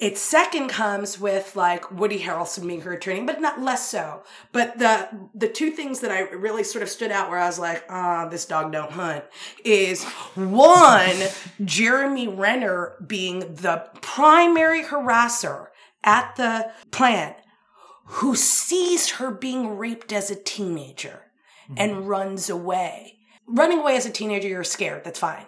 It 0.00 0.18
second 0.18 0.68
comes 0.68 1.20
with 1.20 1.54
like 1.54 1.90
Woody 1.92 2.18
Harrelson 2.18 2.66
being 2.66 2.80
her 2.80 2.92
attorney, 2.92 3.22
but 3.22 3.40
not 3.40 3.62
less 3.62 3.88
so. 3.88 4.22
But 4.50 4.78
the 4.78 5.08
the 5.34 5.48
two 5.48 5.70
things 5.70 6.00
that 6.00 6.10
I 6.10 6.22
really 6.22 6.64
sort 6.64 6.82
of 6.82 6.88
stood 6.88 7.12
out 7.12 7.30
where 7.30 7.38
I 7.38 7.46
was 7.46 7.58
like, 7.58 7.84
ah, 7.88 8.26
this 8.28 8.44
dog 8.44 8.72
don't 8.72 8.90
hunt, 8.90 9.24
is 9.64 10.04
one, 10.34 11.16
Jeremy 11.64 12.26
Renner 12.28 12.96
being 13.06 13.54
the 13.54 13.88
primary 14.00 14.82
harasser 14.82 15.68
at 16.04 16.34
the 16.36 16.72
plant 16.90 17.36
who 18.04 18.34
sees 18.36 19.12
her 19.12 19.30
being 19.30 19.76
raped 19.76 20.12
as 20.12 20.30
a 20.30 20.36
teenager 20.36 21.22
and 21.76 21.92
mm-hmm. 21.92 22.06
runs 22.06 22.50
away. 22.50 23.18
Running 23.46 23.80
away 23.80 23.96
as 23.96 24.06
a 24.06 24.10
teenager, 24.10 24.48
you're 24.48 24.64
scared, 24.64 25.04
that's 25.04 25.18
fine. 25.18 25.46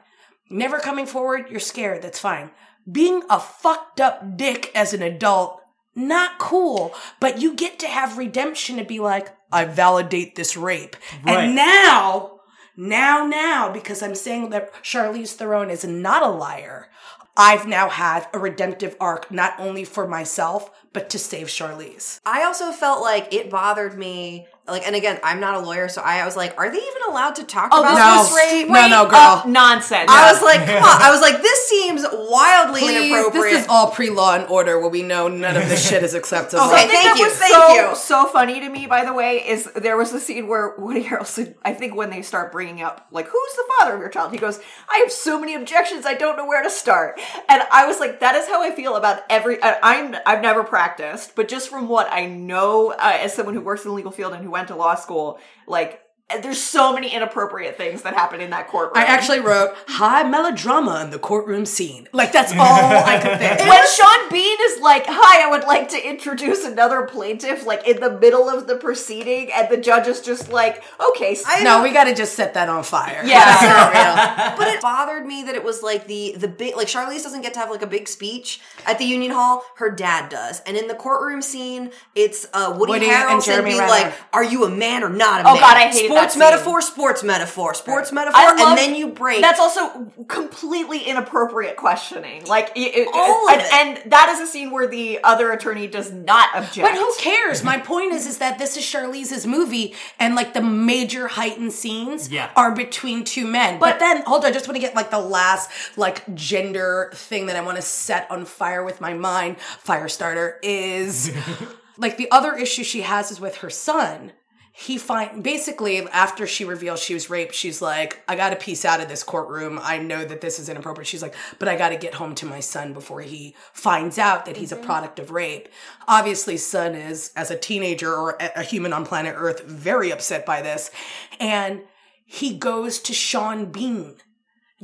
Never 0.50 0.78
coming 0.78 1.06
forward, 1.06 1.46
you're 1.50 1.60
scared, 1.60 2.02
that's 2.02 2.18
fine. 2.18 2.50
Being 2.90 3.22
a 3.30 3.40
fucked 3.40 4.00
up 4.00 4.36
dick 4.36 4.70
as 4.74 4.92
an 4.92 5.02
adult, 5.02 5.60
not 5.94 6.38
cool, 6.38 6.94
but 7.20 7.40
you 7.40 7.54
get 7.54 7.78
to 7.80 7.86
have 7.88 8.18
redemption 8.18 8.76
to 8.76 8.84
be 8.84 9.00
like, 9.00 9.34
I 9.50 9.64
validate 9.64 10.34
this 10.34 10.56
rape. 10.56 10.96
Right. 11.24 11.44
And 11.44 11.54
now, 11.54 12.40
now, 12.76 13.24
now, 13.24 13.72
because 13.72 14.02
I'm 14.02 14.16
saying 14.16 14.50
that 14.50 14.74
Charlize 14.82 15.32
Theron 15.32 15.70
is 15.70 15.84
not 15.84 16.22
a 16.22 16.28
liar, 16.28 16.90
I've 17.36 17.66
now 17.66 17.88
had 17.88 18.28
a 18.32 18.38
redemptive 18.38 18.96
arc, 19.00 19.30
not 19.30 19.54
only 19.58 19.84
for 19.84 20.06
myself, 20.06 20.70
but 20.92 21.10
to 21.10 21.18
save 21.18 21.48
Charlize. 21.48 22.20
I 22.24 22.44
also 22.44 22.70
felt 22.70 23.02
like 23.02 23.34
it 23.34 23.50
bothered 23.50 23.98
me. 23.98 24.46
Like, 24.66 24.86
and 24.86 24.96
again, 24.96 25.20
I'm 25.22 25.40
not 25.40 25.56
a 25.56 25.58
lawyer, 25.58 25.90
so 25.90 26.00
I 26.00 26.24
was 26.24 26.36
like, 26.36 26.56
are 26.56 26.70
they 26.70 26.78
even 26.78 27.02
allowed 27.10 27.34
to 27.34 27.44
talk 27.44 27.66
about 27.66 27.98
no. 27.98 28.22
this 28.22 28.34
rape? 28.34 28.68
No, 28.70 28.88
no, 28.88 29.04
girl. 29.04 29.20
up 29.20 29.46
nonsense. 29.46 30.10
I 30.10 30.32
was 30.32 30.40
like, 30.40 30.66
come 30.66 30.82
on. 30.82 31.02
I 31.02 31.10
was 31.10 31.20
like, 31.20 31.42
this 31.42 31.68
seems 31.68 32.02
wildly 32.10 32.80
Please, 32.80 33.12
inappropriate. 33.12 33.52
this 33.52 33.62
is 33.64 33.66
all 33.68 33.90
pre-law 33.90 34.36
and 34.36 34.46
order 34.48 34.80
where 34.80 34.88
we 34.88 35.02
know 35.02 35.28
none 35.28 35.54
of 35.58 35.68
this 35.68 35.86
shit 35.86 36.02
is 36.02 36.14
acceptable. 36.14 36.62
Okay, 36.62 36.80
Something 36.80 36.88
thank 36.96 37.04
that 37.04 37.18
you, 37.18 37.24
was 37.24 37.34
thank 37.34 37.52
so, 37.52 37.90
you. 37.90 37.94
So 37.94 38.24
funny 38.26 38.60
to 38.60 38.68
me, 38.70 38.86
by 38.86 39.04
the 39.04 39.12
way, 39.12 39.46
is 39.46 39.70
there 39.76 39.98
was 39.98 40.14
a 40.14 40.18
scene 40.18 40.48
where 40.48 40.74
Woody 40.78 41.04
Harrelson, 41.04 41.56
I 41.62 41.74
think 41.74 41.94
when 41.94 42.08
they 42.08 42.22
start 42.22 42.50
bringing 42.50 42.80
up, 42.80 43.06
like, 43.10 43.26
who's 43.28 43.54
the 43.56 43.64
father 43.78 43.96
of 43.96 44.00
your 44.00 44.08
child? 44.08 44.32
He 44.32 44.38
goes, 44.38 44.60
I 44.88 45.00
have 45.00 45.12
so 45.12 45.38
many 45.38 45.54
objections, 45.54 46.06
I 46.06 46.14
don't 46.14 46.38
know 46.38 46.46
where 46.46 46.62
to 46.62 46.70
start. 46.70 47.20
And 47.50 47.62
I 47.70 47.86
was 47.86 48.00
like, 48.00 48.20
that 48.20 48.34
is 48.34 48.46
how 48.48 48.62
I 48.62 48.70
feel 48.74 48.96
about 48.96 49.24
every, 49.28 49.62
I- 49.62 49.78
I'm, 49.82 50.16
I've 50.24 50.40
never 50.40 50.64
practiced, 50.64 51.36
but 51.36 51.48
just 51.48 51.68
from 51.68 51.86
what 51.86 52.08
I 52.10 52.24
know 52.24 52.92
uh, 52.92 53.18
as 53.20 53.34
someone 53.34 53.54
who 53.54 53.60
works 53.60 53.84
in 53.84 53.90
the 53.90 53.94
legal 53.94 54.10
field 54.10 54.32
and 54.32 54.42
who 54.42 54.53
went 54.54 54.68
to 54.68 54.76
law 54.76 54.94
school, 54.94 55.38
like, 55.66 55.92
there's 56.42 56.62
so 56.62 56.92
many 56.92 57.12
inappropriate 57.14 57.76
things 57.76 58.02
that 58.02 58.14
happen 58.14 58.40
in 58.40 58.50
that 58.50 58.68
courtroom. 58.68 58.92
I 58.96 59.04
actually 59.06 59.40
wrote 59.40 59.74
high 59.88 60.22
melodrama 60.24 61.02
in 61.04 61.10
the 61.10 61.18
courtroom 61.18 61.66
scene. 61.66 62.08
Like 62.12 62.32
that's 62.32 62.52
all 62.58 62.58
I 62.60 63.18
could 63.22 63.38
think. 63.38 63.60
when 63.68 63.86
Sean 63.88 64.30
Bean 64.30 64.58
is 64.62 64.80
like, 64.80 65.04
"Hi, 65.06 65.46
I 65.46 65.50
would 65.50 65.64
like 65.64 65.88
to 65.90 66.08
introduce 66.08 66.64
another 66.64 67.02
plaintiff," 67.02 67.66
like 67.66 67.86
in 67.86 68.00
the 68.00 68.18
middle 68.18 68.48
of 68.48 68.66
the 68.66 68.76
proceeding, 68.76 69.50
and 69.52 69.68
the 69.68 69.76
judge 69.76 70.06
is 70.06 70.20
just 70.20 70.50
like, 70.52 70.82
"Okay, 71.10 71.32
s- 71.32 71.44
no, 71.62 71.82
we 71.82 71.92
got 71.92 72.04
to 72.04 72.14
just 72.14 72.34
set 72.34 72.54
that 72.54 72.68
on 72.68 72.82
fire. 72.84 73.22
yeah, 73.24 73.44
That's 73.44 74.58
but 74.58 74.68
it 74.68 74.80
bothered 74.80 75.26
me 75.26 75.42
that 75.44 75.54
it 75.54 75.64
was 75.64 75.82
like 75.82 76.06
the 76.06 76.34
the 76.36 76.48
big 76.48 76.76
like 76.76 76.86
Charlize 76.88 77.22
doesn't 77.22 77.42
get 77.42 77.54
to 77.54 77.60
have 77.60 77.70
like 77.70 77.82
a 77.82 77.86
big 77.86 78.08
speech 78.08 78.60
at 78.86 78.98
the 78.98 79.04
union 79.04 79.32
hall. 79.32 79.62
Her 79.76 79.90
dad 79.90 80.28
does, 80.30 80.60
and 80.66 80.76
in 80.76 80.88
the 80.88 80.94
courtroom 80.94 81.42
scene, 81.42 81.90
it's 82.14 82.46
uh, 82.52 82.74
Woody, 82.78 82.92
Woody 82.92 83.06
Harrelson 83.06 83.44
Jeremy 83.44 83.70
being 83.70 83.80
Renner. 83.80 83.90
like, 83.90 84.14
"Are 84.32 84.44
you 84.44 84.64
a 84.64 84.70
man 84.70 85.02
or 85.04 85.10
not 85.10 85.40
a 85.40 85.48
Oh, 85.48 85.54
man?" 85.54 85.56
Oh 85.56 85.60
God, 85.60 85.76
I 85.76 85.88
hated 85.88 86.10
sports 86.32 86.34
scene. 86.34 86.40
metaphor, 86.40 86.82
sports 86.82 87.22
metaphor, 87.22 87.74
sports 87.74 88.12
metaphor, 88.12 88.40
I 88.40 88.50
and 88.50 88.58
love- 88.58 88.76
then 88.78 88.94
you 88.94 89.08
break. 89.08 89.40
That's 89.40 89.60
also 89.60 90.12
completely 90.28 91.00
inappropriate 91.00 91.76
questioning. 91.76 92.44
Like, 92.46 92.70
it, 92.74 92.94
it- 92.94 93.08
All 93.12 93.48
of 93.48 93.54
and, 93.54 93.62
and 94.02 94.12
that 94.12 94.28
is 94.30 94.40
a 94.40 94.46
scene 94.50 94.70
where 94.70 94.86
the 94.86 95.20
other 95.22 95.52
attorney 95.52 95.86
does 95.86 96.12
not 96.12 96.48
object. 96.54 96.86
But 96.88 96.94
who 96.96 97.12
cares? 97.18 97.62
My 97.62 97.78
point 97.78 98.12
is, 98.12 98.26
is 98.26 98.38
that 98.38 98.58
this 98.58 98.76
is 98.76 98.82
Charlize's 98.84 99.46
movie, 99.46 99.94
and 100.18 100.34
like 100.34 100.54
the 100.54 100.62
major 100.62 101.28
heightened 101.28 101.72
scenes 101.72 102.28
Yeah. 102.30 102.50
are 102.56 102.72
between 102.74 103.24
two 103.24 103.46
men. 103.46 103.78
But, 103.78 103.94
But- 103.94 103.98
then, 104.00 104.22
hold 104.26 104.44
on, 104.44 104.50
I 104.50 104.52
just 104.54 104.66
want 104.68 104.76
to 104.76 104.80
get 104.80 104.94
like 104.94 105.10
the 105.10 105.18
last 105.20 105.70
like 105.96 106.34
gender 106.34 107.10
thing 107.14 107.46
that 107.46 107.56
I 107.56 107.60
want 107.60 107.76
to 107.76 107.82
set 107.82 108.30
on 108.30 108.44
fire 108.44 108.82
with 108.84 109.00
my 109.00 109.14
mind, 109.14 109.60
fire 109.60 110.08
starter, 110.08 110.58
is 110.62 111.30
like 111.96 112.16
the 112.16 112.30
other 112.30 112.54
issue 112.54 112.82
she 112.84 113.02
has 113.02 113.30
is 113.30 113.40
with 113.40 113.56
her 113.56 113.70
son. 113.70 114.32
He 114.76 114.98
find 114.98 115.40
basically 115.40 116.00
after 116.08 116.48
she 116.48 116.64
reveals 116.64 117.00
she 117.00 117.14
was 117.14 117.30
raped, 117.30 117.54
she's 117.54 117.80
like, 117.80 118.24
I 118.26 118.34
gotta 118.34 118.56
piece 118.56 118.84
out 118.84 119.00
of 119.00 119.08
this 119.08 119.22
courtroom. 119.22 119.78
I 119.80 119.98
know 119.98 120.24
that 120.24 120.40
this 120.40 120.58
is 120.58 120.68
inappropriate. 120.68 121.06
She's 121.06 121.22
like, 121.22 121.36
but 121.60 121.68
I 121.68 121.76
gotta 121.76 121.96
get 121.96 122.14
home 122.14 122.34
to 122.34 122.46
my 122.46 122.58
son 122.58 122.92
before 122.92 123.20
he 123.20 123.54
finds 123.72 124.18
out 124.18 124.46
that 124.46 124.56
he's 124.56 124.72
a 124.72 124.76
mhm. 124.76 124.82
product 124.82 125.20
of 125.20 125.30
rape. 125.30 125.68
Obviously, 126.08 126.56
son 126.56 126.96
is, 126.96 127.30
as 127.36 127.52
a 127.52 127.56
teenager 127.56 128.12
or 128.12 128.36
a 128.40 128.64
human 128.64 128.92
on 128.92 129.06
planet 129.06 129.36
Earth, 129.38 129.62
very 129.62 130.10
upset 130.10 130.44
by 130.44 130.60
this. 130.60 130.90
And 131.38 131.82
he 132.26 132.58
goes 132.58 132.98
to 132.98 133.12
Sean 133.12 133.66
Bean. 133.66 134.16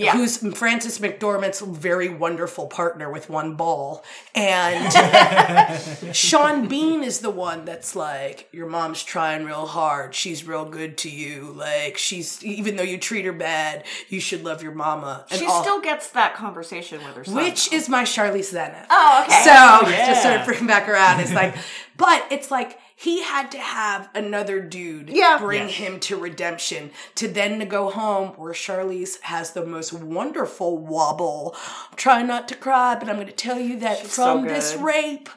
Yeah. 0.00 0.12
Who's 0.12 0.38
Frances 0.56 0.98
McDormand's 0.98 1.60
very 1.60 2.08
wonderful 2.08 2.66
partner 2.66 3.10
with 3.10 3.28
one 3.28 3.54
ball. 3.54 4.02
And 4.34 4.92
Sean 6.16 6.68
Bean 6.68 7.04
is 7.04 7.20
the 7.20 7.30
one 7.30 7.64
that's 7.64 7.94
like, 7.94 8.48
your 8.52 8.66
mom's 8.66 9.02
trying 9.02 9.44
real 9.44 9.66
hard. 9.66 10.14
She's 10.14 10.46
real 10.46 10.64
good 10.64 10.96
to 10.98 11.10
you. 11.10 11.52
Like, 11.54 11.98
she's, 11.98 12.42
even 12.42 12.76
though 12.76 12.82
you 12.82 12.98
treat 12.98 13.24
her 13.26 13.32
bad, 13.32 13.84
you 14.08 14.20
should 14.20 14.42
love 14.42 14.62
your 14.62 14.72
mama. 14.72 15.26
And 15.30 15.38
she 15.38 15.46
all- 15.46 15.62
still 15.62 15.80
gets 15.80 16.10
that 16.10 16.34
conversation 16.34 16.98
with 17.04 17.14
her 17.16 17.24
son. 17.24 17.34
which 17.34 17.72
is 17.72 17.88
my 17.88 18.04
Charlize 18.04 18.50
Zenith. 18.50 18.86
Oh, 18.88 19.24
okay. 19.26 19.42
So 19.44 19.50
yeah. 19.90 20.06
just 20.06 20.22
sort 20.22 20.36
of 20.36 20.46
bring 20.46 20.66
back 20.66 20.88
around. 20.88 21.20
It's 21.20 21.32
like, 21.32 21.54
but 21.96 22.24
it's 22.30 22.50
like 22.50 22.78
he 23.02 23.22
had 23.22 23.50
to 23.50 23.56
have 23.58 24.10
another 24.14 24.60
dude 24.60 25.08
Yeah. 25.08 25.38
bring 25.38 25.68
Yes. 25.68 25.76
him 25.78 26.00
to 26.00 26.16
redemption 26.18 26.90
to 27.14 27.28
then 27.28 27.58
to 27.60 27.64
go 27.64 27.88
home 27.88 28.28
where 28.36 28.52
Charlize 28.52 29.20
has 29.22 29.52
the 29.52 29.64
most 29.64 29.90
wonderful 29.92 30.76
wobble. 30.76 31.56
I'm 31.90 31.96
trying 31.96 32.26
not 32.26 32.46
to 32.48 32.54
cry, 32.54 32.94
but 32.96 33.08
I'm 33.08 33.14
going 33.14 33.26
to 33.26 33.32
tell 33.32 33.58
you 33.58 33.78
that 33.80 34.00
She's 34.00 34.12
so 34.12 34.34
from 34.38 34.46
this 34.46 34.74
rape 34.74 35.30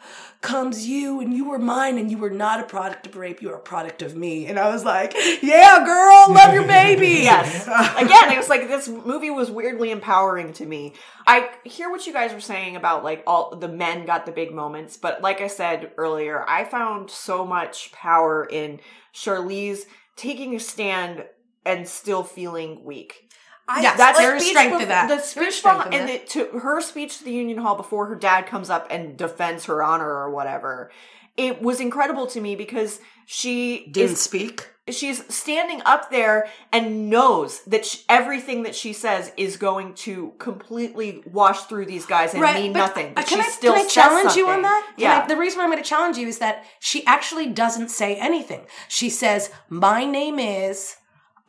comes 0.43 0.85
you 0.87 1.19
and 1.21 1.33
you 1.33 1.49
were 1.49 1.57
mine 1.57 1.97
and 1.97 2.11
you 2.11 2.17
were 2.19 2.29
not 2.29 2.59
a 2.59 2.63
product 2.63 3.07
of 3.07 3.15
rape 3.15 3.41
you 3.41 3.47
were 3.49 3.55
a 3.55 3.59
product 3.59 4.01
of 4.03 4.15
me 4.15 4.45
and 4.45 4.59
i 4.59 4.69
was 4.69 4.83
like 4.83 5.15
yeah 5.41 5.83
girl 5.83 6.25
love 6.33 6.53
your 6.53 6.67
baby 6.67 7.23
Yes. 7.23 7.63
Again, 7.97 8.31
it 8.31 8.37
was 8.37 8.49
like 8.49 8.67
this 8.67 8.87
movie 8.87 9.29
was 9.29 9.49
weirdly 9.49 9.91
empowering 9.91 10.53
to 10.53 10.65
me. 10.65 10.93
I 11.25 11.49
hear 11.63 11.89
what 11.89 12.05
you 12.05 12.13
guys 12.13 12.33
were 12.33 12.41
saying 12.41 12.75
about 12.75 13.03
like 13.03 13.23
all 13.25 13.55
the 13.55 13.67
men 13.69 14.05
got 14.05 14.25
the 14.25 14.31
big 14.31 14.53
moments, 14.53 14.97
but 14.97 15.21
like 15.21 15.41
I 15.41 15.47
said 15.47 15.91
earlier, 15.97 16.47
I 16.47 16.65
found 16.65 17.09
so 17.09 17.45
much 17.45 17.91
power 17.91 18.45
in 18.45 18.79
Charlize 19.13 19.85
taking 20.15 20.55
a 20.55 20.59
stand 20.59 21.25
and 21.65 21.87
still 21.87 22.23
feeling 22.23 22.83
weak. 22.83 23.29
I, 23.67 23.81
Yes, 23.81 23.97
That 23.97 24.15
there 24.17 24.35
is 24.35 24.43
speech 24.43 24.57
strength 24.57 24.79
to 24.81 24.85
that. 24.87 25.07
The 25.07 25.19
speech 25.19 25.63
in 25.63 25.93
and 25.93 26.09
the, 26.09 26.17
to 26.29 26.59
her 26.59 26.81
speech 26.81 27.19
to 27.19 27.23
the 27.23 27.31
Union 27.31 27.57
Hall 27.57 27.75
before 27.75 28.07
her 28.07 28.15
dad 28.15 28.45
comes 28.45 28.69
up 28.69 28.87
and 28.89 29.17
defends 29.17 29.65
her 29.65 29.81
honor 29.81 30.09
or 30.09 30.31
whatever. 30.31 30.91
It 31.37 31.61
was 31.61 31.79
incredible 31.79 32.27
to 32.27 32.41
me 32.41 32.55
because 32.55 32.99
she 33.25 33.87
didn't 33.91 34.11
is 34.11 34.21
speak 34.21 34.67
she's 34.89 35.23
standing 35.33 35.81
up 35.85 36.11
there 36.11 36.49
and 36.71 37.09
knows 37.09 37.61
that 37.63 37.85
sh- 37.85 37.99
everything 38.09 38.63
that 38.63 38.75
she 38.75 38.91
says 38.91 39.31
is 39.37 39.55
going 39.55 39.93
to 39.93 40.33
completely 40.39 41.23
wash 41.31 41.61
through 41.61 41.85
these 41.85 42.05
guys 42.05 42.33
and 42.33 42.41
mean 42.41 42.73
but 42.73 42.79
nothing. 42.79 43.13
But 43.13 43.27
can 43.27 43.41
she 43.41 43.47
I, 43.47 43.51
still 43.51 43.73
can 43.73 43.85
I 43.85 43.87
challenge 43.87 44.35
you 44.35 44.49
on 44.49 44.61
that? 44.63 44.85
Can 44.97 45.01
yeah. 45.01 45.21
I- 45.23 45.27
the 45.27 45.37
reason 45.37 45.59
why 45.59 45.65
I'm 45.65 45.71
going 45.71 45.81
to 45.81 45.87
challenge 45.87 46.17
you 46.17 46.27
is 46.27 46.39
that 46.39 46.65
she 46.79 47.05
actually 47.05 47.47
doesn't 47.47 47.89
say 47.89 48.15
anything. 48.15 48.65
She 48.87 49.09
says, 49.09 49.51
"My 49.69 50.05
name 50.05 50.39
is." 50.39 50.97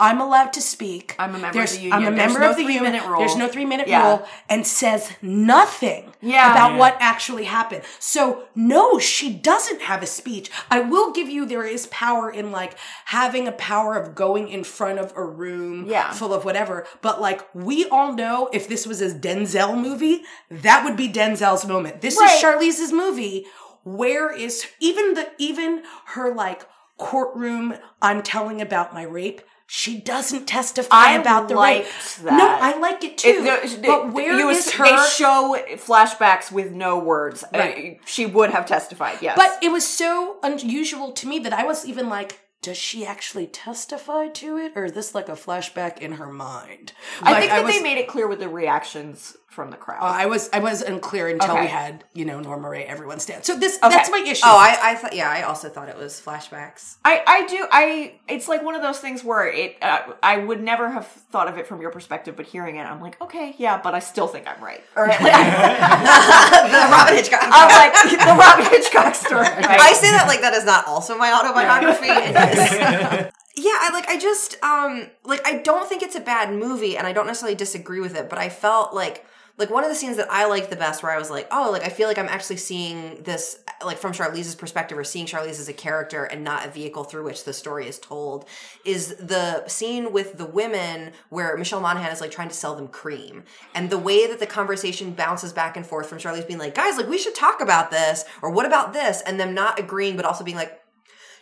I'm 0.00 0.20
allowed 0.20 0.52
to 0.54 0.60
speak. 0.60 1.14
I'm 1.20 1.36
a 1.36 1.38
member 1.38 1.62
of 1.62 1.70
the 1.70 1.76
union. 1.76 1.92
I'm 1.92 2.02
a 2.02 2.16
There's 2.16 2.16
member 2.32 2.40
no 2.40 2.50
of 2.50 2.56
the 2.56 2.64
three-minute 2.64 2.94
union. 2.94 3.10
rule. 3.10 3.20
There's 3.20 3.36
no 3.36 3.46
three 3.48 3.64
minute 3.64 3.86
Yeah. 3.86 4.04
rule 4.08 4.26
and 4.48 4.66
says 4.66 5.12
nothing 5.22 6.12
Yeah. 6.20 6.50
about 6.50 6.72
Yeah. 6.72 6.78
what 6.78 6.96
actually 6.98 7.44
happened. 7.44 7.82
So 8.00 8.42
no, 8.56 8.98
she 8.98 9.30
doesn't 9.32 9.82
have 9.82 10.02
a 10.02 10.06
speech. 10.06 10.50
I 10.68 10.80
will 10.80 11.12
give 11.12 11.28
you 11.28 11.46
there 11.46 11.62
is 11.64 11.86
power 11.86 12.28
in 12.28 12.50
like 12.50 12.74
having 13.06 13.46
a 13.46 13.52
power 13.52 13.94
of 13.94 14.16
going 14.16 14.48
in 14.48 14.64
front 14.64 14.98
of 14.98 15.12
a 15.16 15.22
room 15.24 15.86
Yeah. 15.86 16.10
full 16.10 16.34
of 16.34 16.44
whatever. 16.44 16.86
But 17.00 17.20
like 17.20 17.46
we 17.54 17.86
all 17.88 18.12
know 18.12 18.48
if 18.52 18.66
this 18.68 18.88
was 18.88 19.00
a 19.00 19.14
Denzel 19.14 19.78
movie, 19.80 20.24
that 20.50 20.84
would 20.84 20.96
be 20.96 21.08
Denzel's 21.08 21.64
moment. 21.66 22.00
This 22.00 22.18
Right. 22.18 22.34
is 22.34 22.42
Charlize's 22.42 22.92
movie. 22.92 23.46
Where 23.84 24.28
is 24.32 24.66
even 24.80 25.14
the 25.14 25.28
even 25.38 25.84
her 26.06 26.34
like 26.34 26.66
courtroom 26.98 27.74
I'm 28.02 28.22
telling 28.22 28.60
about 28.60 28.92
my 28.92 29.02
rape? 29.02 29.40
She 29.66 29.98
doesn't 29.98 30.46
testify 30.46 30.94
I 30.94 31.12
about 31.12 31.48
the 31.48 31.56
rape. 31.56 31.86
that. 32.22 32.36
No, 32.36 32.46
I 32.60 32.78
like 32.78 33.02
it 33.02 33.18
too. 33.18 33.28
It- 33.28 33.82
the- 33.82 33.86
but 33.88 34.12
where 34.12 34.36
you 34.38 34.48
is 34.50 34.66
was- 34.66 34.72
her? 34.74 34.84
They 34.84 34.96
show 35.08 35.56
flashbacks 35.76 36.52
with 36.52 36.70
no 36.72 36.98
words. 36.98 37.42
Uh, 37.44 37.48
Right. 37.58 38.00
she 38.04 38.26
would 38.26 38.50
have 38.50 38.66
testified. 38.66 39.18
Yes, 39.22 39.36
But 39.36 39.58
it 39.62 39.70
was 39.72 39.86
so 39.86 40.36
unusual 40.42 41.12
to 41.12 41.26
me 41.26 41.38
that 41.40 41.52
I 41.52 41.64
was 41.64 41.86
even 41.86 42.08
like, 42.08 42.40
does 42.62 42.76
she 42.78 43.04
actually 43.04 43.46
testify 43.46 44.28
to 44.28 44.56
it, 44.56 44.72
or 44.74 44.86
is 44.86 44.92
this 44.92 45.14
like 45.14 45.28
a 45.28 45.32
flashback 45.32 45.98
in 45.98 46.12
her 46.12 46.26
mind? 46.28 46.92
I 47.22 47.34
think 47.40 47.50
that 47.50 47.64
was, 47.64 47.74
they 47.74 47.82
made 47.82 47.98
it 47.98 48.08
clear 48.08 48.26
with 48.26 48.40
the 48.40 48.48
reactions 48.48 49.36
from 49.54 49.70
the 49.70 49.76
crowd. 49.76 50.02
uh, 50.02 50.06
I 50.06 50.26
was 50.26 50.50
I 50.52 50.58
was 50.58 50.82
unclear 50.82 51.28
until 51.28 51.52
Okay. 51.52 51.62
we 51.62 51.66
had 51.68 52.04
you 52.12 52.24
know 52.24 52.40
Norma 52.40 52.68
Rae 52.68 52.84
everyone 52.84 53.20
stand. 53.20 53.44
So 53.44 53.56
this 53.56 53.78
Okay. 53.82 53.94
that's 53.94 54.10
my 54.10 54.18
issue. 54.18 54.42
Oh, 54.44 54.56
I, 54.58 54.76
I 54.90 54.94
thought, 54.96 55.14
yeah, 55.14 55.30
I 55.30 55.42
also 55.42 55.68
thought 55.68 55.88
it 55.88 55.96
was 55.96 56.20
flashbacks. 56.20 56.96
I, 57.04 57.22
I 57.26 57.46
do 57.46 57.66
I 57.70 58.14
it's 58.28 58.48
like 58.48 58.62
one 58.62 58.74
of 58.74 58.82
those 58.82 58.98
things 58.98 59.22
where 59.24 59.46
it 59.48 59.76
uh, 59.80 60.12
I 60.22 60.38
would 60.38 60.62
never 60.62 60.90
have 60.90 61.06
thought 61.06 61.48
of 61.48 61.56
it 61.58 61.66
from 61.66 61.80
your 61.80 61.90
perspective, 61.90 62.36
but 62.36 62.46
hearing 62.46 62.76
it, 62.76 62.82
I'm 62.84 63.00
like, 63.00 63.20
okay, 63.22 63.54
yeah, 63.58 63.80
but 63.80 63.94
I 63.94 64.00
still 64.00 64.26
think 64.26 64.46
I'm 64.48 64.62
right. 64.62 64.82
Or 64.96 65.06
like, 65.08 65.18
the 65.20 66.88
Robin 66.90 67.14
Hitchcock. 67.14 67.40
I'm 67.42 67.68
like 67.68 68.10
the 68.10 68.34
Robin 68.38 68.64
Hitchcock 68.66 69.14
story. 69.14 69.42
right? 69.42 69.80
I 69.80 69.92
say 69.92 70.10
that 70.10 70.26
like 70.28 70.40
that 70.42 70.54
is 70.54 70.64
not 70.64 70.86
also 70.86 71.16
my 71.16 71.32
autobiography. 71.32 72.08
It 72.14 72.30
is. 72.30 73.30
yeah, 73.56 73.72
I 73.80 73.90
like 73.92 74.08
I 74.08 74.18
just 74.18 74.62
um 74.62 75.06
like 75.24 75.46
I 75.46 75.58
don't 75.58 75.88
think 75.88 76.02
it's 76.02 76.16
a 76.16 76.20
bad 76.20 76.52
movie 76.52 76.96
and 76.96 77.06
I 77.06 77.12
don't 77.12 77.26
necessarily 77.26 77.54
disagree 77.54 78.00
with 78.00 78.16
it, 78.16 78.28
but 78.28 78.38
I 78.38 78.48
felt 78.48 78.94
like 78.94 79.24
like 79.56 79.70
one 79.70 79.84
of 79.84 79.90
the 79.90 79.94
scenes 79.94 80.16
that 80.16 80.26
I 80.30 80.46
liked 80.46 80.70
the 80.70 80.76
best 80.76 81.02
where 81.02 81.12
I 81.12 81.18
was 81.18 81.30
like, 81.30 81.46
oh, 81.52 81.70
like 81.70 81.82
I 81.82 81.88
feel 81.88 82.08
like 82.08 82.18
I'm 82.18 82.28
actually 82.28 82.56
seeing 82.56 83.22
this 83.22 83.60
like 83.84 83.98
from 83.98 84.12
Charlize's 84.12 84.56
perspective 84.56 84.98
or 84.98 85.04
seeing 85.04 85.26
Charlize 85.26 85.60
as 85.60 85.68
a 85.68 85.72
character 85.72 86.24
and 86.24 86.42
not 86.42 86.66
a 86.66 86.70
vehicle 86.70 87.04
through 87.04 87.24
which 87.24 87.44
the 87.44 87.52
story 87.52 87.86
is 87.86 87.98
told 87.98 88.46
is 88.84 89.14
the 89.16 89.66
scene 89.68 90.12
with 90.12 90.38
the 90.38 90.46
women 90.46 91.12
where 91.28 91.56
Michelle 91.56 91.80
Monaghan 91.80 92.10
is 92.10 92.20
like 92.20 92.32
trying 92.32 92.48
to 92.48 92.54
sell 92.54 92.74
them 92.74 92.88
cream. 92.88 93.44
And 93.74 93.90
the 93.90 93.98
way 93.98 94.26
that 94.26 94.40
the 94.40 94.46
conversation 94.46 95.12
bounces 95.12 95.52
back 95.52 95.76
and 95.76 95.86
forth 95.86 96.08
from 96.08 96.18
Charlize 96.18 96.46
being 96.46 96.58
like, 96.58 96.74
guys, 96.74 96.96
like 96.96 97.08
we 97.08 97.18
should 97.18 97.34
talk 97.36 97.60
about 97.60 97.92
this 97.92 98.24
or 98.42 98.50
what 98.50 98.66
about 98.66 98.92
this? 98.92 99.22
And 99.22 99.38
them 99.38 99.54
not 99.54 99.78
agreeing, 99.78 100.16
but 100.16 100.24
also 100.24 100.42
being 100.42 100.56
like, 100.56 100.80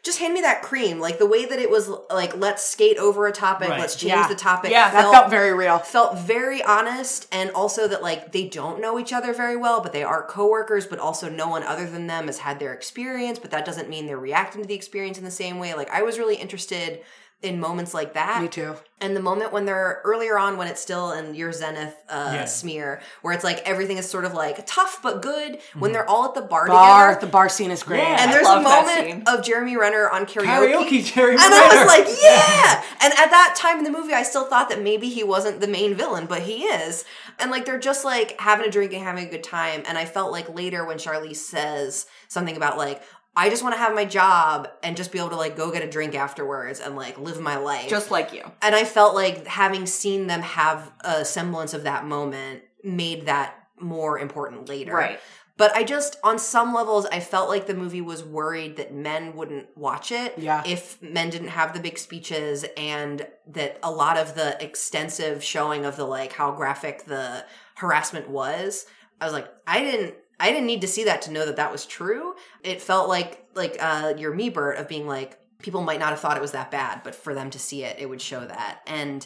just 0.02 0.18
hand 0.18 0.34
me 0.34 0.40
that 0.40 0.62
cream. 0.62 0.98
Like 0.98 1.18
the 1.18 1.26
way 1.26 1.44
that 1.44 1.58
it 1.60 1.70
was 1.70 1.88
like, 2.10 2.36
let's 2.36 2.64
skate 2.64 2.98
over 2.98 3.26
a 3.28 3.32
topic, 3.32 3.68
Right. 3.68 3.78
let's 3.78 3.94
change 3.94 4.10
Yeah. 4.10 4.26
the 4.26 4.34
topic. 4.34 4.70
Yeah, 4.72 4.90
that 4.90 5.10
felt 5.12 5.30
very 5.30 5.52
real. 5.54 5.78
felt 5.78 6.18
very 6.18 6.62
honest 6.62 7.28
and 7.30 7.50
also 7.52 7.86
that 7.88 8.02
like 8.02 8.32
they 8.32 8.48
don't 8.48 8.80
know 8.80 8.98
each 8.98 9.12
other 9.12 9.32
very 9.32 9.56
well 9.56 9.80
but 9.80 9.92
they 9.92 10.02
are 10.02 10.22
coworkers 10.24 10.86
but 10.86 10.98
also 10.98 11.28
no 11.28 11.48
one 11.48 11.62
other 11.62 11.86
than 11.86 12.06
them 12.08 12.26
has 12.26 12.38
had 12.38 12.58
their 12.58 12.72
experience 12.72 13.38
but 13.38 13.50
that 13.52 13.64
doesn't 13.64 13.88
mean 13.88 14.06
they're 14.06 14.18
reacting 14.18 14.62
to 14.62 14.66
the 14.68 14.74
experience 14.74 15.18
in 15.18 15.24
the 15.24 15.30
same 15.30 15.58
way 15.58 15.74
like 15.74 15.90
i 15.90 16.02
was 16.02 16.18
really 16.18 16.36
interested 16.36 17.00
in 17.42 17.58
moments 17.60 17.92
like 17.92 18.14
that 18.14 18.40
Me 18.40 18.48
too. 18.48 18.76
and 19.00 19.16
the 19.16 19.20
moment 19.20 19.52
when 19.52 19.64
they're 19.64 20.00
earlier 20.04 20.38
on 20.38 20.56
when 20.56 20.68
it's 20.68 20.80
still 20.80 21.10
in 21.12 21.34
your 21.34 21.52
zenith 21.52 21.94
uh 22.08 22.30
Yeah. 22.34 22.44
smear 22.44 23.00
where 23.22 23.34
it's 23.34 23.42
like 23.44 23.58
everything 23.66 23.98
is 23.98 24.08
sort 24.08 24.24
of 24.24 24.32
like 24.34 24.64
tough 24.66 25.00
but 25.02 25.22
good 25.22 25.58
when 25.78 25.92
they're 25.92 26.08
all 26.08 26.24
at 26.26 26.34
the 26.34 26.40
bar, 26.42 26.66
Bar 26.68 27.08
together 27.08 27.26
the 27.26 27.32
bar 27.32 27.48
scene 27.48 27.70
is 27.70 27.82
great. 27.82 27.98
Yeah. 27.98 28.16
and 28.20 28.30
I 28.30 28.34
there's 28.34 28.46
a 28.46 28.60
moment 28.60 29.28
of 29.28 29.44
Jeremy 29.44 29.76
Renner 29.76 30.08
on 30.08 30.24
Karaoke, 30.26 31.04
Jerry. 31.04 31.32
and 31.32 31.40
I 31.40 31.68
was 31.76 31.86
like, 31.86 32.06
yeah. 32.22 32.82
And 33.02 33.12
at 33.14 33.30
that 33.30 33.54
time 33.56 33.78
in 33.78 33.84
the 33.84 33.90
movie, 33.90 34.12
I 34.12 34.22
still 34.22 34.44
thought 34.44 34.68
that 34.68 34.80
maybe 34.82 35.08
he 35.08 35.24
wasn't 35.24 35.60
the 35.60 35.66
main 35.68 35.94
villain, 35.94 36.26
but 36.26 36.42
he 36.42 36.64
is. 36.64 37.04
And 37.40 37.50
like, 37.50 37.64
they're 37.64 37.78
just 37.80 38.04
like 38.04 38.38
having 38.40 38.66
a 38.66 38.70
drink 38.70 38.92
and 38.92 39.02
having 39.02 39.26
a 39.26 39.30
good 39.30 39.42
time. 39.42 39.82
And 39.88 39.98
I 39.98 40.04
felt 40.04 40.30
like 40.30 40.48
later 40.54 40.84
when 40.84 40.98
Charlize 40.98 41.36
says 41.36 42.06
something 42.28 42.56
about 42.56 42.78
like, 42.78 43.02
I 43.34 43.48
just 43.48 43.62
want 43.62 43.74
to 43.74 43.78
have 43.78 43.94
my 43.94 44.04
job 44.04 44.68
and 44.82 44.96
just 44.96 45.10
be 45.12 45.18
able 45.18 45.30
to 45.30 45.36
like 45.36 45.56
go 45.56 45.70
get 45.72 45.82
a 45.82 45.90
drink 45.90 46.14
afterwards 46.14 46.80
and 46.80 46.96
like 46.96 47.18
live 47.18 47.40
my 47.40 47.56
life. 47.56 47.88
just 47.88 48.10
like 48.10 48.32
you. 48.32 48.42
and 48.60 48.74
I 48.74 48.84
felt 48.84 49.14
like 49.14 49.46
having 49.46 49.86
seen 49.86 50.26
them 50.26 50.42
have 50.42 50.92
a 51.00 51.24
semblance 51.24 51.72
of 51.74 51.84
that 51.84 52.04
moment 52.06 52.62
made 52.84 53.26
that 53.26 53.54
more 53.80 54.18
important 54.18 54.68
later. 54.68 54.92
Right. 54.94 55.18
But 55.58 55.76
I 55.76 55.84
just, 55.84 56.16
on 56.24 56.38
some 56.38 56.72
levels, 56.74 57.04
I 57.06 57.20
felt 57.20 57.48
like 57.48 57.66
the 57.66 57.74
movie 57.74 58.00
was 58.00 58.24
worried 58.24 58.76
that 58.78 58.92
men 58.94 59.36
wouldn't 59.36 59.66
watch 59.76 60.10
it 60.10 60.34
Yeah. 60.38 60.62
if 60.66 61.00
men 61.02 61.28
didn't 61.30 61.48
have 61.48 61.74
the 61.74 61.78
big 61.80 61.98
speeches 61.98 62.64
and 62.76 63.26
that 63.48 63.78
a 63.82 63.90
lot 63.90 64.16
of 64.16 64.34
the 64.34 64.60
extensive 64.62 65.44
showing 65.44 65.84
of 65.84 65.96
the 65.96 66.04
like 66.04 66.32
how 66.32 66.52
graphic 66.52 67.04
the 67.04 67.44
harassment 67.76 68.28
was. 68.30 68.86
I 69.20 69.24
was 69.24 69.34
like, 69.34 69.46
I 69.66 69.80
didn't. 69.80 70.14
I 70.42 70.50
didn't 70.50 70.66
need 70.66 70.80
to 70.80 70.88
see 70.88 71.04
that 71.04 71.22
to 71.22 71.30
know 71.30 71.46
that 71.46 71.54
that 71.54 71.70
was 71.70 71.86
true. 71.86 72.34
It 72.64 72.82
felt 72.82 73.08
like 73.08 73.46
like 73.54 73.76
uh, 73.78 74.14
your 74.18 74.34
me 74.34 74.50
Bert 74.50 74.76
of 74.76 74.88
being 74.88 75.06
like 75.06 75.38
people 75.62 75.82
might 75.82 76.00
not 76.00 76.10
have 76.10 76.18
thought 76.18 76.36
it 76.36 76.40
was 76.40 76.50
that 76.50 76.72
bad, 76.72 77.02
but 77.04 77.14
for 77.14 77.32
them 77.32 77.48
to 77.50 77.60
see 77.60 77.84
it, 77.84 77.96
it 78.00 78.08
would 78.08 78.20
show 78.20 78.40
that. 78.40 78.80
And 78.88 79.24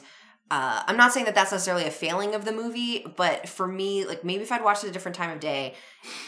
uh, 0.51 0.83
I'm 0.87 0.99
not 0.99 1.15
saying 1.15 1.25
that 1.25 1.35
that's 1.35 1.53
necessarily 1.53 1.87
a 1.87 1.91
failing 1.91 2.35
of 2.35 2.45
the 2.45 2.53
movie, 2.53 3.07
but 3.17 3.49
for 3.49 3.67
me, 3.67 4.05
like 4.05 4.25
maybe 4.25 4.43
if 4.43 4.53
I'd 4.53 4.63
watched 4.63 4.85
it 4.85 4.91
a 4.91 4.93
different 4.93 5.17
time 5.17 5.31
of 5.31 5.41
day, 5.41 5.75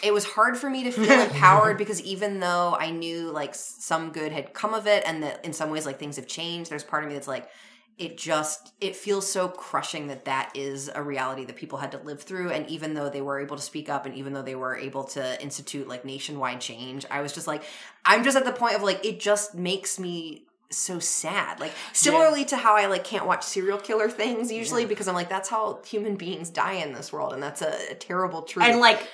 it 0.02 0.14
was 0.14 0.24
hard 0.24 0.56
for 0.56 0.70
me 0.70 0.84
to 0.84 0.90
feel 0.90 1.20
empowered 1.20 1.76
because 1.76 2.00
even 2.00 2.40
though 2.40 2.74
I 2.80 2.90
knew 2.90 3.30
like 3.30 3.54
some 3.54 4.10
good 4.10 4.32
had 4.32 4.54
come 4.54 4.72
of 4.72 4.86
it 4.86 5.04
and 5.06 5.22
that 5.22 5.44
in 5.44 5.52
some 5.52 5.68
ways 5.68 5.84
like 5.84 5.98
things 5.98 6.16
have 6.16 6.26
changed, 6.26 6.70
there's 6.70 6.82
part 6.82 7.04
of 7.04 7.10
me 7.10 7.14
that's 7.14 7.28
like, 7.28 7.50
it 7.98 8.16
just 8.16 8.72
it 8.80 8.94
feels 8.94 9.30
so 9.30 9.48
crushing 9.48 10.06
that 10.06 10.24
that 10.24 10.52
is 10.54 10.88
a 10.94 11.02
reality 11.02 11.44
that 11.44 11.56
people 11.56 11.78
had 11.78 11.92
to 11.92 11.98
live 11.98 12.22
through. 12.22 12.50
And 12.50 12.68
even 12.70 12.94
though 12.94 13.08
they 13.08 13.20
were 13.20 13.40
able 13.40 13.56
to 13.56 13.62
speak 13.62 13.88
up 13.88 14.06
and 14.06 14.14
even 14.14 14.32
though 14.32 14.42
they 14.42 14.54
were 14.54 14.76
able 14.76 15.04
to 15.04 15.42
institute 15.42 15.88
like 15.88 16.04
nationwide 16.04 16.60
change 16.60 17.04
i 17.10 17.20
was 17.20 17.32
just 17.32 17.46
like 17.46 17.62
i'm 18.04 18.24
just 18.24 18.36
at 18.36 18.44
the 18.44 18.52
point 18.52 18.74
of 18.74 18.82
like 18.82 19.04
it 19.04 19.20
just 19.20 19.54
makes 19.54 19.98
me 19.98 20.44
so 20.70 20.98
sad. 20.98 21.60
Like 21.60 21.72
similarly 21.92 22.44
to 22.46 22.56
how 22.56 22.76
i 22.76 22.86
like 22.86 23.04
can't 23.04 23.26
watch 23.26 23.42
serial 23.42 23.78
killer 23.78 24.08
things 24.08 24.52
usually 24.52 24.84
because 24.84 25.08
i'm 25.08 25.14
like 25.14 25.28
that's 25.28 25.48
how 25.48 25.80
human 25.86 26.16
beings 26.16 26.50
die 26.50 26.74
in 26.74 26.92
this 26.92 27.12
world 27.12 27.32
and 27.32 27.42
that's 27.42 27.62
a, 27.62 27.92
a 27.92 27.94
terrible 27.94 28.42
truth. 28.42 28.66
And 28.66 28.80
like 28.80 29.06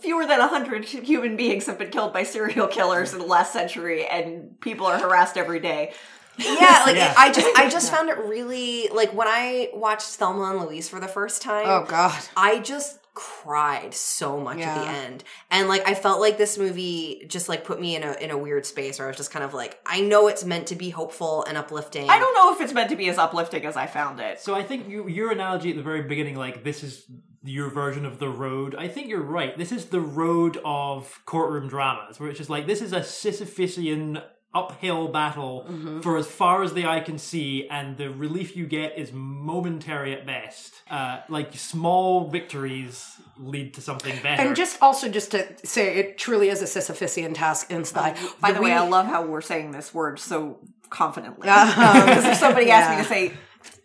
fewer 0.00 0.24
than 0.26 0.38
100 0.38 0.84
human 0.86 1.36
beings 1.36 1.66
have 1.66 1.78
been 1.78 1.90
killed 1.90 2.12
by 2.12 2.22
serial 2.22 2.66
killers 2.66 3.12
in 3.12 3.18
the 3.18 3.26
last 3.26 3.52
century 3.52 4.06
and 4.06 4.58
people 4.60 4.86
are 4.86 4.98
harassed 4.98 5.36
every 5.36 5.60
day. 5.60 5.92
Yeah 6.38 6.82
like 6.86 6.96
Yeah. 6.96 7.14
i 7.16 7.32
just 7.32 7.58
i 7.58 7.68
just 7.68 7.90
found 7.92 8.08
it 8.08 8.18
really 8.18 8.88
like 8.88 9.12
when 9.14 9.28
i 9.28 9.70
watched 9.74 10.08
thelma 10.16 10.50
and 10.52 10.60
louise 10.60 10.88
for 10.88 11.00
the 11.00 11.08
first 11.08 11.42
time 11.42 11.66
Oh 11.66 11.84
God. 11.88 12.20
I 12.36 12.60
just 12.60 12.98
cried 13.14 13.94
so 13.94 14.38
much 14.38 14.58
at 14.58 14.74
the 14.84 14.88
end. 14.90 15.24
And 15.50 15.68
like 15.68 15.88
I 15.88 15.94
felt 15.94 16.20
like 16.20 16.36
this 16.36 16.58
movie 16.58 17.24
just 17.28 17.48
like 17.48 17.64
put 17.64 17.80
me 17.80 17.96
in 17.96 18.02
a 18.02 18.12
in 18.12 18.30
a 18.30 18.36
weird 18.36 18.66
space 18.66 18.98
where 18.98 19.08
I 19.08 19.10
was 19.10 19.16
just 19.16 19.30
kind 19.30 19.42
of 19.42 19.54
like 19.54 19.78
I 19.86 20.02
know 20.02 20.28
it's 20.28 20.44
meant 20.44 20.66
to 20.66 20.74
be 20.74 20.90
hopeful 20.90 21.42
and 21.44 21.56
uplifting. 21.56 22.10
I 22.10 22.18
don't 22.18 22.34
know 22.34 22.52
if 22.54 22.60
it's 22.60 22.74
meant 22.74 22.90
to 22.90 22.96
be 22.96 23.08
as 23.08 23.16
uplifting 23.16 23.64
as 23.64 23.74
I 23.74 23.86
found 23.86 24.20
it. 24.20 24.38
So 24.40 24.54
I 24.54 24.62
think 24.62 24.86
you, 24.90 25.08
your 25.08 25.32
analogy 25.32 25.70
at 25.70 25.76
the 25.76 25.82
very 25.82 26.02
beginning, 26.02 26.36
like 26.36 26.62
this 26.62 26.84
is 26.84 27.06
your 27.42 27.70
version 27.70 28.04
of 28.04 28.18
the 28.18 28.28
road. 28.28 28.74
I 28.74 28.86
think 28.88 29.08
you're 29.08 29.22
right. 29.22 29.56
This 29.56 29.72
is 29.72 29.86
the 29.86 30.00
road 30.00 30.58
of 30.62 31.18
courtroom 31.24 31.68
dramas, 31.68 32.20
where 32.20 32.28
it's 32.28 32.36
just 32.38 32.50
like 32.50 32.66
this 32.66 32.82
is 32.82 32.92
a 32.92 33.00
Sisyphusian 33.00 34.22
uphill 34.56 35.08
battle 35.08 35.66
for 36.02 36.16
as 36.16 36.26
far 36.26 36.62
as 36.62 36.72
the 36.72 36.86
eye 36.86 37.00
can 37.00 37.18
see, 37.18 37.68
and 37.68 37.96
the 37.96 38.08
relief 38.10 38.56
you 38.56 38.66
get 38.66 38.98
is 38.98 39.12
momentary 39.12 40.12
at 40.12 40.26
best. 40.26 40.74
Uh, 40.90 41.20
like 41.28 41.52
small 41.54 42.28
victories 42.28 43.20
lead 43.38 43.74
to 43.74 43.80
something 43.80 44.14
better. 44.22 44.42
And 44.42 44.56
just 44.56 44.80
also 44.80 45.08
just 45.08 45.30
to 45.32 45.46
say, 45.64 45.96
it 45.96 46.16
truly 46.18 46.48
is 46.48 46.62
a 46.62 46.64
Sisyphusian 46.64 47.34
task 47.34 47.70
in 47.70 47.84
Sly. 47.84 48.16
By 48.40 48.52
the, 48.52 48.62
way, 48.62 48.72
I 48.72 48.86
love 48.88 49.06
how 49.06 49.26
we're 49.26 49.40
saying 49.40 49.72
this 49.72 49.92
word 49.92 50.18
so 50.18 50.58
confidently. 50.90 51.48
Because 52.06 52.24
if 52.24 52.36
somebody 52.38 52.70
asked 52.70 52.90
me 52.96 53.02
to 53.02 53.08
say 53.08 53.36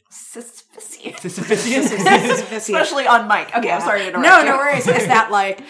Sisyphusian, 0.09 1.15
Sisyphusian. 1.15 1.84
Sisyphusian. 1.84 2.51
especially 2.57 3.07
on 3.07 3.28
Mike. 3.28 3.55
Okay, 3.55 3.72
I'm 3.72 3.82
sorry 3.82 4.01
to 4.01 4.07
interrupt 4.09 4.26
No, 4.26 4.39
you. 4.39 4.45
no 4.45 4.57
worries. 4.57 4.88
Is 4.88 5.07
that 5.07 5.32
like 5.32 5.61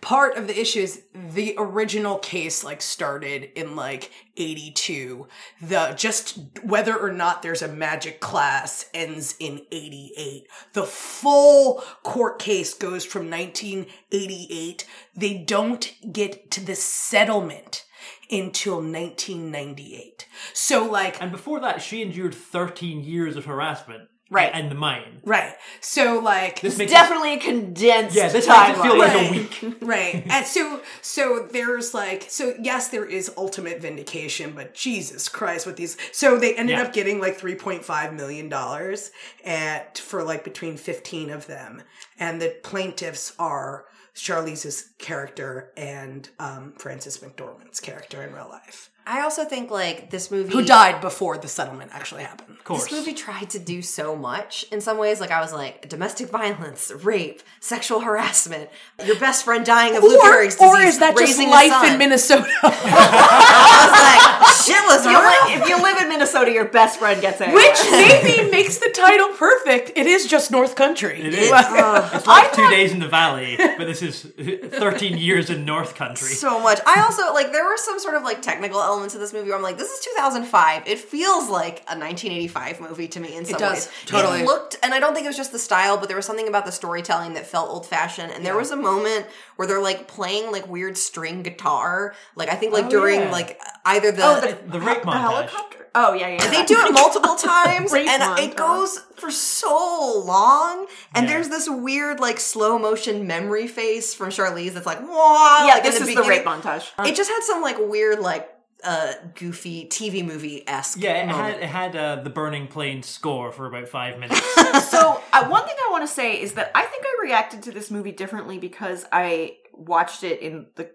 part 0.00 0.36
of 0.36 0.46
the 0.46 0.58
issue 0.58 0.80
is 0.80 1.02
the 1.14 1.54
original 1.58 2.18
case 2.18 2.64
like 2.64 2.80
started 2.80 3.50
in 3.54 3.76
like 3.76 4.10
82 4.36 5.28
the 5.60 5.94
just 5.96 6.38
whether 6.62 6.96
or 6.96 7.12
not 7.12 7.42
there's 7.42 7.62
a 7.62 7.68
magic 7.68 8.20
class 8.20 8.88
ends 8.94 9.36
in 9.38 9.60
88 9.70 10.46
the 10.72 10.84
full 10.84 11.82
court 12.02 12.38
case 12.38 12.72
goes 12.74 13.04
from 13.04 13.30
1988 13.30 14.86
they 15.14 15.34
don't 15.34 15.92
get 16.12 16.50
to 16.52 16.64
the 16.64 16.74
settlement 16.74 17.84
until 18.30 18.76
1998. 18.76 20.26
So 20.54 20.86
like 20.86 21.20
And 21.20 21.32
before 21.32 21.60
that, 21.60 21.82
she 21.82 22.02
endured 22.02 22.34
13 22.34 23.02
years 23.02 23.36
of 23.36 23.44
harassment. 23.44 24.08
Right. 24.30 24.50
and 24.54 24.70
the 24.70 24.74
mine. 24.76 25.20
right. 25.24 25.54
So 25.80 26.20
like 26.20 26.60
This 26.60 26.78
makes 26.78 26.92
Definitely 26.92 27.34
a 27.34 27.38
condensed 27.38 28.14
yeah, 28.16 28.28
this 28.28 28.46
makes 28.46 28.68
it 28.78 28.82
feel 28.82 28.96
like 28.98 29.12
Right. 29.14 29.28
a 29.28 29.32
week. 29.68 29.76
right 29.82 30.24
and 30.30 30.46
so 30.46 30.80
so 31.02 31.48
there's 31.50 31.92
like 31.94 32.26
so 32.28 32.54
yes 32.60 32.88
there 32.88 33.04
is 33.04 33.30
ultimate 33.36 33.80
vindication 33.80 34.52
but 34.54 34.74
jesus 34.74 35.28
christ 35.28 35.66
with 35.66 35.76
these 35.76 35.96
so 36.12 36.38
they 36.38 36.54
ended 36.54 36.76
Yeah. 36.76 36.84
up 36.84 36.92
getting 36.92 37.20
like 37.20 37.38
3.5 37.40 38.14
million 38.14 38.48
dollars 38.48 39.10
at 39.44 39.98
for 39.98 40.22
like 40.22 40.44
between 40.44 40.76
15 40.76 41.30
of 41.30 41.46
them 41.46 41.82
and 42.18 42.40
the 42.40 42.54
plaintiffs 42.62 43.34
are 43.38 43.86
charlize's 44.14 44.90
character 44.98 45.72
and 45.76 46.28
um, 46.38 46.72
frances 46.78 47.18
mcdormand's 47.18 47.80
character 47.80 48.22
in 48.22 48.32
real 48.32 48.48
life 48.48 48.90
I 49.10 49.22
also 49.22 49.44
think 49.44 49.72
like 49.72 50.10
this 50.10 50.30
movie 50.30 50.52
who 50.52 50.64
died 50.64 51.00
before 51.00 51.36
the 51.36 51.48
settlement 51.48 51.90
actually 51.92 52.22
happened 52.22 52.56
Of 52.58 52.62
course. 52.62 52.84
This 52.84 52.92
movie 52.92 53.12
tried 53.12 53.50
to 53.50 53.58
do 53.58 53.82
so 53.82 54.14
much 54.14 54.64
in 54.70 54.80
some 54.80 54.98
ways. 54.98 55.20
Like 55.20 55.32
I 55.32 55.40
was 55.40 55.52
like 55.52 55.88
domestic 55.88 56.28
violence, 56.30 56.92
rape, 57.02 57.42
sexual 57.58 57.98
harassment, 57.98 58.70
your 59.04 59.18
best 59.18 59.44
friend 59.44 59.66
dying 59.66 59.96
of 59.96 60.04
Lou 60.04 60.16
or, 60.16 60.22
Gehrig's 60.22 60.54
disease, 60.54 60.60
or 60.60 60.80
is 60.80 61.00
that 61.00 61.16
just 61.18 61.40
life 61.40 61.90
in 61.90 61.98
minnesota 61.98 62.46
I 62.62 63.82
was 63.82 64.00
like, 64.06 64.39
shit 64.64 64.82
was 64.84 65.04
If 65.06 65.12
you, 65.12 65.18
li- 65.18 65.62
if 65.62 65.68
you 65.68 65.82
live 65.82 65.98
in 65.98 66.08
Minnesota, 66.08 66.50
your 66.52 66.66
best 66.66 66.98
friend 66.98 67.20
gets 67.20 67.40
it. 67.40 67.52
which 67.52 67.78
maybe 67.90 68.50
makes 68.50 68.78
the 68.78 68.90
title 68.94 69.28
perfect 69.36 69.92
it 69.96 70.06
is 70.06 70.26
just 70.26 70.50
north 70.50 70.74
country 70.76 71.20
It 71.20 71.34
is. 71.34 71.50
Uh, 71.52 72.10
It's 72.14 72.26
like 72.26 72.52
two 72.52 72.68
days 72.70 72.92
in 72.92 72.98
the 73.00 73.08
valley, 73.08 73.56
but 73.56 73.86
this 73.86 74.02
is 74.02 74.22
13 74.22 75.18
years 75.18 75.50
in 75.50 75.64
North 75.64 75.94
Country. 75.94 76.28
so 76.28 76.60
much. 76.60 76.78
I 76.86 77.00
also 77.02 77.32
like 77.34 77.52
there 77.52 77.64
were 77.64 77.76
some 77.76 77.98
sort 77.98 78.14
of 78.14 78.22
like 78.22 78.42
technical 78.42 78.80
elements 78.80 79.14
of 79.14 79.20
this 79.20 79.32
movie 79.32 79.48
where 79.48 79.56
I'm 79.56 79.62
like, 79.62 79.78
this 79.78 79.90
is 79.90 80.04
2005. 80.16 80.86
It 80.86 80.98
feels 80.98 81.48
like 81.48 81.80
a 81.88 81.96
1985 81.98 82.80
movie 82.80 83.08
to 83.08 83.20
me 83.20 83.36
in 83.36 83.44
some 83.44 83.58
does, 83.58 83.86
ways. 83.86 83.90
totally. 84.06 84.40
It 84.40 84.46
looked, 84.46 84.78
and 84.82 84.92
I 84.94 85.00
don't 85.00 85.14
think 85.14 85.24
it 85.24 85.28
was 85.28 85.36
just 85.36 85.52
the 85.52 85.58
style, 85.58 85.96
but 85.96 86.08
there 86.08 86.16
was 86.16 86.26
something 86.26 86.48
about 86.48 86.66
the 86.66 86.72
storytelling 86.72 87.34
that 87.34 87.46
felt 87.46 87.70
old 87.70 87.86
fashioned. 87.86 88.32
And 88.32 88.44
there 88.44 88.56
was 88.56 88.70
a 88.70 88.76
moment 88.76 89.26
where 89.56 89.66
they're 89.68 89.80
like 89.82 90.08
playing 90.08 90.50
like 90.52 90.68
weird 90.68 90.96
string 90.96 91.42
guitar, 91.42 92.14
like 92.36 92.48
I 92.48 92.54
think 92.54 92.72
like 92.72 92.86
Oh, 92.86 92.90
during 92.90 93.20
yeah. 93.20 93.30
like 93.32 93.60
either 93.84 94.12
the. 94.12 94.22
Oh, 94.24 94.40
the, 94.40 94.49
The 94.52 94.80
rape 94.80 95.02
the 95.02 95.08
montage. 95.08 95.20
helicopter. 95.20 95.76
Oh 95.94 96.12
yeah, 96.12 96.28
yeah. 96.28 96.50
they 96.50 96.64
do 96.66 96.76
it 96.78 96.92
multiple 97.02 97.34
times 97.34 97.92
and 97.92 98.06
montage. 98.08 98.38
it 98.50 98.56
goes 98.56 98.98
for 99.16 99.30
so 99.30 100.22
long 100.24 100.86
and 101.14 101.26
Yeah. 101.26 101.32
there's 101.32 101.48
this 101.48 101.68
weird 101.68 102.20
like 102.20 102.38
slow 102.38 102.78
motion 102.78 103.26
memory 103.26 103.66
face 103.66 104.14
from 104.14 104.28
charlize 104.30 104.72
that's 104.74 104.86
like 104.86 105.00
"Wow!" 105.00 105.64
yeah, 105.66 105.74
like, 105.74 105.84
in 105.84 105.90
this 105.90 106.00
is 106.00 106.14
the 106.14 106.22
rape 106.22 106.44
montage. 106.44 106.88
it 107.06 107.16
just 107.16 107.28
had 107.30 107.40
some 107.42 107.60
like 107.62 107.76
weird 107.78 108.20
like 108.20 108.48
uh 108.84 109.12
goofy 109.34 109.86
tv 109.86 110.24
movie 110.24 110.66
esque 110.68 111.00
Yeah, 111.02 111.24
it 111.24 111.28
had 111.28 111.54
it 111.60 111.68
had 111.68 111.96
uh, 111.96 112.16
the 112.22 112.30
Burning 112.30 112.66
Plain 112.68 113.02
score 113.02 113.50
for 113.52 113.66
about 113.66 113.88
five 113.88 114.18
minutes. 114.18 114.40
so 114.90 115.20
uh, 115.32 115.48
one 115.48 115.66
thing 115.66 115.76
I 115.86 115.90
want 115.90 116.02
to 116.04 116.08
say 116.14 116.40
is 116.40 116.52
that 116.54 116.70
I 116.74 116.84
think 116.86 117.04
I 117.04 117.22
reacted 117.22 117.62
to 117.64 117.72
this 117.72 117.90
movie 117.90 118.12
differently 118.12 118.58
because 118.58 119.04
I 119.12 119.56
watched 119.74 120.22
it 120.24 120.40
in 120.40 120.66
the 120.76 120.88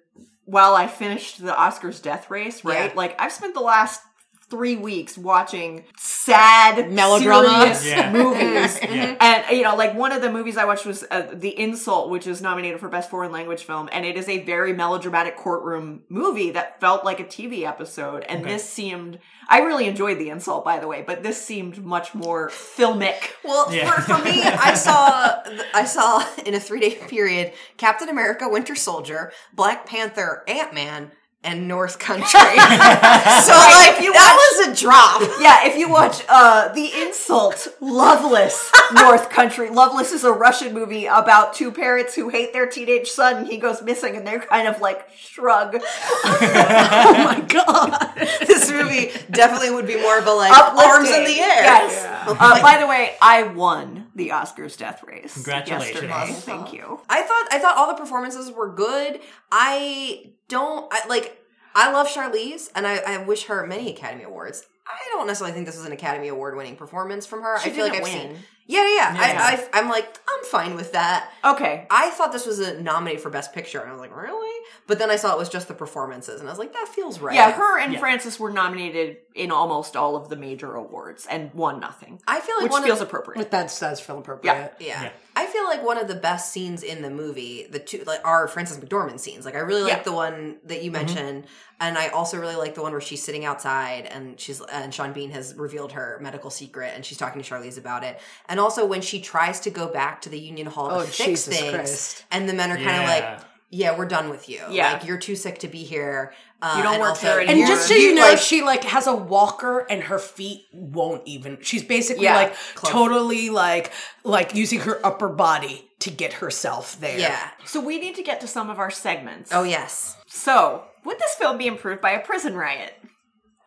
while 0.45 0.75
I 0.75 0.87
finished 0.87 1.43
the 1.43 1.51
Oscars 1.51 2.01
death 2.01 2.29
race. 2.31 2.63
Right, 2.63 2.89
Yeah. 2.91 2.95
like 2.95 3.19
I've 3.21 3.31
spent 3.33 3.53
the 3.53 3.61
last 3.61 4.01
three 4.49 4.75
weeks 4.75 5.17
watching 5.17 5.83
sad 5.97 6.91
Melodrama. 6.91 7.75
Yeah. 7.83 8.11
movies 8.13 8.77
Yeah. 8.83 9.15
and 9.19 9.57
you 9.57 9.63
know 9.63 9.75
like 9.75 9.95
one 9.95 10.11
of 10.11 10.21
the 10.21 10.31
movies 10.31 10.55
i 10.55 10.65
watched 10.65 10.85
was 10.85 11.03
uh, 11.09 11.31
the 11.33 11.59
insult 11.59 12.11
which 12.11 12.27
is 12.27 12.43
nominated 12.43 12.79
for 12.79 12.87
best 12.87 13.09
foreign 13.09 13.31
language 13.31 13.63
film 13.63 13.89
and 13.91 14.05
it 14.05 14.15
is 14.15 14.29
a 14.29 14.43
very 14.43 14.71
melodramatic 14.71 15.35
courtroom 15.35 16.03
movie 16.09 16.51
that 16.51 16.79
felt 16.79 17.03
like 17.03 17.19
a 17.19 17.23
tv 17.23 17.63
episode 17.63 18.23
and 18.29 18.41
Okay. 18.43 18.51
this 18.53 18.69
seemed 18.69 19.17
i 19.47 19.59
really 19.59 19.85
enjoyed 19.87 20.17
the 20.19 20.29
insult 20.29 20.63
by 20.65 20.79
the 20.79 20.87
way 20.87 21.03
but 21.05 21.23
this 21.23 21.41
seemed 21.43 21.83
much 21.85 22.13
more 22.13 22.49
filmic 22.49 23.31
well 23.43 23.73
Yeah. 23.73 23.89
for, 23.91 24.01
for 24.01 24.23
me 24.23 24.41
i 24.43 24.73
saw 24.85 25.41
i 25.73 25.85
saw 25.85 26.25
in 26.45 26.53
a 26.53 26.59
three 26.59 26.79
day 26.79 26.95
period 26.95 27.53
captain 27.77 28.09
america 28.09 28.47
winter 28.49 28.75
soldier 28.75 29.31
black 29.53 29.85
panther 29.85 30.43
ant-man 30.47 31.11
and 31.45 31.67
North 31.67 31.99
Country. 31.99 32.23
so 32.29 32.37
like 32.39 34.01
you 34.01 34.11
that 34.13 34.57
was 34.59 34.67
a 34.67 34.81
drop. 34.81 35.21
Yeah, 35.39 35.67
if 35.67 35.77
you 35.77 35.89
watch 35.89 36.23
uh 36.27 36.69
The 36.73 36.91
Insult, 37.01 37.67
Loveless, 37.79 38.71
North 38.93 39.29
Country. 39.29 39.69
Loveless 39.69 40.11
is 40.11 40.23
a 40.23 40.31
Russian 40.31 40.73
movie 40.73 41.05
about 41.05 41.53
two 41.53 41.71
parents 41.71 42.15
who 42.15 42.29
hate 42.29 42.51
their 42.51 42.67
teenage 42.67 43.09
son 43.09 43.37
and 43.37 43.47
he 43.47 43.57
goes 43.57 43.81
missing 43.81 44.15
and 44.15 44.25
they're 44.25 44.39
kind 44.39 44.67
of 44.67 44.81
like 44.81 45.07
shrug. 45.15 45.77
oh 45.81 47.21
my 47.23 47.45
god 47.47 48.15
this 48.45 48.71
movie 48.71 49.11
definitely 49.31 49.71
would 49.71 49.87
be 49.87 49.99
more 49.99 50.17
of 50.17 50.27
a 50.27 50.31
like 50.31 50.51
arms 50.51 51.09
in 51.09 51.23
the 51.23 51.39
air. 51.39 51.63
Yes. 51.63 52.05
Uh, 52.27 52.61
by 52.61 52.77
the 52.79 52.87
way, 52.87 53.15
I 53.21 53.43
won 53.43 54.07
the 54.15 54.29
Oscars 54.29 54.77
death 54.77 55.03
race. 55.03 55.33
Congratulations. 55.33 55.93
yesterday. 55.93 56.13
Awesome. 56.13 56.35
Thank 56.35 56.73
you. 56.73 56.99
I 57.09 57.21
thought 57.21 57.47
I 57.51 57.59
thought 57.59 57.77
all 57.77 57.87
the 57.87 57.99
performances 57.99 58.51
were 58.51 58.71
good. 58.73 59.19
I 59.51 60.31
don't 60.49 60.87
I, 60.91 61.07
like. 61.07 61.41
I 61.77 61.91
love 61.91 62.07
Charlize, 62.07 62.69
and 62.73 62.87
I, 62.87 62.97
I 62.99 63.17
wish 63.17 63.45
her 63.45 63.67
many 63.67 63.91
Academy 63.91 64.23
Awards. 64.23 64.65
I 64.87 65.09
don't 65.11 65.27
necessarily 65.27 65.53
think 65.53 65.65
this 65.65 65.75
was 65.75 65.85
an 65.85 65.91
Academy 65.91 66.29
Award 66.29 66.55
winning 66.55 66.77
performance 66.77 67.25
from 67.25 67.41
her. 67.41 67.59
She 67.59 67.69
I 67.69 67.73
feel 67.73 67.85
like 67.85 67.97
I've 67.97 68.05
didn't 68.05 68.35
seen. 68.35 68.43
Win. 68.67 68.77
Yeah, 68.77 68.87
yeah. 68.95 69.13
yeah. 69.13 69.33
Yeah. 69.33 69.41
I, 69.41 69.51
I, 69.53 69.79
I'm 69.79 69.89
like, 69.89 70.17
I'm 70.27 70.43
fine 70.45 70.75
with 70.75 70.93
that. 70.93 71.31
Okay. 71.43 71.87
I 71.89 72.09
thought 72.11 72.31
this 72.31 72.45
was 72.45 72.59
a 72.59 72.81
nominee 72.81 73.17
for 73.17 73.29
Best 73.29 73.53
Picture, 73.53 73.79
and 73.79 73.89
I 73.89 73.91
was 73.91 74.01
like, 74.01 74.15
really? 74.15 74.65
But 74.87 74.99
then 74.99 75.09
I 75.09 75.15
saw 75.15 75.33
it 75.33 75.37
was 75.37 75.49
just 75.49 75.67
the 75.67 75.73
performances, 75.73 76.39
and 76.39 76.49
I 76.49 76.51
was 76.51 76.59
like, 76.59 76.73
that 76.73 76.87
feels 76.87 77.19
right. 77.19 77.35
Yeah, 77.35 77.51
her 77.51 77.79
and 77.79 77.93
Yeah. 77.93 77.99
Frances 77.99 78.39
were 78.39 78.51
nominated 78.51 79.17
in 79.33 79.51
almost 79.51 79.95
all 79.95 80.15
of 80.15 80.29
the 80.29 80.35
major 80.35 80.75
awards 80.75 81.27
and 81.29 81.53
won 81.53 81.79
nothing. 81.79 82.21
I 82.27 82.39
feel 82.39 82.55
like 82.55 82.63
Which 82.63 82.71
one 82.71 82.83
feels 82.83 83.01
of, 83.01 83.07
appropriate. 83.07 83.37
But 83.37 83.51
that 83.51 83.75
does 83.79 83.99
feel 83.99 84.17
appropriate. 84.17 84.73
Yeah. 84.79 85.03
Yeah. 85.03 85.09
I 85.35 85.47
feel 85.47 85.65
like 85.65 85.83
one 85.83 85.97
of 85.97 86.07
the 86.07 86.15
best 86.15 86.53
scenes 86.53 86.81
in 86.81 87.01
the 87.01 87.09
movie, 87.09 87.67
the 87.69 87.79
two 87.79 88.03
like 88.07 88.21
are 88.23 88.47
Frances 88.47 88.77
McDormand 88.77 89.19
scenes. 89.19 89.43
Like 89.43 89.55
I 89.55 89.59
really 89.59 89.83
like 89.83 89.91
Yeah. 89.91 90.03
the 90.03 90.13
one 90.13 90.57
that 90.63 90.81
you 90.81 90.91
mm-hmm. 90.91 91.05
mentioned, 91.05 91.47
and 91.81 91.97
I 91.97 92.07
also 92.07 92.39
really 92.39 92.55
like 92.55 92.75
the 92.75 92.81
one 92.81 92.93
where 92.93 93.01
she's 93.01 93.21
sitting 93.21 93.43
outside 93.43 94.05
and 94.05 94.39
she's 94.39 94.61
and 94.61 94.93
Sean 94.93 95.11
Bean 95.11 95.31
has 95.31 95.53
revealed 95.55 95.91
her 95.91 96.17
medical 96.21 96.49
secret 96.49 96.93
and 96.95 97.03
she's 97.05 97.17
talking 97.17 97.41
to 97.41 97.49
Charlize 97.49 97.77
about 97.77 98.05
it. 98.05 98.17
And 98.47 98.54
also 98.59 98.85
when 98.85 99.01
she 99.01 99.19
tries 99.21 99.59
to 99.61 99.69
go 99.69 99.87
back 99.87 100.21
to 100.21 100.29
the 100.29 100.39
Union 100.39 100.67
Hall 100.67 100.89
to 100.89 100.95
Oh, 100.95 101.01
fix 101.01 101.17
Jesus 101.17 101.59
things, 101.59 101.73
Christ. 101.73 102.25
and 102.31 102.47
the 102.49 102.53
men 102.53 102.71
are 102.71 102.77
kind 102.77 102.89
of 102.89 103.09
Yeah. 103.09 103.09
like. 103.35 103.39
Yeah, 103.71 103.97
we're 103.97 104.05
done 104.05 104.29
with 104.29 104.47
you. 104.47 104.61
Yeah. 104.69 104.93
like 104.93 105.05
you're 105.05 105.17
too 105.17 105.35
sick 105.35 105.57
to 105.59 105.67
be 105.67 105.83
here. 105.83 106.33
Uh, 106.61 106.75
You 106.77 106.83
don't 106.83 106.93
and 106.93 107.01
work 107.01 107.09
also 107.09 107.39
here 107.39 107.49
And 107.49 107.67
just 107.67 107.87
so 107.89 107.93
you- 107.93 108.09
you 108.09 108.15
know, 108.15 108.21
like- 108.21 108.37
she 108.37 108.61
like 108.61 108.83
has 108.85 109.05
a 109.07 109.13
walker 109.15 109.79
and 109.89 110.03
her 110.03 110.19
feet 110.19 110.67
won't 110.71 111.23
even. 111.25 111.57
She's 111.61 111.83
basically 111.83 112.25
Yeah. 112.25 112.35
like 112.37 112.55
totally 112.75 113.49
like 113.49 113.91
like 114.23 114.55
using 114.55 114.79
her 114.81 115.05
upper 115.05 115.27
body 115.27 115.89
to 115.99 116.09
get 116.11 116.33
herself 116.33 116.97
there. 117.01 117.17
yeah. 117.19 117.49
so 117.65 117.79
we 117.81 117.97
need 117.99 118.15
to 118.15 118.23
get 118.23 118.39
to 118.41 118.47
some 118.47 118.69
of 118.69 118.79
our 118.79 118.91
segments. 118.91 119.51
Oh 119.53 119.63
yes. 119.63 120.15
So, 120.27 120.83
would 121.03 121.17
this 121.19 121.33
film 121.35 121.57
be 121.57 121.67
improved 121.67 122.01
by 122.01 122.11
a 122.11 122.19
prison 122.19 122.55
riot? 122.55 122.93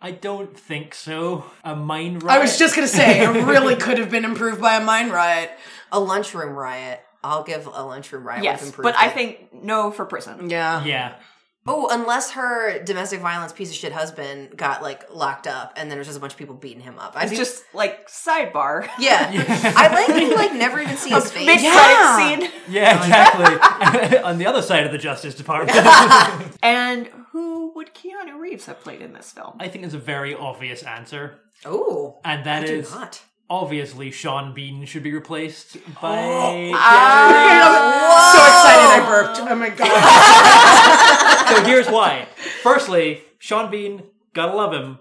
I 0.00 0.12
don't 0.12 0.56
think 0.56 0.94
so. 0.94 1.44
A 1.64 1.74
mine 1.74 2.18
riot. 2.20 2.38
I 2.38 2.42
was 2.42 2.58
just 2.58 2.74
gonna 2.74 2.86
say 2.86 3.20
it 3.24 3.28
really 3.46 3.76
could 3.76 3.98
have 3.98 4.10
been 4.10 4.24
improved 4.24 4.60
by 4.60 4.76
a 4.76 4.84
mine 4.84 5.10
riot. 5.10 5.50
A 5.92 5.98
lunchroom 6.00 6.54
riot. 6.54 7.00
I'll 7.24 7.42
give 7.42 7.66
a 7.66 7.70
lunchroom 7.84 8.26
riot. 8.26 8.44
yes, 8.44 8.62
with 8.64 8.76
but 8.76 8.94
I 8.96 9.08
think 9.08 9.52
no 9.52 9.90
for 9.90 10.04
prison. 10.04 10.50
Yeah. 10.50 10.84
Yeah. 10.84 11.14
Oh, 11.70 11.88
unless 11.90 12.30
her 12.30 12.82
domestic 12.82 13.20
violence 13.20 13.52
piece 13.52 13.68
of 13.68 13.74
shit 13.76 13.92
husband 13.92 14.56
got 14.56 14.82
like 14.82 15.12
locked 15.12 15.46
up, 15.46 15.74
and 15.76 15.90
then 15.90 15.98
there's 15.98 16.06
just 16.06 16.16
a 16.16 16.20
bunch 16.20 16.32
of 16.32 16.38
people 16.38 16.54
beating 16.54 16.80
him 16.80 16.98
up. 16.98 17.12
I 17.14 17.24
It's 17.24 17.36
just 17.36 17.62
like 17.74 18.08
sidebar. 18.08 18.88
yeah. 18.98 19.28
I 19.76 19.88
like 19.92 20.06
that 20.06 20.22
you 20.22 20.34
like 20.34 20.54
never 20.54 20.80
even 20.80 20.96
see 20.96 21.10
his 21.10 21.30
face. 21.32 21.44
Mid 21.44 21.60
Yeah. 21.60 22.16
scene. 22.38 22.50
Yeah, 22.70 22.96
exactly. 23.04 24.18
On 24.20 24.38
the 24.38 24.46
other 24.46 24.62
side 24.62 24.86
of 24.86 24.92
the 24.92 24.98
Justice 24.98 25.34
Department. 25.34 25.76
And 26.62 27.08
who 27.27 27.27
would 27.78 27.94
Keanu 27.94 28.38
Reeves 28.38 28.66
have 28.66 28.80
played 28.80 29.00
in 29.00 29.12
this 29.12 29.30
film? 29.30 29.54
I 29.60 29.68
think 29.68 29.84
it's 29.84 29.94
a 29.94 29.98
very 29.98 30.34
obvious 30.34 30.82
answer. 30.82 31.38
Oh, 31.64 32.18
And 32.24 32.44
that 32.44 32.64
I 32.64 32.66
do 32.66 32.74
is 32.74 32.90
not. 32.90 33.22
obviously 33.48 34.10
Sean 34.10 34.52
Bean 34.52 34.84
should 34.84 35.02
be 35.04 35.12
replaced 35.14 35.76
oh, 35.76 35.90
by 36.02 36.72
ah! 36.74 38.18
I'm 38.18 38.32
so 38.34 38.40
excited 38.50 38.88
I 39.00 39.08
burped. 39.08 39.38
Oh 39.40 39.54
my 39.54 39.70
god. 39.70 41.56
So 41.56 41.64
here's 41.64 41.88
why. 41.88 42.26
Firstly, 42.62 43.22
Sean 43.38 43.70
Bean, 43.70 44.02
gotta 44.34 44.54
love 44.56 44.72
him. 44.72 44.98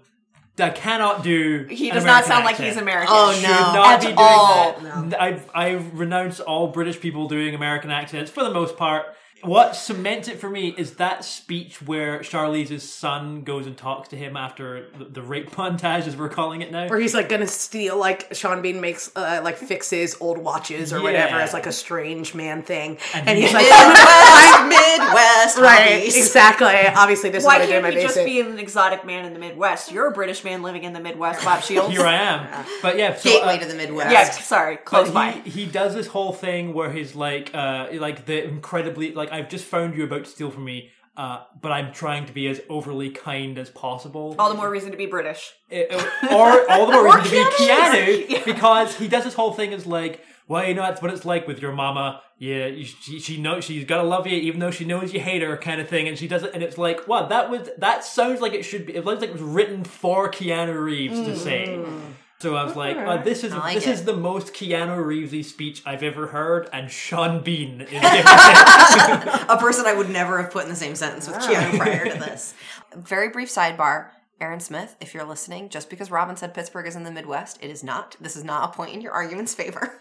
That 0.57 0.75
cannot 0.75 1.23
do. 1.23 1.65
He 1.69 1.89
an 1.89 1.95
does 1.95 2.05
not 2.05 2.23
American 2.23 2.28
sound 2.32 2.45
like 2.45 2.57
he's 2.57 2.78
American. 2.78 3.09
Oh, 3.11 3.32
Should 3.34 3.43
no. 3.43 3.49
not 3.49 3.93
At 3.93 3.99
be 4.01 4.05
doing 4.07 4.17
all. 4.17 4.80
that. 5.09 5.21
I 5.21 5.41
I 5.53 5.69
renounce 5.93 6.39
all 6.39 6.67
British 6.69 6.99
people 6.99 7.28
doing 7.28 7.53
American 7.53 7.91
accents 7.91 8.32
for 8.32 8.43
the 8.43 8.51
most 8.51 8.75
part. 8.78 9.05
What 9.43 9.75
cements 9.75 10.27
it 10.27 10.39
for 10.39 10.49
me 10.49 10.73
is 10.77 10.95
that 10.95 11.23
speech 11.23 11.81
where 11.81 12.19
Charlize's 12.19 12.81
son 12.91 13.43
goes 13.43 13.67
and 13.67 13.77
talks 13.77 14.09
to 14.09 14.15
him 14.17 14.35
after 14.35 14.89
the, 14.97 15.05
the 15.05 15.21
rape 15.21 15.51
montage, 15.55 16.07
as 16.07 16.17
we're 16.17 16.29
calling 16.29 16.61
it 16.61 16.71
now. 16.71 16.88
Where 16.88 16.99
he's 16.99 17.13
like 17.13 17.29
gonna 17.29 17.47
steal, 17.47 17.97
like 17.97 18.33
Sean 18.33 18.61
Bean 18.61 18.81
makes, 18.81 19.11
uh, 19.15 19.41
like 19.43 19.57
fixes 19.57 20.17
old 20.19 20.38
watches 20.38 20.91
or 20.91 21.01
whatever 21.01 21.35
as 21.35 21.53
like 21.53 21.65
a 21.67 21.71
strange 21.71 22.33
man 22.35 22.63
thing, 22.63 22.97
And 23.13 23.27
and, 23.29 23.38
he's 23.38 23.53
like, 23.53 23.65
Midwest, 23.65 24.63
Midwest, 24.67 25.57
right, 25.57 25.91
hobbies. 25.93 26.17
exactly. 26.17 26.67
Obviously, 26.95 27.29
this 27.29 27.43
Why 27.43 27.57
is 27.57 27.59
what 27.59 27.61
I 27.61 27.65
do 27.71 27.77
in 27.77 27.81
can't 27.83 27.95
my 27.95 27.99
you 28.01 28.05
just 28.07 28.15
basic. 28.15 28.25
be 28.31 28.39
an 28.41 28.59
exotic 28.59 29.05
man 29.05 29.25
in 29.25 29.33
the 29.33 29.39
Midwest? 29.39 29.91
You're 29.91 30.07
a 30.07 30.11
British 30.11 30.43
man 30.43 30.61
living 30.63 30.83
in 30.83 30.93
the 30.93 30.99
Midwest, 30.99 31.43
Bob 31.45 31.61
Shields. 31.63 31.95
Here 31.95 32.05
I 32.05 32.15
am. 32.15 32.65
But 32.81 32.97
yeah, 32.97 33.15
so, 33.15 33.29
Gateway 33.29 33.55
uh, 33.57 33.59
to 33.59 33.65
the 33.67 33.75
Midwest. 33.75 34.11
yeah, 34.11 34.29
sorry, 34.31 34.77
close 34.77 35.07
But 35.07 35.13
by. 35.13 35.31
he, 35.31 35.49
he 35.51 35.65
does 35.65 35.93
this 35.93 36.07
whole 36.07 36.33
thing 36.33 36.73
where 36.73 36.91
he's 36.91 37.15
like, 37.15 37.51
uh, 37.53 37.88
like 37.93 38.25
the 38.25 38.43
incredibly, 38.45 39.13
like 39.13 39.26
I've 39.32 39.49
just 39.49 39.65
found 39.65 39.95
you 39.95 40.03
about 40.03 40.25
to 40.25 40.30
steal 40.30 40.49
from 40.51 40.65
me, 40.65 40.91
uh, 41.15 41.43
but 41.61 41.71
I'm 41.71 41.91
trying 41.93 42.25
to 42.28 42.34
be 42.34 42.47
as 42.47 42.61
overly 42.69 43.09
kind 43.09 43.57
as 43.57 43.69
possible. 43.69 44.36
All 44.39 44.49
the 44.49 44.55
more 44.55 44.69
reason 44.69 44.91
to 44.91 44.97
be 44.97 45.05
British. 45.05 45.53
It- 45.69 45.88
it- 45.91 46.32
or 46.32 46.69
all 46.71 46.86
the 46.86 46.93
more 46.93 47.05
reason 47.17 47.23
to 47.23 47.32
be 47.32 47.65
Keanu. 47.65 48.28
Keanu 48.28 48.45
because 48.45 48.95
he 48.97 49.07
does 49.07 49.23
this 49.23 49.34
whole 49.34 49.53
thing 49.53 49.73
as 49.73 49.86
like, 49.86 50.21
well, 50.47 50.65
you 50.65 50.73
know 50.73 50.82
that's 50.84 51.01
what 51.01 51.11
it's 51.11 51.25
like 51.25 51.47
with 51.47 51.61
your 51.61 51.71
mama. 51.73 52.21
Yeah, 52.39 52.69
she 52.84 53.19
she 53.19 53.41
knows 53.41 53.63
she's 53.65 53.84
gotta 53.84 54.03
love 54.07 54.28
you 54.28 54.38
even 54.38 54.59
though 54.59 54.69
she 54.71 54.86
knows 54.86 55.11
you 55.13 55.19
hate 55.19 55.41
her, 55.41 55.57
kind 55.57 55.82
of 55.82 55.89
thing. 55.89 56.07
And 56.07 56.17
she 56.17 56.28
does 56.28 56.43
it, 56.43 56.51
and 56.53 56.61
it's 56.63 56.78
like, 56.78 57.07
wow, 57.07 57.25
that 57.28 57.49
was 57.49 57.69
that 57.80 58.05
sounds 58.05 58.39
like 58.41 58.53
it 58.53 58.63
should 58.63 58.86
be. 58.86 58.95
It 58.95 59.03
looks 59.05 59.21
like 59.21 59.32
it 59.32 59.34
was 59.34 59.41
written 59.41 59.84
for 59.84 60.30
Keanu 60.32 60.80
Reeves 60.82 61.19
to 61.21 61.36
say. 61.36 61.65
Mm. 61.67 62.01
So 62.39 62.55
I 62.55 62.63
was 62.63 62.75
like, 62.75 62.95
uh, 62.97 63.17
this 63.23 63.43
is 63.43 63.51
I 63.51 63.57
like 63.57 63.75
this 63.75 63.88
it. 63.88 63.91
is 63.91 64.03
the 64.03 64.15
most 64.15 64.53
Keanu 64.53 64.97
Reevesy 64.97 65.43
speech 65.43 65.81
I've 65.88 66.03
ever 66.03 66.27
heard, 66.27 66.69
and 66.71 66.91
Sean 66.91 67.41
Bean 67.41 67.81
is 67.81 67.89
giving 67.89 68.03
it. 68.03 69.45
a 69.49 69.57
person 69.59 69.85
I 69.88 69.93
would 69.97 70.09
never 70.09 70.39
have 70.41 70.51
put 70.51 70.63
in 70.63 70.69
the 70.69 70.75
same 70.75 70.93
sentence 70.95 71.27
with 71.27 71.38
Keanu 71.38 71.77
prior 71.79 72.05
to 72.11 72.19
this. 72.19 72.53
Very 72.95 73.29
brief 73.29 73.49
sidebar. 73.49 74.09
Aaron 74.39 74.59
Smith, 74.59 74.95
if 75.01 75.15
you're 75.15 75.23
listening, 75.23 75.69
just 75.69 75.89
because 75.89 76.11
Robin 76.11 76.38
said 76.38 76.53
Pittsburgh 76.53 76.85
is 76.85 76.95
in 76.95 77.01
the 77.03 77.09
Midwest, 77.11 77.57
it 77.59 77.71
is 77.71 77.83
not. 77.83 78.15
This 78.21 78.35
is 78.35 78.43
not 78.43 78.69
a 78.69 78.71
point 78.77 78.93
in 78.93 79.01
your 79.01 79.13
argument's 79.13 79.55
favor. 79.55 79.99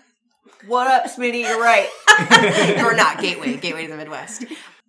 What 0.66 0.86
up, 0.88 1.04
Smitty? 1.10 1.40
You're 1.40 1.58
right. 1.60 1.88
You're 2.78 2.94
not 2.94 3.18
Gateway, 3.20 3.56
Gateway 3.56 3.86
to 3.86 3.92
the 3.92 3.96
Midwest. 3.96 4.44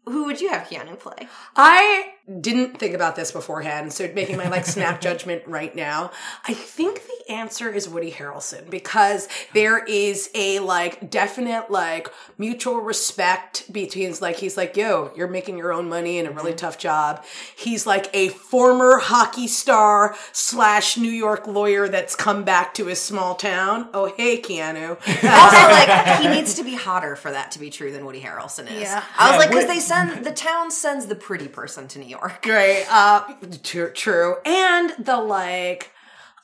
Who 0.06 0.26
would 0.26 0.42
you 0.42 0.50
have 0.50 0.68
Keanu 0.68 1.00
play? 1.00 1.28
I 1.56 2.14
didn't 2.42 2.78
think 2.78 2.94
about 2.94 3.16
this 3.16 3.32
beforehand, 3.32 3.94
so 3.94 4.10
making 4.14 4.36
my 4.36 4.50
like 4.50 4.66
snap 4.66 5.00
judgment 5.08 5.44
right 5.48 5.74
now. 5.74 6.12
I 6.46 6.54
think 6.54 7.04
the 7.06 7.32
answer 7.32 7.72
is 7.72 7.88
Woody 7.88 8.12
Harrelson 8.12 8.70
because 8.70 9.30
there 9.54 9.84
is 9.86 10.30
a 10.36 10.60
like 10.60 11.10
definite 11.10 11.72
like 11.72 12.10
mutual 12.38 12.80
respect 12.80 13.72
between 13.72 14.14
like 14.20 14.38
he's 14.38 14.58
like, 14.58 14.76
yo, 14.76 15.12
you're 15.16 15.30
making 15.30 15.58
your 15.58 15.72
own 15.72 15.88
money 15.88 16.18
in 16.18 16.26
a 16.26 16.32
really 16.32 16.52
mm-hmm. 16.52 16.58
tough 16.58 16.78
job. 16.78 17.24
He's 17.56 17.88
like 17.88 18.10
a 18.14 18.28
former 18.28 18.98
hockey 18.98 19.48
star 19.48 20.16
slash 20.34 20.98
New 20.98 21.12
York 21.12 21.48
lawyer 21.48 21.88
that's 21.88 22.16
come 22.16 22.44
back 22.44 22.74
to 22.74 22.88
his 22.88 23.00
small 23.00 23.36
town. 23.36 23.88
Oh 23.94 24.14
hey 24.18 24.42
Keanu. 24.42 24.98
Also, 25.38 25.58
like, 25.58 26.20
he 26.20 26.28
needs 26.28 26.56
to 26.56 26.64
be 26.64 26.74
hotter 26.74 27.16
for 27.16 27.32
that 27.32 27.52
to 27.52 27.60
be 27.60 27.70
true 27.70 27.92
than 27.92 28.06
Woody 28.06 28.22
Harrelson 28.22 28.66
is. 28.72 28.82
Yeah. 28.82 29.04
I 29.18 29.30
was 29.30 29.34
Yeah, 29.34 29.38
like, 29.38 29.50
because 29.50 29.68
they 29.68 29.80
send, 29.80 30.26
the 30.26 30.32
town 30.32 30.72
sends 30.72 31.06
the 31.06 31.16
pretty 31.16 31.48
person 31.48 31.88
to 31.90 32.00
New 32.00 32.08
York. 32.08 32.17
Great. 32.42 32.86
Uh, 32.90 33.24
true, 33.64 33.92
true. 33.92 34.36
And 34.46 34.94
the 35.00 35.18
like, 35.18 35.92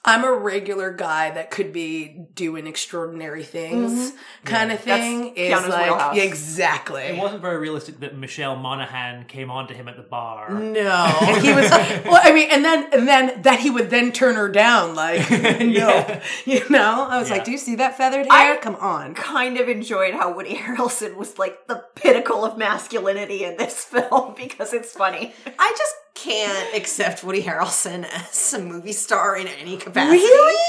I'm 0.06 0.26
a 0.26 0.34
regular 0.34 0.92
guy 0.92 1.32
that 1.32 1.50
could 1.50 1.72
be 1.72 2.10
doing 2.36 2.68
extraordinary 2.68 3.44
things 3.44 4.12
mm-hmm. 4.12 4.46
kind 4.46 4.72
of 4.74 4.82
thing. 4.82 5.34
is 5.38 5.54
like, 5.54 5.86
wheelhouse. 5.86 6.16
yeah, 6.18 6.24
exactly. 6.24 7.04
it 7.04 7.18
wasn't 7.18 7.42
very 7.42 7.58
realistic 7.58 8.02
that 8.02 8.18
Michelle 8.18 8.58
Monaghan 8.58 9.24
came 9.26 9.50
on 9.50 9.68
to 9.70 9.74
him 9.74 9.88
at 9.88 9.96
the 9.96 10.04
bar. 10.04 10.50
No. 10.50 11.06
he 11.42 11.54
was 11.54 11.70
well. 11.70 12.20
I 12.22 12.34
mean, 12.34 12.50
and 12.52 12.66
then 12.66 12.90
and 12.92 13.08
then 13.08 13.42
that 13.44 13.62
he 13.62 13.70
would 13.70 13.90
then 13.90 14.12
turn 14.12 14.36
her 14.36 14.50
down, 14.50 14.94
like 14.94 15.30
no, 15.32 16.20
you 16.46 16.70
know. 16.70 17.08
I 17.10 17.18
was 17.20 17.30
Yeah. 17.30 17.36
like, 17.36 17.46
do 17.46 17.52
you 17.52 17.58
see 17.58 17.76
that 17.76 17.96
feathered 17.98 18.26
hair? 18.26 18.54
I- 18.56 18.58
Come 18.58 18.76
on. 18.76 19.14
kind 19.14 19.58
of 19.58 19.70
enjoyed 19.70 20.14
how 20.14 20.34
Woody 20.34 20.56
Harrelson 20.56 21.16
was 21.16 21.40
like 21.40 21.68
the 21.68 21.84
pinnacle 21.96 22.44
of 22.44 22.58
masculinity 22.58 23.44
in 23.46 23.56
this 23.58 23.84
film 23.86 24.36
because 24.36 24.74
it's 24.74 24.92
funny. 24.92 25.34
I 25.58 25.76
just 25.78 25.96
can't 26.16 26.76
accept 26.76 27.24
Woody 27.24 27.42
Harrelson 27.44 28.06
as 28.06 28.54
a 28.54 28.60
movie 28.60 28.94
star 28.94 29.36
in 29.38 29.48
any 29.48 29.78
capacity. 29.78 30.18
Really? 30.18 30.62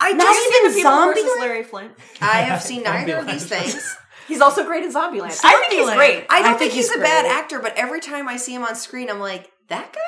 I 0.00 0.12
Not 0.12 0.26
just 0.34 0.50
even 0.60 0.74
People 0.74 0.90
versus 0.90 1.24
Zombieland? 1.24 1.40
Larry 1.40 1.64
Flynt. 1.64 1.92
I 2.20 2.38
have 2.42 2.62
seen 2.62 2.82
neither 2.84 3.16
of 3.16 3.26
these 3.26 3.46
things. 3.46 3.96
He's 4.28 4.40
also 4.40 4.64
great 4.64 4.84
in 4.84 4.92
Zombieland. 4.92 5.38
I 5.44 5.66
think 5.68 5.72
he's 5.72 5.94
great. 5.94 6.26
I 6.28 6.42
don't 6.42 6.46
I 6.46 6.48
think, 6.50 6.58
think 6.58 6.72
he's, 6.72 6.88
he's 6.90 6.98
a 6.98 7.02
bad 7.02 7.26
actor, 7.26 7.58
but 7.60 7.76
every 7.76 8.00
time 8.00 8.28
I 8.28 8.36
see 8.36 8.54
him 8.54 8.62
on 8.64 8.74
screen, 8.74 9.10
I'm 9.10 9.20
like, 9.20 9.50
that 9.68 9.92
guy? 9.92 10.00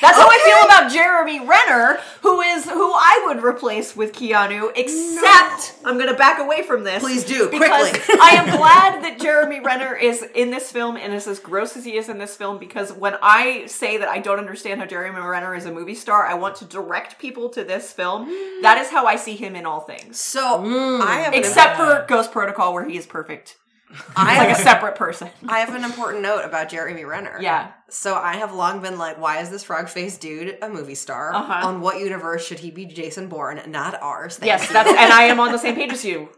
That's 0.00 0.18
how 0.18 0.28
I 0.28 0.38
feel 0.44 0.66
about 0.66 0.92
Jeremy 0.92 1.40
Renner, 1.40 2.00
who 2.22 2.40
is 2.40 2.64
who 2.64 2.92
I 2.92 3.24
would 3.26 3.42
replace 3.42 3.96
with 3.96 4.12
Keanu. 4.12 4.70
Except 4.76 5.78
I'm 5.84 5.96
going 5.96 6.10
to 6.10 6.16
back 6.16 6.38
away 6.38 6.62
from 6.62 6.84
this. 6.84 7.02
Please 7.02 7.24
do, 7.24 7.48
because 7.50 7.90
quickly. 7.90 8.16
I 8.20 8.30
am 8.30 8.44
glad 8.58 9.02
that 9.04 9.18
Jeremy 9.20 9.60
Renner 9.60 9.94
is 9.94 10.22
in 10.34 10.50
this 10.50 10.70
film 10.70 10.96
and 10.96 11.14
is 11.14 11.26
as 11.26 11.38
gross 11.38 11.76
as 11.76 11.84
he 11.84 11.96
is 11.96 12.08
in 12.08 12.18
this 12.18 12.36
film. 12.36 12.58
Because 12.58 12.92
when 12.92 13.16
I 13.22 13.66
say 13.66 13.96
that 13.98 14.08
I 14.08 14.18
don't 14.18 14.38
understand 14.38 14.80
how 14.80 14.86
Jeremy 14.86 15.20
Renner 15.20 15.54
is 15.54 15.66
a 15.66 15.72
movie 15.72 15.94
star, 15.94 16.26
I 16.26 16.34
want 16.34 16.56
to 16.56 16.64
direct 16.64 17.18
people 17.18 17.48
to 17.50 17.64
this 17.64 17.92
film. 17.92 18.26
That 18.62 18.78
is 18.78 18.90
how 18.90 19.06
I 19.06 19.16
see 19.16 19.36
him 19.36 19.56
in 19.56 19.66
all 19.66 19.80
things, 19.80 20.20
So 20.20 20.58
mm. 20.58 21.00
I 21.00 21.20
have 21.20 21.34
except 21.34 21.76
for 21.76 22.04
Ghost 22.08 22.32
Protocol, 22.32 22.74
where 22.74 22.88
he 22.88 22.96
is 22.96 23.06
perfect. 23.06 23.56
I 24.16 24.38
like 24.38 24.56
a 24.58 24.60
separate 24.60 24.96
person. 24.96 25.30
I 25.48 25.60
have 25.60 25.74
an 25.74 25.84
important 25.84 26.22
note 26.22 26.44
about 26.44 26.68
Jeremy 26.68 27.04
Renner. 27.04 27.38
Yeah. 27.40 27.72
So 27.88 28.14
I 28.16 28.36
have 28.36 28.52
long 28.52 28.80
been 28.80 28.98
like, 28.98 29.18
why 29.20 29.40
is 29.40 29.50
this 29.50 29.62
frog 29.62 29.88
faced 29.88 30.20
dude 30.20 30.58
a 30.60 30.68
movie 30.68 30.94
star? 30.96 31.32
Uh-huh. 31.32 31.68
On 31.68 31.80
what 31.80 32.00
universe 32.00 32.44
should 32.46 32.58
he 32.58 32.70
be 32.70 32.84
Jason 32.86 33.28
Bourne, 33.28 33.60
not 33.68 34.00
ours? 34.02 34.38
Thank 34.38 34.48
Yes, 34.48 34.66
you. 34.66 34.72
that's 34.72 34.88
and 34.90 35.12
I 35.12 35.24
am 35.24 35.38
on 35.38 35.52
the 35.52 35.58
same 35.66 35.74
page 35.76 35.92
as 35.92 36.04
you. 36.04 36.28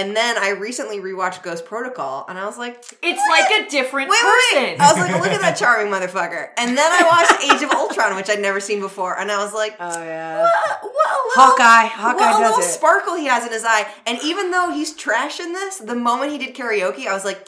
And 0.00 0.16
then 0.16 0.38
I 0.38 0.50
recently 0.50 0.98
rewatched 0.98 1.42
Ghost 1.42 1.66
Protocol, 1.66 2.24
and 2.26 2.38
I 2.38 2.46
was 2.46 2.56
like, 2.56 2.82
It's 3.02 3.20
like 3.28 3.50
a 3.66 3.68
different 3.70 4.08
Wait, 4.08 4.18
person. 4.18 4.62
wait, 4.62 4.70
wait. 4.72 4.80
I 4.80 4.92
was 4.92 4.98
like, 4.98 5.20
look 5.22 5.30
at 5.30 5.42
that 5.42 5.58
charming 5.58 5.92
motherfucker. 5.92 6.48
And 6.56 6.76
then 6.76 6.90
I 6.90 7.02
watched 7.04 7.44
Age 7.52 7.62
of 7.62 7.70
Ultron, 7.76 8.16
which 8.16 8.30
I'd 8.30 8.40
never 8.40 8.60
seen 8.60 8.80
before, 8.80 9.18
and 9.18 9.30
I 9.30 9.44
was 9.44 9.52
like, 9.52 9.76
Oh 9.78 10.02
yeah. 10.02 10.40
what, 10.42 10.82
what 10.82 10.84
a 10.84 11.18
little, 11.28 11.30
Hawkeye. 11.34 11.86
Hawkeye 11.88 12.18
what 12.18 12.40
a 12.40 12.44
little 12.48 12.60
it. 12.60 12.64
sparkle 12.64 13.14
he 13.16 13.26
has 13.26 13.44
in 13.44 13.52
his 13.52 13.64
eye. 13.66 13.86
And 14.06 14.18
even 14.24 14.50
though 14.50 14.72
he's 14.72 14.94
trash 14.94 15.38
in 15.38 15.52
this, 15.52 15.76
the 15.78 15.94
moment 15.94 16.32
he 16.32 16.38
did 16.38 16.56
karaoke, 16.56 17.06
I 17.06 17.12
was 17.12 17.24
like, 17.26 17.46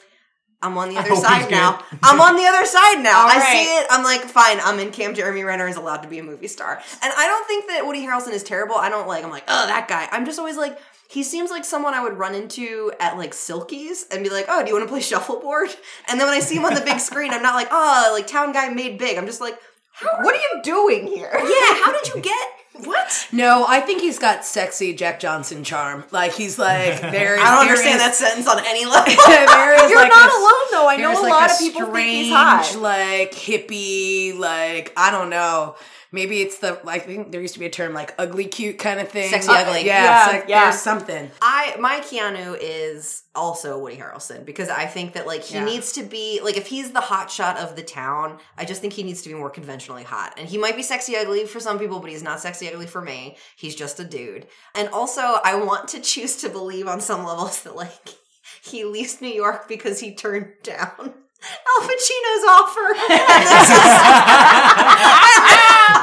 I'm 0.61 0.77
on 0.79 0.91
the 0.91 0.97
other 0.99 1.09
oh, 1.13 1.21
side 1.21 1.51
now. 1.51 1.83
I'm 2.03 2.21
on 2.21 2.37
the 2.37 2.45
other 2.45 2.65
side 2.67 3.03
now. 3.03 3.27
I 3.27 3.41
see 3.53 3.65
it. 3.79 3.87
I'm 3.91 4.05
like, 4.05 4.21
fine. 4.21 4.59
I'm 4.63 4.79
in 4.79 4.93
camp. 4.93 5.17
Jeremy 5.17 5.43
Renner 5.43 5.67
is 5.69 5.77
allowed 5.77 6.03
to 6.03 6.09
be 6.09 6.19
a 6.19 6.23
movie 6.23 6.47
star, 6.49 6.81
and 7.03 7.13
I 7.17 7.27
don't 7.27 7.47
think 7.49 7.67
that 7.69 7.85
Woody 7.87 8.03
Harrelson 8.07 8.33
is 8.33 8.45
terrible. 8.45 8.77
I 8.77 8.89
don't 8.89 9.09
like. 9.09 9.25
I'm 9.25 9.31
like, 9.31 9.45
oh, 9.49 9.67
that 9.67 9.89
guy. 9.89 10.07
I'm 10.13 10.25
just 10.27 10.39
always 10.39 10.57
like. 10.57 10.79
He 11.13 11.23
seems 11.23 11.51
like 11.51 11.65
someone 11.65 11.93
I 11.95 12.03
would 12.03 12.19
run 12.19 12.35
into 12.35 12.91
at 12.99 13.19
like 13.19 13.33
Silkies 13.33 14.05
and 14.11 14.25
be 14.25 14.31
like, 14.31 14.47
"Oh, 14.49 14.63
do 14.63 14.69
you 14.69 14.75
want 14.75 14.87
to 14.89 14.91
play 14.93 15.01
shuffleboard?" 15.03 15.69
And 16.09 16.19
then 16.19 16.27
when 16.27 16.35
I 16.37 16.41
see 16.41 16.57
him 16.57 16.65
on 16.65 16.75
the 16.75 16.81
big 16.81 16.99
screen, 17.09 17.33
I'm 17.33 17.43
not 17.43 17.55
like, 17.55 17.69
"Oh, 17.71 18.11
like 18.15 18.27
town 18.27 18.53
guy 18.53 18.69
made 18.71 18.99
big." 18.99 19.19
I'm 19.19 19.27
just 19.27 19.41
like, 19.41 19.59
what 20.01 20.35
are 20.35 20.39
you 20.39 20.61
doing 20.63 21.07
here? 21.07 21.31
"Yeah, 21.33 21.75
how 21.85 21.93
did 21.93 22.15
you 22.15 22.21
get 22.33 22.49
what?" 22.87 23.29
No, 23.31 23.67
I 23.69 23.81
think 23.81 24.01
he's 24.01 24.19
got 24.19 24.45
sexy 24.47 24.95
Jack 24.95 25.21
Johnson 25.21 25.65
charm. 25.65 26.05
Like 26.11 26.33
he's 26.33 26.59
like 26.59 27.01
very. 27.01 27.39
I 27.39 27.45
don't 27.57 27.67
there 27.67 27.73
understand 27.77 27.97
is- 27.97 28.03
that 28.03 28.15
sentence 28.15 28.49
on 28.49 28.61
any 28.65 28.87
level. 28.87 29.13
there 29.27 29.85
is 29.85 29.91
You're 29.91 30.01
like 30.01 30.11
not 30.11 30.25
this- 30.31 30.35
alone 30.39 30.67
though. 30.71 30.89
I 30.89 30.97
know 30.97 31.13
a 31.13 31.21
like 31.21 31.31
lot 31.31 31.51
a 31.51 31.53
of 31.53 31.59
people 31.59 31.83
think 31.93 32.09
he's 32.09 32.27
strange, 32.29 32.33
hot. 32.33 32.79
like 32.81 33.33
hippie, 33.33 34.39
like 34.39 34.93
I 34.97 35.11
don't 35.11 35.29
know. 35.31 35.77
Maybe 36.15 36.43
it's 36.43 36.59
the 36.59 36.79
I 36.87 36.99
think 36.99 37.33
there 37.33 37.41
used 37.41 37.55
to 37.55 37.61
be 37.61 37.67
a 37.67 37.71
term 37.71 37.95
like 37.95 38.15
ugly 38.19 38.45
cute 38.45 38.79
kind 38.79 39.01
of 39.01 39.09
thing. 39.09 39.31
Sexy 39.31 39.49
Uh, 39.51 39.55
ugly. 39.55 39.87
Yeah, 39.87 40.05
Yeah, 40.27 40.33
like 40.33 40.45
yeah. 40.49 40.65
there's 40.65 40.81
something. 40.81 41.31
I 41.41 41.75
my 41.81 42.01
Keanu 42.01 42.57
is 42.61 43.23
also 43.35 43.79
Woody 43.79 43.97
Harrelson 43.97 44.45
because 44.45 44.69
I 44.69 44.85
think 44.85 45.15
that 45.15 45.27
like 45.27 45.43
he 45.43 45.55
Yeah. 45.55 45.65
needs 45.65 45.93
to 45.93 46.03
be 46.03 46.41
like 46.45 46.57
if 46.59 46.67
he's 46.67 46.91
the 46.93 47.01
hot 47.01 47.31
shot 47.31 47.57
of 47.57 47.77
the 47.77 47.83
town, 47.83 48.39
I 48.59 48.67
just 48.67 48.83
think 48.83 48.93
he 48.93 49.03
needs 49.03 49.23
to 49.23 49.31
be 49.31 49.35
more 49.35 49.49
conventionally 49.51 50.03
hot. 50.03 50.35
And 50.37 50.47
he 50.49 50.59
might 50.59 50.77
be 50.77 50.83
sexy 50.83 51.17
ugly 51.17 51.47
for 51.47 51.61
some 51.61 51.79
people, 51.79 51.99
but 52.01 52.11
he's 52.11 52.23
not 52.23 52.41
sexy 52.41 52.69
ugly 52.71 52.87
for 52.87 53.01
me. 53.01 53.37
He's 53.57 53.75
just 53.75 53.99
a 53.99 54.05
dude. 54.05 54.47
And 54.75 54.89
also, 54.91 55.23
I 55.43 55.55
want 55.55 55.89
to 55.89 56.01
choose 56.01 56.37
to 56.43 56.51
believe 56.51 56.87
on 56.89 57.01
some 57.01 57.25
levels 57.25 57.63
that 57.63 57.75
like 57.75 58.11
he 58.63 58.85
leaves 58.85 59.21
New 59.23 59.29
York 59.33 59.67
because 59.67 60.01
he 60.01 60.15
turned 60.15 60.49
down 60.63 61.15
Al 61.43 61.83
Pacino's 61.89 62.45
offer. 62.49 62.87
And 63.13 63.43
this 63.47 63.71
is- 63.71 64.83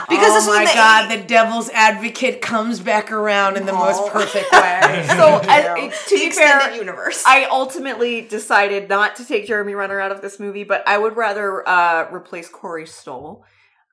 because 0.09 0.31
oh 0.31 0.35
this 0.35 0.47
my 0.47 0.65
the 0.65 0.73
god, 0.73 1.09
80s. 1.09 1.21
the 1.21 1.27
devil's 1.27 1.69
advocate 1.69 2.41
comes 2.41 2.79
back 2.79 3.11
around 3.11 3.57
in 3.57 3.65
the 3.65 3.71
Oh. 3.71 3.77
most 3.77 4.11
perfect 4.11 4.51
way. 4.51 5.05
So, 5.09 5.41
You 5.43 5.49
as, 5.49 6.05
to 6.07 6.17
the 6.17 6.25
be 6.25 6.31
fair, 6.31 6.73
universe. 6.75 7.23
I 7.27 7.45
ultimately 7.45 8.21
decided 8.21 8.89
not 8.89 9.15
to 9.17 9.25
take 9.25 9.45
Jeremy 9.47 9.75
Renner 9.75 9.99
out 9.99 10.11
of 10.11 10.21
this 10.21 10.39
movie, 10.39 10.63
but 10.63 10.83
I 10.87 10.97
would 10.97 11.15
rather 11.15 11.67
uh, 11.67 12.09
replace 12.11 12.49
Corey 12.49 12.87
Stoll. 12.87 13.43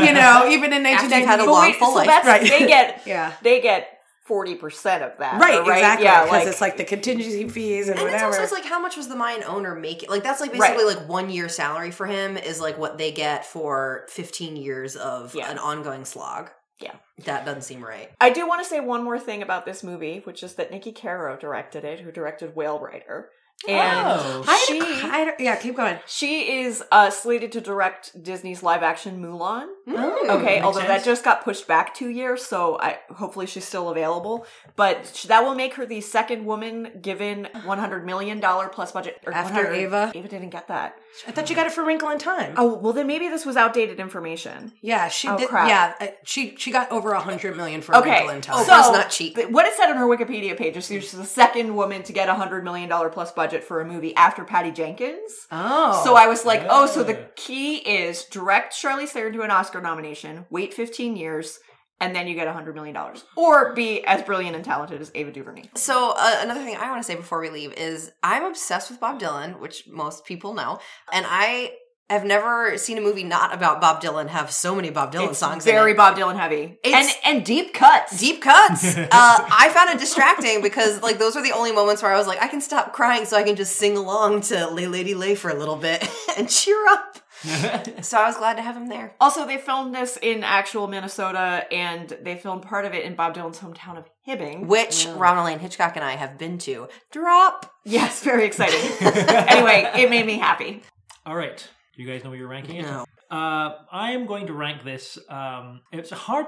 you 0.02 0.12
know, 0.12 0.48
even 0.48 0.72
in 0.72 0.84
After 0.86 1.04
you've 1.16 1.26
had 1.26 1.40
a 1.40 1.44
1998, 1.44 1.46
But 1.46 1.52
long 1.52 1.62
wait, 1.62 1.76
full 1.76 1.90
so 1.90 1.96
life. 1.96 2.06
that's 2.06 2.26
Right. 2.26 2.42
they 2.42 2.66
get 2.66 3.02
Yeah. 3.06 3.32
they 3.42 3.60
get 3.60 3.93
forty 4.24 4.54
percent 4.54 5.02
of 5.02 5.18
that. 5.18 5.40
Right, 5.40 5.60
right? 5.60 5.78
exactly. 5.78 6.04
Yeah, 6.04 6.24
Because 6.24 6.32
like, 6.32 6.46
it's 6.48 6.60
like 6.60 6.76
the 6.76 6.84
contingency 6.84 7.48
fees 7.48 7.88
and, 7.88 7.98
And 7.98 8.06
it's 8.08 8.14
whatever. 8.14 8.26
also 8.32 8.42
it's 8.42 8.52
like 8.52 8.64
how 8.64 8.80
much 8.80 8.96
was 8.96 9.08
the 9.08 9.16
mine 9.16 9.42
owner 9.44 9.74
making? 9.74 10.08
Like 10.10 10.22
that's 10.22 10.40
like 10.40 10.52
Right. 10.52 10.60
basically 10.72 10.94
like 10.94 11.08
one 11.08 11.30
year 11.30 11.48
salary 11.48 11.90
for 11.90 12.06
him 12.06 12.36
is 12.36 12.60
like 12.60 12.78
what 12.78 12.98
they 12.98 13.12
get 13.12 13.44
for 13.46 14.06
15 14.08 14.56
years 14.56 14.96
of 14.96 15.34
Yeah. 15.34 15.50
an 15.50 15.58
ongoing 15.58 16.04
slog. 16.04 16.50
Yeah. 16.80 16.94
That 17.24 17.44
doesn't 17.44 17.62
seem 17.62 17.84
right. 17.84 18.10
I 18.20 18.30
do 18.30 18.48
want 18.48 18.62
to 18.62 18.68
say 18.68 18.80
one 18.80 19.04
more 19.04 19.18
thing 19.18 19.42
about 19.42 19.64
this 19.64 19.84
movie, 19.84 20.20
which 20.24 20.42
is 20.42 20.54
that 20.54 20.72
Niki 20.72 20.94
Caro 20.94 21.36
directed 21.36 21.84
it, 21.84 22.00
who 22.00 22.10
directed 22.10 22.56
Whale 22.56 22.80
Rider. 22.80 23.30
And 23.68 24.04
Oh. 24.06 24.42
She 24.66 24.80
I, 24.82 25.34
yeah, 25.38 25.56
keep 25.56 25.76
going. 25.76 25.98
she 26.06 26.60
is 26.62 26.82
uh, 26.92 27.10
slated 27.10 27.52
to 27.52 27.60
direct 27.60 28.22
Disney's 28.22 28.62
live 28.62 28.82
action 28.82 29.22
Mulan. 29.22 29.66
Oh, 29.88 30.38
Okay, 30.40 30.60
although 30.60 30.78
sense. 30.80 30.88
that 30.88 31.04
just 31.04 31.24
got 31.24 31.44
pushed 31.44 31.66
back 31.68 31.94
two 31.94 32.08
years, 32.08 32.44
so 32.44 32.78
I 32.80 32.98
hopefully 33.14 33.46
she's 33.46 33.64
still 33.64 33.90
available. 33.90 34.46
But 34.76 35.10
sh- 35.14 35.24
that 35.24 35.44
will 35.44 35.54
make 35.54 35.74
her 35.74 35.86
the 35.86 36.00
second 36.00 36.44
woman 36.46 36.98
given 37.02 37.48
one 37.64 37.78
hundred 37.78 38.04
million 38.06 38.40
dollar 38.40 38.68
plus 38.68 38.92
budget. 38.92 39.20
or 39.26 39.32
After 39.32 39.72
Ava? 39.72 40.12
Ava 40.14 40.28
didn't 40.28 40.50
get 40.50 40.68
that. 40.68 40.96
I 41.28 41.30
thought 41.30 41.48
you 41.48 41.54
got 41.54 41.66
it 41.66 41.72
for 41.72 41.84
Wrinkle 41.84 42.08
in 42.10 42.18
Time. 42.18 42.54
Oh 42.56 42.74
well, 42.74 42.92
then 42.92 43.06
maybe 43.06 43.28
this 43.28 43.44
was 43.46 43.56
outdated 43.56 44.00
information. 44.00 44.72
Yeah, 44.80 45.08
she 45.08 45.28
Oh, 45.28 45.38
did. 45.38 45.48
crap. 45.48 45.68
Yeah, 45.68 45.94
uh, 46.00 46.10
she 46.24 46.56
she 46.56 46.72
got 46.72 46.90
over 46.90 47.12
a 47.12 47.20
hundred 47.20 47.56
million 47.56 47.82
for 47.82 47.94
Okay, 47.96 48.10
Wrinkle 48.10 48.30
in 48.30 48.40
Time. 48.40 48.64
so 48.64 48.72
Oprah's 48.72 48.90
not 48.92 49.10
cheap. 49.10 49.36
th- 49.36 49.48
what 49.48 49.66
it 49.66 49.74
said 49.74 49.90
on 49.90 49.96
her 49.96 50.06
Wikipedia 50.06 50.56
page 50.56 50.76
is 50.76 50.86
she's 50.86 51.12
the 51.12 51.24
second 51.24 51.76
woman 51.76 52.02
to 52.04 52.12
get 52.12 52.28
a 52.28 52.34
hundred 52.34 52.64
million 52.64 52.88
dollar 52.88 53.10
plus 53.10 53.30
budget 53.30 53.53
for 53.62 53.80
a 53.80 53.84
movie 53.84 54.16
after 54.16 54.42
Patty 54.44 54.70
Jenkins. 54.72 55.46
oh, 55.52 56.02
So 56.02 56.16
I 56.16 56.26
was 56.26 56.44
like, 56.44 56.64
oh, 56.68 56.86
so 56.86 57.04
the 57.04 57.28
key 57.36 57.76
is 57.76 58.24
direct 58.24 58.74
Charlize 58.74 59.10
Theron 59.10 59.32
to 59.34 59.42
an 59.42 59.50
Oscar 59.50 59.80
nomination, 59.80 60.46
wait 60.50 60.74
15 60.74 61.14
years, 61.14 61.58
and 62.00 62.14
then 62.16 62.26
you 62.26 62.34
get 62.34 62.48
$100 62.48 62.74
million. 62.74 62.96
Or 63.36 63.72
be 63.74 64.04
as 64.04 64.22
brilliant 64.22 64.56
and 64.56 64.64
talented 64.64 65.00
as 65.00 65.12
Ava 65.14 65.30
DuVernay. 65.30 65.70
So 65.74 66.14
uh, 66.16 66.38
another 66.40 66.62
thing 66.64 66.76
I 66.76 66.90
want 66.90 67.00
to 67.02 67.06
say 67.06 67.14
before 67.14 67.40
we 67.40 67.50
leave 67.50 67.72
is 67.74 68.10
I'm 68.22 68.44
obsessed 68.44 68.90
with 68.90 68.98
Bob 69.00 69.20
Dylan, 69.20 69.60
which 69.60 69.84
most 69.86 70.24
people 70.24 70.54
know, 70.54 70.80
and 71.12 71.24
I 71.28 71.72
have 72.10 72.24
never 72.24 72.76
seen 72.76 72.98
a 72.98 73.00
movie 73.00 73.24
not 73.24 73.54
about 73.54 73.80
Bob 73.80 74.02
Dylan 74.02 74.28
have 74.28 74.50
so 74.50 74.74
many 74.74 74.90
Bob 74.90 75.12
Dylan 75.12 75.30
It's 75.30 75.38
songs. 75.38 75.66
in 75.66 75.72
very 75.72 75.92
it. 75.92 75.96
Bob 75.96 76.16
Dylan 76.16 76.36
heavy. 76.36 76.62
And, 76.84 76.94
It's- 76.94 77.16
and 77.24 77.44
deep 77.44 77.72
cuts. 77.74 78.18
deep 78.20 78.42
cuts. 78.42 78.84
uh, 78.96 79.08
I 79.10 79.70
found 79.74 79.90
it 79.90 79.98
distracting 79.98 80.60
because 80.62 81.02
like 81.02 81.18
those 81.18 81.34
were 81.34 81.42
the 81.42 81.52
only 81.52 81.72
moments 81.72 82.02
where 82.02 82.12
I 82.12 82.18
was 82.18 82.26
like, 82.26 82.42
I 82.42 82.48
can 82.48 82.60
stop 82.60 82.92
crying 82.92 83.24
so 83.24 83.36
I 83.36 83.42
can 83.42 83.56
just 83.56 83.76
sing 83.76 83.96
along 83.96 84.42
to 84.42 84.68
"Lay 84.68 84.86
Lady 84.86 85.14
Lay" 85.14 85.34
for 85.34 85.48
a 85.50 85.54
little 85.54 85.76
bit 85.76 86.06
and 86.36 86.48
cheer 86.48 86.86
up. 86.88 87.18
So 88.02 88.18
I 88.18 88.26
was 88.26 88.38
glad 88.38 88.54
to 88.56 88.62
have 88.62 88.74
him 88.76 88.88
there. 88.88 89.14
Also, 89.20 89.46
they 89.46 89.58
filmed 89.58 89.94
this 89.94 90.16
in 90.22 90.42
actual 90.44 90.86
Minnesota, 90.88 91.66
and 91.70 92.08
they 92.22 92.36
filmed 92.36 92.62
part 92.62 92.86
of 92.86 92.94
it 92.94 93.04
in 93.04 93.14
Bob 93.16 93.34
Dylan's 93.34 93.58
hometown 93.58 93.98
of 93.98 94.04
Hibbing. 94.26 94.66
Which 94.66 95.06
Ronald 95.14 95.44
Lane 95.46 95.58
Hitchcock 95.58 95.96
and 95.96 96.04
I 96.04 96.12
have 96.12 96.38
been 96.38 96.56
to. 96.58 96.88
Drop. 97.12 97.70
Yes, 97.84 98.22
very 98.22 98.46
exciting. 98.46 98.80
anyway, 99.00 99.90
it 99.94 100.08
made 100.08 100.24
me 100.24 100.38
happy. 100.38 100.82
All 101.26 101.36
right, 101.36 101.66
do 101.96 102.02
you 102.02 102.08
guys 102.08 102.24
know 102.24 102.30
where 102.30 102.38
you're 102.38 102.48
ranking 102.48 102.76
it? 102.76 102.82
No. 102.82 103.04
Uh, 103.30 103.78
I 103.90 104.12
am 104.12 104.26
going 104.26 104.46
to 104.46 104.52
rank 104.52 104.84
this. 104.84 105.18
Um, 105.28 105.80
it's 105.92 106.12
a 106.12 106.14
hard 106.16 106.46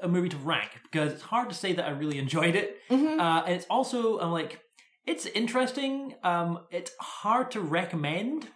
a 0.00 0.08
movie 0.08 0.28
to 0.28 0.36
rank 0.36 0.70
because 0.90 1.12
it's 1.12 1.22
hard 1.22 1.48
to 1.48 1.54
say 1.54 1.72
that 1.72 1.84
I 1.86 1.90
really 1.90 2.18
enjoyed 2.18 2.54
it, 2.54 2.78
Mm-hmm. 2.90 3.20
uh, 3.20 3.42
and 3.44 3.54
it's 3.54 3.66
also 3.70 4.18
I'm 4.20 4.30
like 4.30 4.60
it's 5.06 5.26
interesting. 5.26 6.14
Um, 6.22 6.60
it's 6.70 6.92
hard 7.00 7.50
to 7.52 7.60
recommend 7.60 8.48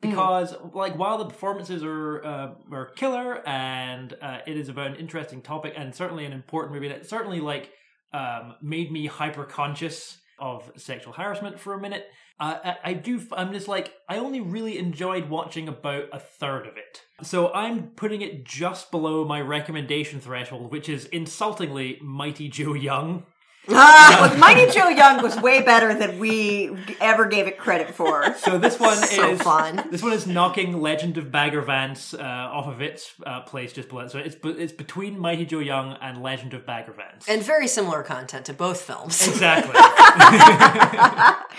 because 0.00 0.54
like 0.74 0.96
while 0.96 1.18
the 1.18 1.24
performances 1.24 1.82
are 1.82 2.24
uh, 2.24 2.50
are 2.72 2.86
killer 2.90 3.42
and 3.48 4.14
uh, 4.22 4.38
it 4.46 4.56
is 4.56 4.68
about 4.68 4.88
an 4.88 4.96
interesting 4.96 5.42
topic 5.42 5.74
and 5.76 5.94
certainly 5.94 6.24
an 6.24 6.32
important 6.32 6.74
movie 6.74 6.88
that 6.88 7.08
certainly 7.08 7.40
like 7.40 7.70
um, 8.12 8.54
made 8.62 8.92
me 8.92 9.06
hyper 9.06 9.44
conscious 9.44 10.17
of 10.38 10.70
sexual 10.76 11.12
harassment 11.12 11.58
for 11.58 11.74
a 11.74 11.80
minute. 11.80 12.06
Uh, 12.40 12.58
I, 12.64 12.76
I 12.84 12.92
do. 12.94 13.20
I'm 13.32 13.52
just 13.52 13.68
like 13.68 13.94
I 14.08 14.18
only 14.18 14.40
really 14.40 14.78
enjoyed 14.78 15.28
watching 15.28 15.68
about 15.68 16.04
a 16.12 16.20
third 16.20 16.66
of 16.66 16.76
it. 16.76 17.02
So 17.22 17.52
I'm 17.52 17.88
putting 17.88 18.22
it 18.22 18.44
just 18.44 18.90
below 18.90 19.24
my 19.24 19.40
recommendation 19.40 20.20
threshold, 20.20 20.70
which 20.70 20.88
is 20.88 21.06
insultingly 21.06 21.98
Mighty 22.00 22.48
Joe 22.48 22.74
Young. 22.74 23.24
Well, 24.18 24.36
Mighty 24.38 24.70
Joe 24.72 24.88
Young 24.88 25.22
was 25.22 25.36
way 25.40 25.60
better 25.62 25.94
than 25.94 26.18
we 26.18 26.74
ever 27.00 27.26
gave 27.26 27.46
it 27.46 27.58
credit 27.58 27.94
for. 27.94 28.34
So 28.36 28.56
this 28.58 28.80
one 28.80 28.96
So 28.96 29.30
is 29.30 29.42
fun. 29.42 29.86
This 29.90 30.02
one 30.02 30.12
is 30.12 30.26
knocking 30.26 30.80
Legend 30.80 31.18
of 31.18 31.30
Bagger 31.30 31.60
Vance 31.60 32.14
uh, 32.14 32.18
off 32.18 32.66
of 32.66 32.80
its 32.80 33.12
uh, 33.26 33.42
place 33.42 33.72
just 33.74 33.90
below. 33.90 34.02
it. 34.02 34.10
So 34.10 34.18
it's 34.18 34.36
it's 34.42 34.72
between 34.72 35.18
Mighty 35.18 35.44
Joe 35.44 35.58
Young 35.58 35.98
and 36.00 36.22
Legend 36.22 36.54
of 36.54 36.64
Bagger 36.64 36.92
Vance. 36.92 37.28
And 37.28 37.42
very 37.42 37.68
similar 37.68 38.02
content 38.02 38.46
to 38.46 38.54
both 38.54 38.80
films. 38.80 39.26
exactly. 39.28 39.74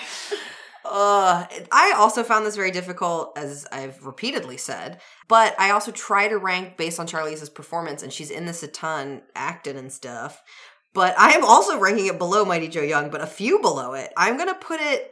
Uh, 0.92 1.46
I 1.72 1.94
also 1.96 2.24
found 2.24 2.48
this 2.48 2.56
very 2.56 2.72
difficult, 2.72 3.38
as 3.38 3.68
I've 3.72 4.04
repeatedly 4.04 4.58
said. 4.58 5.00
But 5.28 5.54
I 5.60 5.70
also 5.70 5.92
try 5.92 6.28
to 6.28 6.38
rank 6.40 6.78
based 6.78 7.00
on 7.00 7.06
Charlize's 7.06 7.50
performance, 7.50 8.02
and 8.02 8.12
she's 8.12 8.32
in 8.32 8.48
this 8.48 8.64
a 8.64 8.68
ton, 8.68 9.22
acting 9.36 9.78
and 9.78 9.94
stuff. 9.94 10.42
But 10.94 11.18
I 11.20 11.34
am 11.34 11.44
also 11.44 11.80
ranking 11.80 12.08
it 12.08 12.18
below 12.18 12.46
Mighty 12.46 12.68
Joe 12.68 12.82
Young, 12.82 13.10
but 13.10 13.22
a 13.22 13.28
few 13.28 13.62
below 13.62 13.94
it. 13.94 14.12
I'm 14.18 14.38
gonna 14.38 14.56
put 14.56 14.80
it 14.82 15.12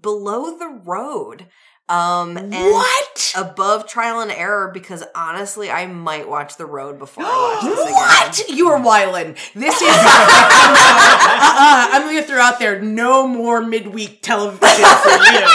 below 0.00 0.56
the 0.58 0.80
road. 0.84 1.46
Um, 1.88 2.36
and 2.36 2.52
what? 2.52 3.32
above 3.36 3.86
Trial 3.86 4.18
and 4.18 4.32
Error 4.32 4.72
because 4.74 5.04
honestly, 5.14 5.70
I 5.70 5.86
might 5.86 6.28
watch 6.28 6.56
The 6.56 6.66
Road 6.66 6.98
before 6.98 7.22
I 7.24 7.28
watch 7.28 7.62
this 7.62 7.80
again. 7.80 7.92
What? 7.92 8.48
You 8.48 8.68
are 8.70 8.80
wiling. 8.82 9.34
This 9.54 9.80
is. 9.80 9.88
uh-uh. 9.88 11.88
I'm 11.92 12.02
going 12.02 12.16
to 12.16 12.24
throw 12.24 12.40
out 12.40 12.58
there 12.58 12.82
no 12.82 13.28
more 13.28 13.60
midweek 13.60 14.20
television 14.20 14.84
for 14.84 15.10
you. 15.10 15.46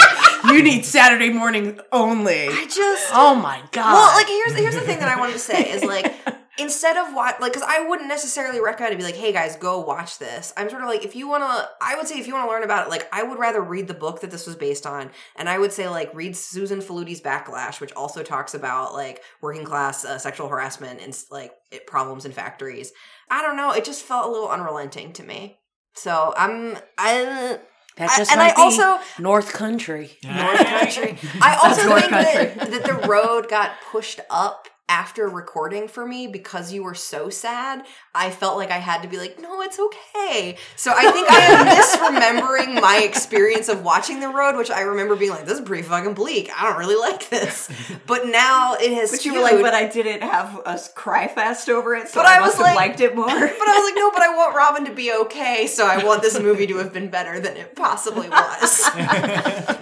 You 0.55 0.63
need 0.63 0.85
Saturday 0.85 1.31
morning 1.31 1.81
only. 1.91 2.47
I 2.47 2.65
just 2.65 3.09
Oh 3.13 3.35
my 3.35 3.61
god. 3.71 3.93
Well, 3.93 4.15
like 4.15 4.27
here's 4.27 4.55
here's 4.55 4.75
the 4.75 4.81
thing 4.81 4.99
that 4.99 5.09
I 5.09 5.19
wanted 5.19 5.33
to 5.33 5.39
say 5.39 5.69
is 5.69 5.83
like 5.83 6.15
instead 6.59 6.97
of 6.97 7.13
what 7.13 7.39
like 7.39 7.53
because 7.53 7.67
I 7.67 7.85
wouldn't 7.87 8.09
necessarily 8.09 8.59
recommend 8.59 8.91
to 8.93 8.97
be 8.97 9.03
like, 9.03 9.15
hey 9.15 9.31
guys, 9.31 9.55
go 9.55 9.79
watch 9.79 10.17
this. 10.19 10.53
I'm 10.57 10.69
sort 10.69 10.81
of 10.81 10.89
like 10.89 11.05
if 11.05 11.15
you 11.15 11.27
want 11.27 11.43
to, 11.43 11.69
I 11.81 11.95
would 11.95 12.07
say 12.07 12.19
if 12.19 12.27
you 12.27 12.33
want 12.33 12.47
to 12.47 12.51
learn 12.51 12.63
about 12.63 12.87
it, 12.87 12.89
like 12.89 13.07
I 13.13 13.23
would 13.23 13.39
rather 13.39 13.61
read 13.61 13.87
the 13.87 13.93
book 13.93 14.21
that 14.21 14.31
this 14.31 14.45
was 14.47 14.55
based 14.55 14.85
on, 14.85 15.11
and 15.35 15.47
I 15.49 15.57
would 15.59 15.71
say 15.71 15.87
like 15.87 16.13
read 16.13 16.35
Susan 16.35 16.79
Faludi's 16.79 17.21
Backlash, 17.21 17.79
which 17.79 17.93
also 17.93 18.23
talks 18.23 18.53
about 18.53 18.93
like 18.93 19.21
working 19.41 19.63
class 19.65 20.03
uh, 20.05 20.17
sexual 20.17 20.47
harassment 20.47 21.01
and 21.01 21.17
like 21.31 21.53
it, 21.71 21.87
problems 21.87 22.25
in 22.25 22.31
factories. 22.31 22.91
I 23.29 23.41
don't 23.41 23.57
know, 23.57 23.71
it 23.71 23.85
just 23.85 24.03
felt 24.03 24.27
a 24.27 24.31
little 24.31 24.49
unrelenting 24.49 25.13
to 25.13 25.23
me. 25.23 25.59
So 25.93 26.33
I'm 26.37 26.77
I. 26.97 27.59
that 27.97 28.09
I- 28.09 28.17
just 28.17 28.31
and 28.31 28.41
I 28.41 28.49
be 28.49 28.61
also 28.61 28.99
North 29.19 29.53
Country. 29.53 30.11
North 30.23 30.65
Country. 30.65 31.17
I 31.41 31.55
also 31.63 31.87
North 31.89 32.01
think 32.01 32.11
that, 32.11 32.71
that 32.71 32.83
the 32.83 33.07
road 33.07 33.49
got 33.49 33.71
pushed 33.91 34.19
up 34.29 34.67
after 34.91 35.29
recording 35.29 35.87
for 35.87 36.05
me 36.05 36.27
because 36.27 36.73
you 36.73 36.83
were 36.83 36.93
so 36.93 37.29
sad, 37.29 37.85
I 38.13 38.29
felt 38.29 38.57
like 38.57 38.71
I 38.71 38.77
had 38.77 39.01
to 39.03 39.07
be 39.07 39.17
like, 39.17 39.39
no, 39.39 39.61
it's 39.61 39.79
okay. 39.79 40.57
So 40.75 40.91
I 40.93 41.09
think 41.11 41.31
I 41.31 41.39
am 41.39 41.65
misremembering 41.77 42.81
my 42.81 42.97
experience 43.01 43.69
of 43.69 43.83
watching 43.85 44.19
The 44.19 44.27
Road, 44.27 44.57
which 44.57 44.69
I 44.69 44.81
remember 44.81 45.15
being 45.15 45.31
like, 45.31 45.45
this 45.45 45.59
is 45.59 45.65
pretty 45.65 45.83
fucking 45.83 46.13
bleak. 46.13 46.51
I 46.53 46.63
don't 46.67 46.77
really 46.77 46.97
like 46.97 47.29
this. 47.29 47.69
But 48.05 48.27
now 48.27 48.73
it 48.75 48.91
has 48.93 49.11
But 49.11 49.23
you 49.23 49.33
were 49.35 49.39
like, 49.41 49.61
but 49.61 49.73
I 49.73 49.87
didn't 49.87 50.21
have 50.23 50.59
us 50.65 50.91
cry 50.93 51.27
fast 51.29 51.69
over 51.69 51.95
it, 51.95 52.09
so 52.09 52.19
But 52.19 52.25
I, 52.25 52.39
I 52.39 52.41
was 52.41 52.59
like- 52.59 52.75
liked 52.75 52.99
it 52.99 53.15
more. 53.15 53.25
But 53.61 53.67
I 53.69 53.77
was 53.79 53.85
like, 53.89 53.95
no, 53.95 54.11
but 54.11 54.21
I 54.21 54.35
want 54.35 54.55
Robin 54.55 54.85
to 54.85 54.91
be 54.93 55.13
okay, 55.23 55.67
so 55.67 55.87
I 55.87 56.03
want 56.03 56.21
this 56.21 56.37
movie 56.37 56.67
to 56.67 56.77
have 56.77 56.91
been 56.91 57.09
better 57.09 57.39
than 57.39 57.55
it 57.55 57.75
possibly 57.77 58.27
was. 58.27 58.71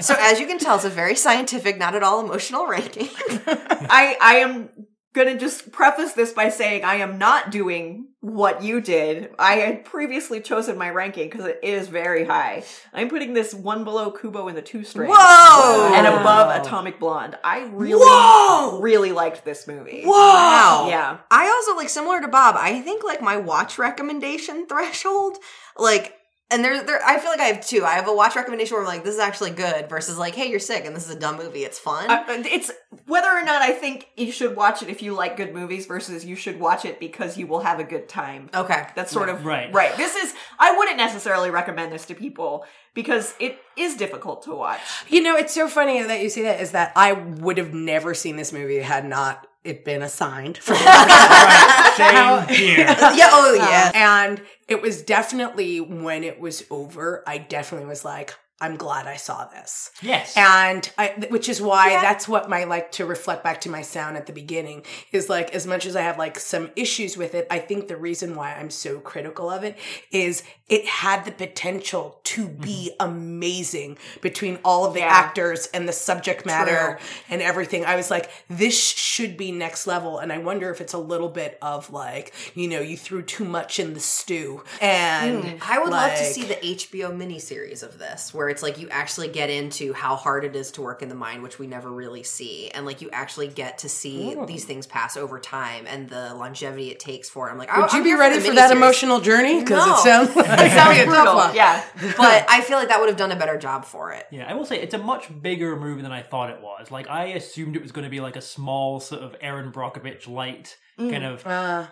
so 0.06 0.16
as 0.20 0.40
you 0.40 0.46
can 0.46 0.60
tell, 0.60 0.76
it's 0.76 0.86
a 0.86 0.90
very 0.90 1.16
scientific, 1.16 1.80
not 1.80 1.96
at 1.96 2.04
all 2.04 2.20
emotional 2.24 2.68
ranking. 2.68 3.10
I 3.48 4.18
I 4.22 4.36
am 4.46 4.70
gonna 5.14 5.38
just 5.38 5.72
preface 5.72 6.14
this 6.14 6.34
by 6.34 6.50
saying 6.50 6.84
I 6.84 6.96
am 6.96 7.18
not 7.18 7.50
doing 7.52 8.10
what 8.22 8.62
you 8.62 8.82
did. 8.82 9.30
I 9.40 9.56
had 9.56 9.86
previously 9.86 10.42
chosen 10.42 10.78
my 10.78 10.90
ranking 10.90 11.30
because 11.30 11.46
it 11.46 11.60
is 11.64 11.88
very 11.88 12.26
high. 12.26 12.64
I'm 12.94 13.10
putting 13.10 13.34
this 13.34 13.54
one 13.54 13.84
below 13.84 14.12
Kubo 14.12 14.48
in 14.50 14.56
the 14.56 14.62
two 14.62 14.84
string. 14.84 15.10
Whoa! 15.12 15.94
And 15.94 16.06
above 16.06 16.64
Atomic 16.64 17.00
Blonde. 17.00 17.38
I 17.44 17.66
really, 17.72 18.02
Whoa! 18.06 18.80
really 18.82 19.12
liked 19.12 19.46
this 19.46 19.68
movie. 19.68 20.04
Wow. 20.06 20.88
Yeah. 20.90 21.18
I 21.32 21.48
also 21.48 21.78
like 21.78 21.90
similar 21.90 22.22
to 22.22 22.28
Bob. 22.28 22.56
I 22.58 22.82
think 22.82 23.04
like 23.04 23.22
my 23.22 23.38
watch 23.38 23.78
recommendation 23.78 24.66
threshold, 24.70 25.38
like, 25.78 26.19
and 26.52 26.64
there, 26.64 26.84
there. 26.84 27.00
I 27.06 27.20
feel 27.20 27.30
like 27.30 27.40
I 27.40 27.46
have 27.46 27.66
two. 27.66 27.86
I 27.86 27.94
have 27.94 28.08
a 28.08 28.14
watch 28.14 28.36
recommendation 28.36 28.76
where 28.76 28.82
I'm 28.84 28.88
like, 28.88 29.04
this 29.04 29.14
is 29.14 29.20
actually 29.20 29.52
good, 29.52 29.88
versus 29.90 30.18
like, 30.18 30.36
hey, 30.36 30.50
you're 30.50 30.60
sick 30.60 30.86
and 30.86 30.96
this 30.96 31.08
is 31.08 31.16
a 31.16 31.20
dumb 31.20 31.38
movie. 31.38 31.64
It's 31.64 31.78
fun. 31.78 32.10
Uh, 32.10 32.24
it's 32.28 32.72
whether 33.06 33.28
or 33.28 33.44
not 33.44 33.62
I 33.62 33.72
think 33.72 34.08
you 34.18 34.32
should 34.32 34.56
watch 34.56 34.82
it 34.82 34.90
if 34.90 35.02
you 35.02 35.14
like 35.14 35.38
good 35.38 35.54
movies 35.54 35.86
versus 35.86 36.26
you 36.26 36.36
should 36.36 36.60
watch 36.60 36.86
it 36.86 37.00
because 37.00 37.38
you 37.38 37.46
will 37.48 37.60
have 37.60 37.80
a 37.80 37.84
good 37.84 38.10
time. 38.10 38.50
okay, 38.54 38.88
That's 38.96 39.12
sort 39.12 39.30
of 39.30 39.46
Right. 39.46 39.72
Right. 39.74 39.96
This 39.96 40.16
is 40.16 40.34
I 40.58 40.76
wouldn't 40.76 40.98
necessarily 40.98 41.50
recommend 41.50 41.92
this 41.92 42.06
to 42.08 42.16
people 42.16 42.66
because 42.94 43.36
it 43.40 43.60
is 43.78 43.96
difficult 43.96 44.44
to 44.44 44.56
watch. 44.56 44.80
You 45.08 45.22
know, 45.22 45.36
it's 45.36 45.54
so 45.54 45.68
funny 45.68 46.02
that 46.02 46.22
you 46.22 46.30
say 46.30 46.44
that. 46.44 46.60
Is 46.60 46.72
that 46.72 46.92
I 46.96 47.14
would 47.14 47.58
have 47.58 47.74
never 47.74 48.14
seen 48.14 48.36
this 48.36 48.52
movie 48.52 48.80
had 48.80 49.06
not 49.06 49.48
it 49.70 49.86
been 49.86 50.02
assigned 50.02 50.58
for 50.58 50.74
Right, 50.74 51.94
same 51.96 52.56
here. 52.56 52.78
yeah. 52.88 53.30
Oh 53.32 53.54
yeah. 53.54 53.64
Uh-huh. 53.64 53.92
And 53.94 54.42
it 54.68 54.82
was 54.82 55.02
definitely 55.02 55.80
when 55.80 56.24
it 56.24 56.40
was 56.40 56.64
over, 56.70 57.24
I 57.28 57.38
definitely 57.38 57.88
was 57.88 58.04
like, 58.04 58.34
I'm 58.62 58.76
glad 58.76 59.08
I 59.08 59.16
saw 59.16 59.46
this. 59.46 59.92
Yes. 60.02 60.36
And 60.36 60.90
I, 60.98 61.28
which 61.30 61.48
is 61.48 61.62
why 61.62 61.92
that's 62.02 62.28
what 62.28 62.50
my 62.50 62.66
like 62.66 62.92
to 62.94 63.06
reflect 63.06 63.42
back 63.42 63.62
to 63.62 63.70
my 63.70 63.82
sound 63.82 64.18
at 64.18 64.26
the 64.26 64.34
beginning 64.34 64.84
is 65.14 65.30
like, 65.30 65.56
as 65.56 65.66
much 65.66 65.86
as 65.86 65.96
I 65.96 66.02
have 66.02 66.18
like 66.18 66.38
some 66.38 66.70
issues 66.76 67.16
with 67.16 67.36
it, 67.36 67.48
I 67.50 67.60
think 67.60 67.88
the 67.88 67.96
reason 67.96 68.36
why 68.36 68.54
I'm 68.54 68.70
so 68.70 69.00
critical 69.00 69.50
of 69.50 69.64
it 69.64 69.78
is 70.12 70.44
it 70.68 70.86
had 70.86 71.24
the 71.24 71.32
potential 71.32 72.20
to 72.26 72.48
mm-hmm. 72.48 72.62
be 72.62 72.92
amazing 73.00 73.98
between 74.22 74.60
all 74.66 74.86
of 74.86 74.94
the 74.94 75.00
Yeah. 75.00 75.08
actors 75.08 75.68
and 75.74 75.88
the 75.88 75.94
subject 75.94 76.46
matter 76.46 77.00
and 77.30 77.42
everything. 77.42 77.86
I 77.86 77.96
was 77.96 78.12
like, 78.12 78.30
this 78.50 78.78
should 78.78 79.38
be 79.38 79.54
next 79.54 79.88
level. 79.88 80.20
And 80.20 80.34
I 80.34 80.38
wonder 80.38 80.70
if 80.70 80.82
it's 80.82 80.94
a 80.94 81.00
little 81.00 81.30
bit 81.30 81.58
of 81.62 81.92
like, 81.92 82.34
you 82.56 82.68
know, 82.68 82.82
you 82.82 82.98
threw 82.98 83.22
too 83.22 83.46
much 83.46 83.80
in 83.80 83.94
the 83.94 84.00
stew. 84.00 84.64
And 84.82 85.44
hmm. 85.44 85.58
I 85.62 85.80
would 85.80 85.90
love 85.90 86.12
to 86.12 86.26
see 86.26 86.44
the 86.44 86.56
HBO 86.56 87.16
miniseries 87.16 87.84
of 87.84 87.98
this, 87.98 88.34
where 88.34 88.49
it's 88.50 88.64
like 88.64 88.78
you 88.78 88.90
actually 88.90 89.28
get 89.28 89.50
into 89.50 89.94
how 89.94 90.16
hard 90.16 90.44
it 90.44 90.56
is 90.56 90.72
to 90.72 90.82
work 90.82 91.02
in 91.02 91.10
the 91.10 91.16
mind, 91.16 91.44
which 91.44 91.60
we 91.60 91.68
never 91.68 91.90
really 91.90 92.24
see, 92.24 92.70
and 92.72 92.86
like 92.86 93.02
you 93.02 93.10
actually 93.12 93.48
get 93.48 93.80
to 93.80 93.90
see 93.90 94.36
oh. 94.38 94.46
these 94.46 94.66
things 94.66 94.88
pass 94.88 95.18
over 95.18 95.40
time 95.40 95.86
and 95.88 96.10
the 96.10 96.34
longevity 96.36 96.90
it 96.90 97.00
takes 97.00 97.30
for 97.30 97.48
it. 97.48 97.52
I'm 97.52 97.58
like, 97.58 97.76
Would 97.76 97.86
oh, 97.86 97.88
I'm 97.92 97.98
you 97.98 98.04
be 98.04 98.20
ready 98.20 98.38
the 98.38 98.50
for 98.50 98.56
that 98.56 98.72
emotional 98.72 99.20
journey? 99.20 99.60
Because 99.60 99.86
No. 99.86 99.94
it 99.94 100.00
sounds 100.00 100.36
like 100.36 100.46
It 100.46 100.72
sounds 100.72 100.98
tough 100.98 101.06
brutal. 101.08 101.36
one. 101.36 101.56
Yeah. 101.60 101.84
But 102.18 102.46
I 102.50 102.62
feel 102.62 102.78
like 102.78 102.88
that 102.90 103.00
would 103.00 103.10
have 103.10 103.18
done 103.18 103.32
a 103.32 103.36
better 103.36 103.58
job 103.58 103.86
for 103.86 104.14
it. 104.14 104.26
Yeah, 104.32 104.46
I 104.50 104.54
will 104.54 104.66
say 104.66 104.80
it's 104.82 104.94
a 104.94 104.98
much 105.00 105.30
bigger 105.42 105.76
movie 105.76 106.02
than 106.02 106.12
I 106.12 106.22
thought 106.22 106.50
it 106.50 106.62
was. 106.62 106.92
Like 106.92 107.10
I 107.10 107.26
assumed 107.26 107.76
it 107.76 107.82
was 107.82 107.92
going 107.92 108.06
to 108.06 108.10
be 108.10 108.20
like 108.20 108.36
a 108.36 108.42
small 108.42 109.00
sort 109.00 109.22
of 109.24 109.36
Erin 109.42 109.72
Brockovich 109.72 110.28
light 110.28 110.78
kind 111.00 111.24
of. 111.24 111.44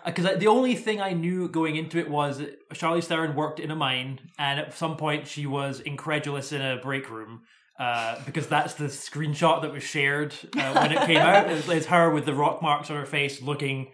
Because 0.04 0.38
the 0.38 0.46
only 0.48 0.74
thing 0.74 1.00
I 1.00 1.12
knew 1.12 1.48
going 1.48 1.76
into 1.76 1.98
it 1.98 2.08
was 2.10 2.38
that 2.38 2.68
Charlize 2.70 3.04
Theron 3.04 3.34
worked 3.34 3.58
in 3.58 3.70
a 3.70 3.76
mine, 3.76 4.20
and 4.38 4.60
at 4.60 4.74
some 4.74 4.96
point 4.96 5.26
she 5.26 5.46
was 5.46 5.80
incredulous 5.80 6.52
in 6.52 6.60
a 6.62 6.76
break 6.76 7.10
room. 7.10 7.42
Uh, 7.78 8.20
because 8.26 8.48
that's 8.48 8.74
the 8.74 8.86
screenshot 8.86 9.62
that 9.62 9.72
was 9.72 9.84
shared 9.84 10.34
uh, 10.56 10.72
when 10.80 10.90
it 10.90 11.00
came 11.06 11.16
out. 11.18 11.48
It's, 11.50 11.68
it's 11.68 11.86
her 11.86 12.10
with 12.10 12.26
the 12.26 12.34
rock 12.34 12.60
marks 12.60 12.90
on 12.90 12.96
her 12.96 13.06
face, 13.06 13.40
looking 13.40 13.92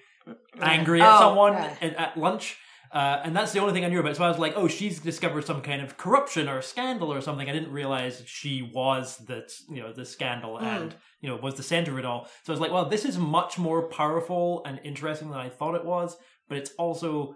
angry 0.58 1.02
at 1.02 1.16
Oh, 1.16 1.20
someone 1.20 1.52
yeah. 1.52 1.76
at, 1.82 1.94
at 1.96 2.16
lunch. 2.16 2.56
Uh, 2.94 3.20
and 3.24 3.34
that's 3.36 3.50
the 3.52 3.58
only 3.58 3.72
thing 3.74 3.84
I 3.84 3.88
knew 3.88 3.98
about. 3.98 4.16
So 4.16 4.22
I 4.24 4.28
was 4.28 4.38
like, 4.38 4.52
oh, 4.56 4.68
she's 4.68 5.00
discovered 5.00 5.44
some 5.44 5.60
kind 5.62 5.82
of 5.82 5.96
corruption 5.96 6.48
or 6.48 6.62
scandal 6.62 7.12
or 7.12 7.20
something. 7.20 7.48
I 7.50 7.52
didn't 7.52 7.72
realize 7.72 8.22
she 8.26 8.62
was 8.62 9.16
the 9.18 9.40
you 9.68 9.82
know 9.82 9.92
the 9.92 10.04
scandal 10.04 10.58
and 10.58 10.94
you 11.20 11.28
know 11.28 11.36
was 11.36 11.56
the 11.56 11.64
center 11.64 11.90
of 11.92 11.98
it 11.98 12.04
all. 12.04 12.26
So 12.44 12.52
I 12.52 12.54
was 12.54 12.60
like, 12.60 12.70
well, 12.70 12.88
this 12.88 13.04
is 13.04 13.18
much 13.18 13.58
more 13.58 13.88
powerful 13.88 14.62
and 14.64 14.80
interesting 14.84 15.30
than 15.30 15.40
I 15.40 15.48
thought 15.48 15.74
it 15.74 15.84
was. 15.84 16.16
But 16.48 16.58
it's 16.58 16.70
also 16.78 17.34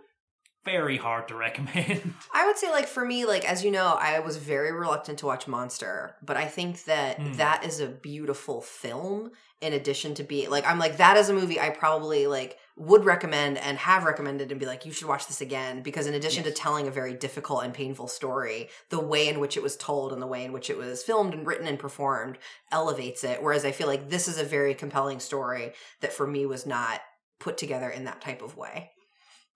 very 0.65 0.97
hard 0.97 1.27
to 1.29 1.35
recommend. 1.47 2.15
I 2.35 2.47
would 2.47 2.59
say, 2.59 2.71
like, 2.71 2.87
for 2.87 3.05
me, 3.05 3.25
like, 3.25 3.49
as 3.51 3.65
you 3.65 3.71
know, 3.71 3.97
I 3.99 4.19
was 4.21 4.37
very 4.37 4.71
reluctant 4.71 5.19
to 5.21 5.27
watch 5.27 5.49
Monster, 5.49 6.15
but 6.23 6.37
I 6.37 6.47
think 6.47 6.85
that 6.85 7.17
Hmm. 7.19 7.33
that 7.35 7.65
is 7.65 7.81
a 7.81 7.87
beautiful 7.89 8.61
film 8.61 9.31
in 9.61 9.73
addition 9.73 10.15
to 10.15 10.23
being, 10.25 10.51
like, 10.51 10.67
I'm 10.67 10.79
like, 10.79 10.99
that 10.99 11.17
is 11.17 11.31
a 11.31 11.35
movie 11.35 11.59
I 11.59 11.71
probably, 11.71 12.27
like, 12.27 12.59
would 12.79 13.05
recommend 13.05 13.59
and 13.59 13.77
have 13.79 14.05
recommended 14.05 14.51
and 14.51 14.61
be 14.61 14.67
like, 14.67 14.87
you 14.87 14.93
should 14.93 15.09
watch 15.09 15.27
this 15.27 15.41
again 15.41 15.83
because 15.83 16.07
in 16.07 16.15
addition 16.15 16.45
to 16.45 16.53
telling 16.53 16.87
a 16.87 16.93
very 16.93 17.13
difficult 17.13 17.65
and 17.65 17.75
painful 17.75 18.07
story, 18.07 18.69
the 18.91 19.01
way 19.01 19.29
in 19.29 19.41
which 19.41 19.57
it 19.57 19.63
was 19.63 19.77
told 19.77 20.13
and 20.13 20.23
the 20.23 20.27
way 20.27 20.45
in 20.45 20.53
which 20.53 20.71
it 20.71 20.79
was 20.79 21.03
filmed 21.03 21.35
and 21.35 21.47
written 21.47 21.67
and 21.67 21.79
performed 21.79 22.39
elevates 22.71 23.25
it. 23.25 23.43
Whereas 23.43 23.65
I 23.65 23.73
feel 23.73 23.89
like 23.89 24.09
this 24.09 24.29
is 24.29 24.39
a 24.39 24.45
very 24.45 24.75
compelling 24.75 25.21
story 25.21 25.73
that 26.01 26.13
for 26.13 26.27
me 26.27 26.47
was 26.47 26.67
not 26.67 27.01
put 27.41 27.59
together 27.59 27.91
in 27.91 28.05
that 28.05 28.21
type 28.21 28.43
of 28.43 28.57
way. 28.57 28.91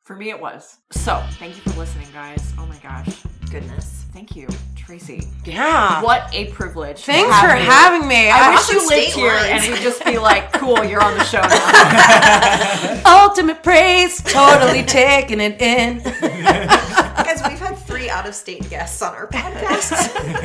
For 0.03 0.17
me, 0.17 0.31
it 0.31 0.41
was. 0.41 0.79
So, 0.91 1.23
thank 1.33 1.55
you 1.55 1.73
for 1.73 1.79
listening, 1.79 2.09
guys. 2.13 2.53
Oh 2.59 2.67
my 2.67 2.79
gosh. 2.79 3.23
Goodness. 3.51 4.05
Thank 4.13 4.35
you, 4.35 4.49
Tracy. 4.93 5.27
Yeah. 5.47 6.03
What 6.03 6.29
a 6.35 6.49
privilege. 6.53 6.99
Thanks 7.07 7.41
for 7.41 7.47
you. 7.47 7.65
having 7.65 8.07
me. 8.07 8.29
I 8.29 8.51
I 8.51 8.55
wish 8.55 8.69
you 8.69 8.87
lived 8.87 9.15
here 9.15 9.33
lines. 9.33 9.65
and 9.65 9.73
we'd 9.73 9.81
just 9.81 10.05
be 10.05 10.19
like, 10.19 10.53
cool, 10.61 10.85
you're 10.85 11.03
on 11.03 11.17
the 11.17 11.25
show 11.25 11.41
now. 11.41 13.03
ultimate 13.25 13.63
praise, 13.63 14.21
totally 14.21 14.83
taking 14.83 15.41
it 15.41 15.63
in. 15.63 16.03
Guys, 16.03 17.41
we've 17.49 17.59
had 17.59 17.77
three 17.79 18.11
out 18.11 18.29
of 18.29 18.35
state 18.35 18.69
guests 18.69 19.01
on 19.01 19.15
our 19.15 19.29
podcast. 19.29 19.93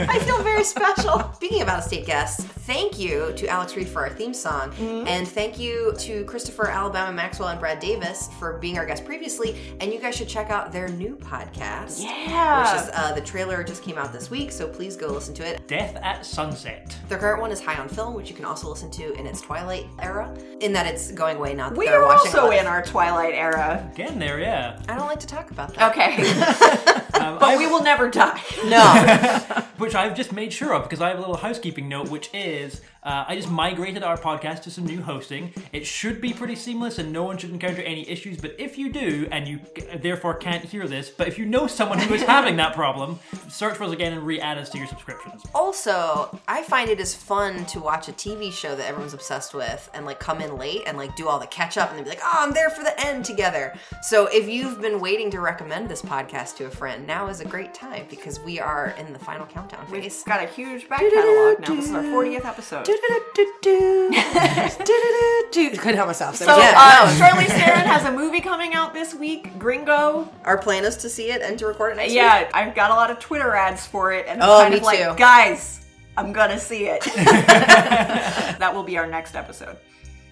I 0.08 0.18
feel 0.20 0.42
very 0.42 0.64
special. 0.64 1.30
Speaking 1.34 1.62
of 1.62 1.68
out 1.68 1.80
of 1.80 1.84
state 1.84 2.06
guests, 2.06 2.46
thank 2.68 3.00
you 3.00 3.32
to 3.38 3.48
Alex 3.48 3.76
Reed 3.78 3.88
for 3.88 4.02
our 4.04 4.10
theme 4.10 4.34
song. 4.34 4.74
And 5.08 5.26
thank 5.26 5.58
you 5.58 5.94
to 6.00 6.26
Christopher 6.26 6.68
Alabama 6.70 7.14
Maxwell 7.14 7.48
and 7.48 7.60
Brad 7.60 7.80
Davis 7.80 8.30
for 8.40 8.58
being 8.58 8.78
our 8.78 8.86
guest 8.86 9.06
previously. 9.06 9.56
And 9.80 9.92
you 9.92 10.00
guys 10.00 10.16
should 10.18 10.28
check 10.28 10.50
out 10.50 10.74
their 10.74 10.90
new 10.90 11.16
podcast. 11.16 12.04
Yeah. 12.04 12.60
Which 12.74 12.84
is 12.84 12.90
uh, 12.94 13.14
the 13.14 13.22
trailer 13.22 13.64
just 13.64 13.84
came 13.84 13.98
out 13.98 14.12
this 14.12 14.30
week, 14.30 14.52
so 14.52 14.68
please 14.68 14.98
go 14.98 15.08
listen 15.08 15.34
to 15.36 15.46
it. 15.48 15.66
Death 15.68 15.96
at 16.04 16.26
Sunset. 16.26 16.96
Their 17.08 17.18
current 17.18 17.40
one 17.42 17.52
is 17.52 17.62
High 17.62 17.80
on 17.80 17.88
Film, 17.88 18.14
which 18.14 18.30
you 18.30 18.36
can 18.36 18.44
also 18.46 18.70
listen 18.70 18.92
to 18.92 19.14
in 19.14 19.26
its 19.26 19.40
Twilight 19.40 19.86
era, 20.00 20.36
in 20.60 20.74
that 20.74 20.86
it's 20.86 21.12
going 21.14 21.38
away 21.38 21.54
now. 21.54 21.70
that 21.70 21.78
we 21.78 21.86
they're 21.86 22.02
watching 22.04 22.34
a 22.34 22.38
also 22.38 22.50
lot 22.50 22.58
in 22.60 22.68
our 22.68 22.82
Twilight 22.84 23.34
era. 23.34 23.90
Again, 23.94 24.20
there, 24.20 24.40
yeah. 24.42 24.82
I 24.90 24.96
don't 24.98 25.08
like 25.08 25.22
to 25.22 25.28
talk 25.28 25.52
about 25.52 25.74
that. 25.76 25.92
Okay. 25.92 27.04
Um, 27.18 27.40
but 27.40 27.46
I've- 27.50 27.58
we 27.58 27.66
will 27.66 27.82
never 27.82 28.12
die. 28.12 28.40
No. 28.66 29.64
which 29.78 29.96
I've 29.96 30.16
just 30.16 30.32
made 30.32 30.52
sure 30.54 30.74
of 30.74 30.84
because 30.84 31.02
I 31.02 31.10
have 31.10 31.18
a 31.18 31.22
little 31.22 31.38
housekeeping 31.38 31.88
note, 31.90 32.10
which 32.10 32.30
is 32.34 32.57
is 32.58 32.82
uh, 33.08 33.24
I 33.26 33.38
just 33.38 33.50
migrated 33.50 34.04
our 34.04 34.18
podcast 34.18 34.64
to 34.64 34.70
some 34.70 34.86
new 34.86 35.02
hosting. 35.02 35.54
It 35.72 35.88
should 35.88 36.20
be 36.20 36.34
pretty 36.34 36.56
seamless 36.56 37.00
and 37.00 37.14
no 37.14 37.24
one 37.24 37.38
should 37.38 37.52
encounter 37.52 37.82
any 37.82 38.08
issues. 38.10 38.38
But 38.38 38.56
if 38.60 38.78
you 38.78 38.92
do, 38.92 39.30
and 39.32 39.48
you 39.48 39.62
therefore 39.96 40.34
can't 40.34 40.66
hear 40.66 40.90
this, 40.90 41.10
but 41.10 41.26
if 41.26 41.38
you 41.38 41.46
know 41.46 41.68
someone 41.68 42.00
who 42.00 42.16
is 42.16 42.24
having 42.36 42.58
that 42.58 42.76
problem, 42.76 43.18
search 43.48 43.78
for 43.78 43.86
us 43.86 43.94
again 43.94 44.12
and 44.12 44.28
re-add 44.28 44.58
us 44.58 44.70
to 44.72 44.78
your 44.78 44.88
subscriptions. 44.88 45.42
Also, 45.56 46.38
I 46.50 46.64
find 46.64 46.90
it 46.90 47.00
is 47.00 47.16
fun 47.16 47.66
to 47.68 47.80
watch 47.80 48.10
a 48.10 48.12
TV 48.12 48.52
show 48.52 48.76
that 48.76 48.86
everyone's 48.86 49.14
obsessed 49.14 49.54
with 49.54 49.90
and 49.94 50.06
like 50.06 50.20
come 50.20 50.42
in 50.42 50.58
late 50.58 50.82
and 50.86 50.98
like 50.98 51.16
do 51.16 51.30
all 51.30 51.40
the 51.40 51.48
catch 51.48 51.78
up 51.78 51.88
and 51.92 51.98
then 51.98 52.04
be 52.04 52.10
like, 52.10 52.20
oh, 52.22 52.40
I'm 52.40 52.52
there 52.52 52.70
for 52.70 52.84
the 52.84 53.08
end 53.08 53.24
together. 53.24 53.74
So 54.02 54.28
if 54.28 54.50
you've 54.50 54.82
been 54.82 55.00
waiting 55.00 55.32
to 55.32 55.40
recommend 55.40 55.88
this 55.88 56.02
podcast 56.02 56.58
to 56.58 56.66
a 56.66 56.70
friend, 56.70 57.08
now 57.08 57.30
is 57.30 57.40
a 57.40 57.46
great 57.46 57.74
time 57.74 58.06
because 58.10 58.42
we 58.42 58.60
are 58.60 58.94
in 59.00 59.14
the 59.14 59.20
final 59.20 59.46
countdown 59.46 59.90
We've 59.90 60.02
phase. 60.04 60.24
got 60.24 60.44
a 60.44 60.48
huge 60.48 60.90
back 60.90 61.00
catalog 61.00 61.62
now. 61.62 61.74
This 61.74 61.86
is 61.86 61.92
our 61.92 62.04
40th 62.04 62.44
episode. 62.44 62.97
Couldn't 65.78 65.96
help 65.96 66.08
myself. 66.08 66.36
So, 66.36 66.46
Yeah. 66.46 66.74
uh, 66.76 67.08
Charlize 67.18 67.48
Theron 67.48 67.80
has 67.86 68.06
a 68.06 68.12
movie 68.12 68.42
coming 68.42 68.74
out 68.74 68.94
this 68.94 69.14
week, 69.14 69.58
Gringo. 69.60 70.28
Our 70.44 70.58
plan 70.58 70.84
is 70.86 70.98
to 70.98 71.10
see 71.10 71.32
it 71.32 71.42
and 71.42 71.58
to 71.60 71.68
record 71.68 71.94
it 71.94 71.98
next 71.98 72.10
week. 72.10 72.16
Yeah, 72.18 72.50
I've 72.54 72.76
got 72.76 72.92
a 72.92 72.94
lot 72.94 73.12
of 73.12 73.20
Twitter 73.20 73.56
ads 73.56 73.86
for 73.86 74.12
it, 74.14 74.26
and 74.28 74.42
Oh, 74.42 74.60
kind 74.62 74.74
me 74.74 74.78
of 74.80 74.84
like, 74.84 75.00
too. 75.00 75.14
guys, 75.18 75.86
I'm 76.18 76.34
gonna 76.34 76.60
see 76.60 76.88
it. 76.88 77.02
that 77.16 78.72
will 78.74 78.84
be 78.84 78.98
our 78.98 79.08
next 79.08 79.36
episode. 79.36 79.78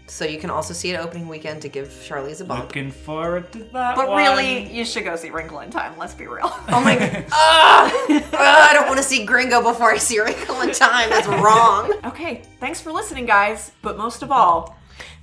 So 0.08 0.24
you 0.24 0.38
can 0.38 0.50
also 0.52 0.74
see 0.74 0.92
it 0.92 1.00
opening 1.00 1.28
weekend 1.28 1.64
to 1.64 1.70
give 1.70 1.88
Charlize 1.88 2.40
a 2.40 2.46
bump. 2.46 2.66
Looking 2.66 2.92
forward 2.92 3.52
to 3.54 3.60
that. 3.74 3.96
But 3.96 4.10
one. 4.10 4.18
really, 4.18 4.72
you 4.72 4.86
should 4.86 5.04
go 5.04 5.16
see 5.16 5.32
Wrinkle 5.32 5.62
in 5.62 5.72
Time. 5.72 5.98
Let's 5.98 6.14
be 6.14 6.28
real. 6.28 6.52
Oh 6.70 6.82
my 6.84 6.96
god. 7.00 7.26
Ah! 7.32 7.92
Ah, 8.34 8.70
I 8.70 8.74
don't 8.74 8.86
want 8.88 8.98
to 8.98 9.04
see 9.04 9.26
Gringo 9.26 9.64
before 9.64 9.92
I 9.92 9.98
see 9.98 10.20
Wrinkle 10.20 10.62
in 10.62 10.72
Time. 10.74 11.10
That's 11.10 11.28
wrong. 11.28 11.92
okay, 12.06 12.44
thanks 12.60 12.80
for 12.80 12.92
listening, 12.92 13.26
guys. 13.26 13.72
But 13.82 13.98
most 13.98 14.22
of 14.22 14.32
all, 14.32 14.78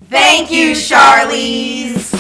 Thank 0.08 0.50
you, 0.50 0.72
Charlize. 0.72 2.10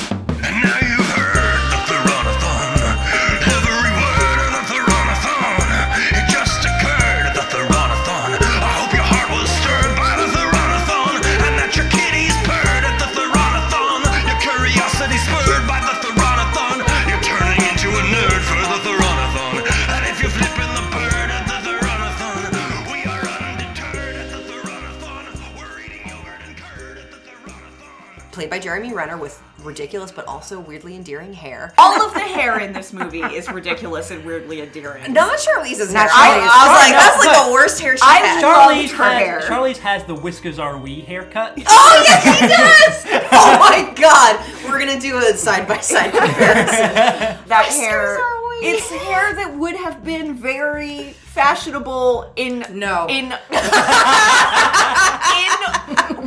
By 28.52 28.58
Jeremy 28.58 28.92
Renner 28.92 29.16
with 29.16 29.42
ridiculous 29.64 30.12
but 30.12 30.26
also 30.26 30.60
weirdly 30.60 30.94
endearing 30.94 31.32
hair. 31.32 31.72
all 31.78 32.02
of 32.06 32.12
the 32.12 32.20
hair 32.20 32.60
in 32.60 32.74
this 32.74 32.92
movie 32.92 33.22
is 33.22 33.50
ridiculous 33.50 34.10
and 34.10 34.22
weirdly 34.26 34.60
endearing. 34.60 35.10
Not 35.10 35.38
Charlize's 35.38 35.94
Not 35.94 36.10
hair. 36.10 36.12
I, 36.12 36.28
Charlize. 36.36 36.50
I 36.52 36.66
was 36.68 36.82
like, 36.82 36.92
No, 36.92 36.98
that's 36.98 37.24
like 37.24 37.46
the 37.46 37.52
worst 37.54 37.80
hair 37.80 37.92
she's 37.96 38.02
I 38.02 38.16
had. 38.18 38.44
Charlize 38.44 38.90
her 38.90 39.04
has, 39.04 39.18
hair. 39.22 39.40
Charlize 39.40 39.78
has 39.78 40.04
the 40.04 40.14
whiskers 40.16 40.58
are 40.58 40.76
we 40.76 41.00
haircut. 41.00 41.54
Oh 41.66 42.02
yes, 42.04 43.04
he 43.04 43.10
does. 43.10 43.22
oh 43.32 43.56
my 43.58 43.90
god, 43.94 44.38
we're 44.68 44.78
gonna 44.78 45.00
do 45.00 45.16
a 45.16 45.34
side 45.34 45.66
by 45.66 45.78
side 45.78 46.12
comparison. 46.12 46.76
that 47.48 47.64
Whiskers 47.68 47.80
hair 47.80 48.18
are 48.18 48.42
it's 48.64 48.90
hair 48.90 49.34
that 49.34 49.54
would 49.56 49.76
have 49.76 50.04
been 50.04 50.34
very 50.34 51.12
fashionable 51.14 52.30
in 52.36 52.66
No. 52.72 53.06
in 53.08 53.24
in 53.32 53.32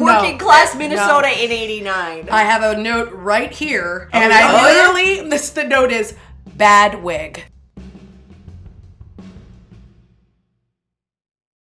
working 0.06 0.38
class 0.38 0.76
Minnesota 0.76 1.28
in 1.28 1.52
89. 1.52 2.30
I 2.30 2.44
have 2.44 2.64
a 2.64 2.80
note 2.80 3.12
right 3.12 3.52
here, 3.52 4.10
oh, 4.14 4.18
and 4.18 4.32
yeah? 4.32 4.40
I 4.42 4.64
literally 4.64 5.30
this 5.30 5.50
the 5.50 5.64
note 5.64 5.92
is 5.92 6.16
bad 6.46 7.04
wig. 7.04 7.44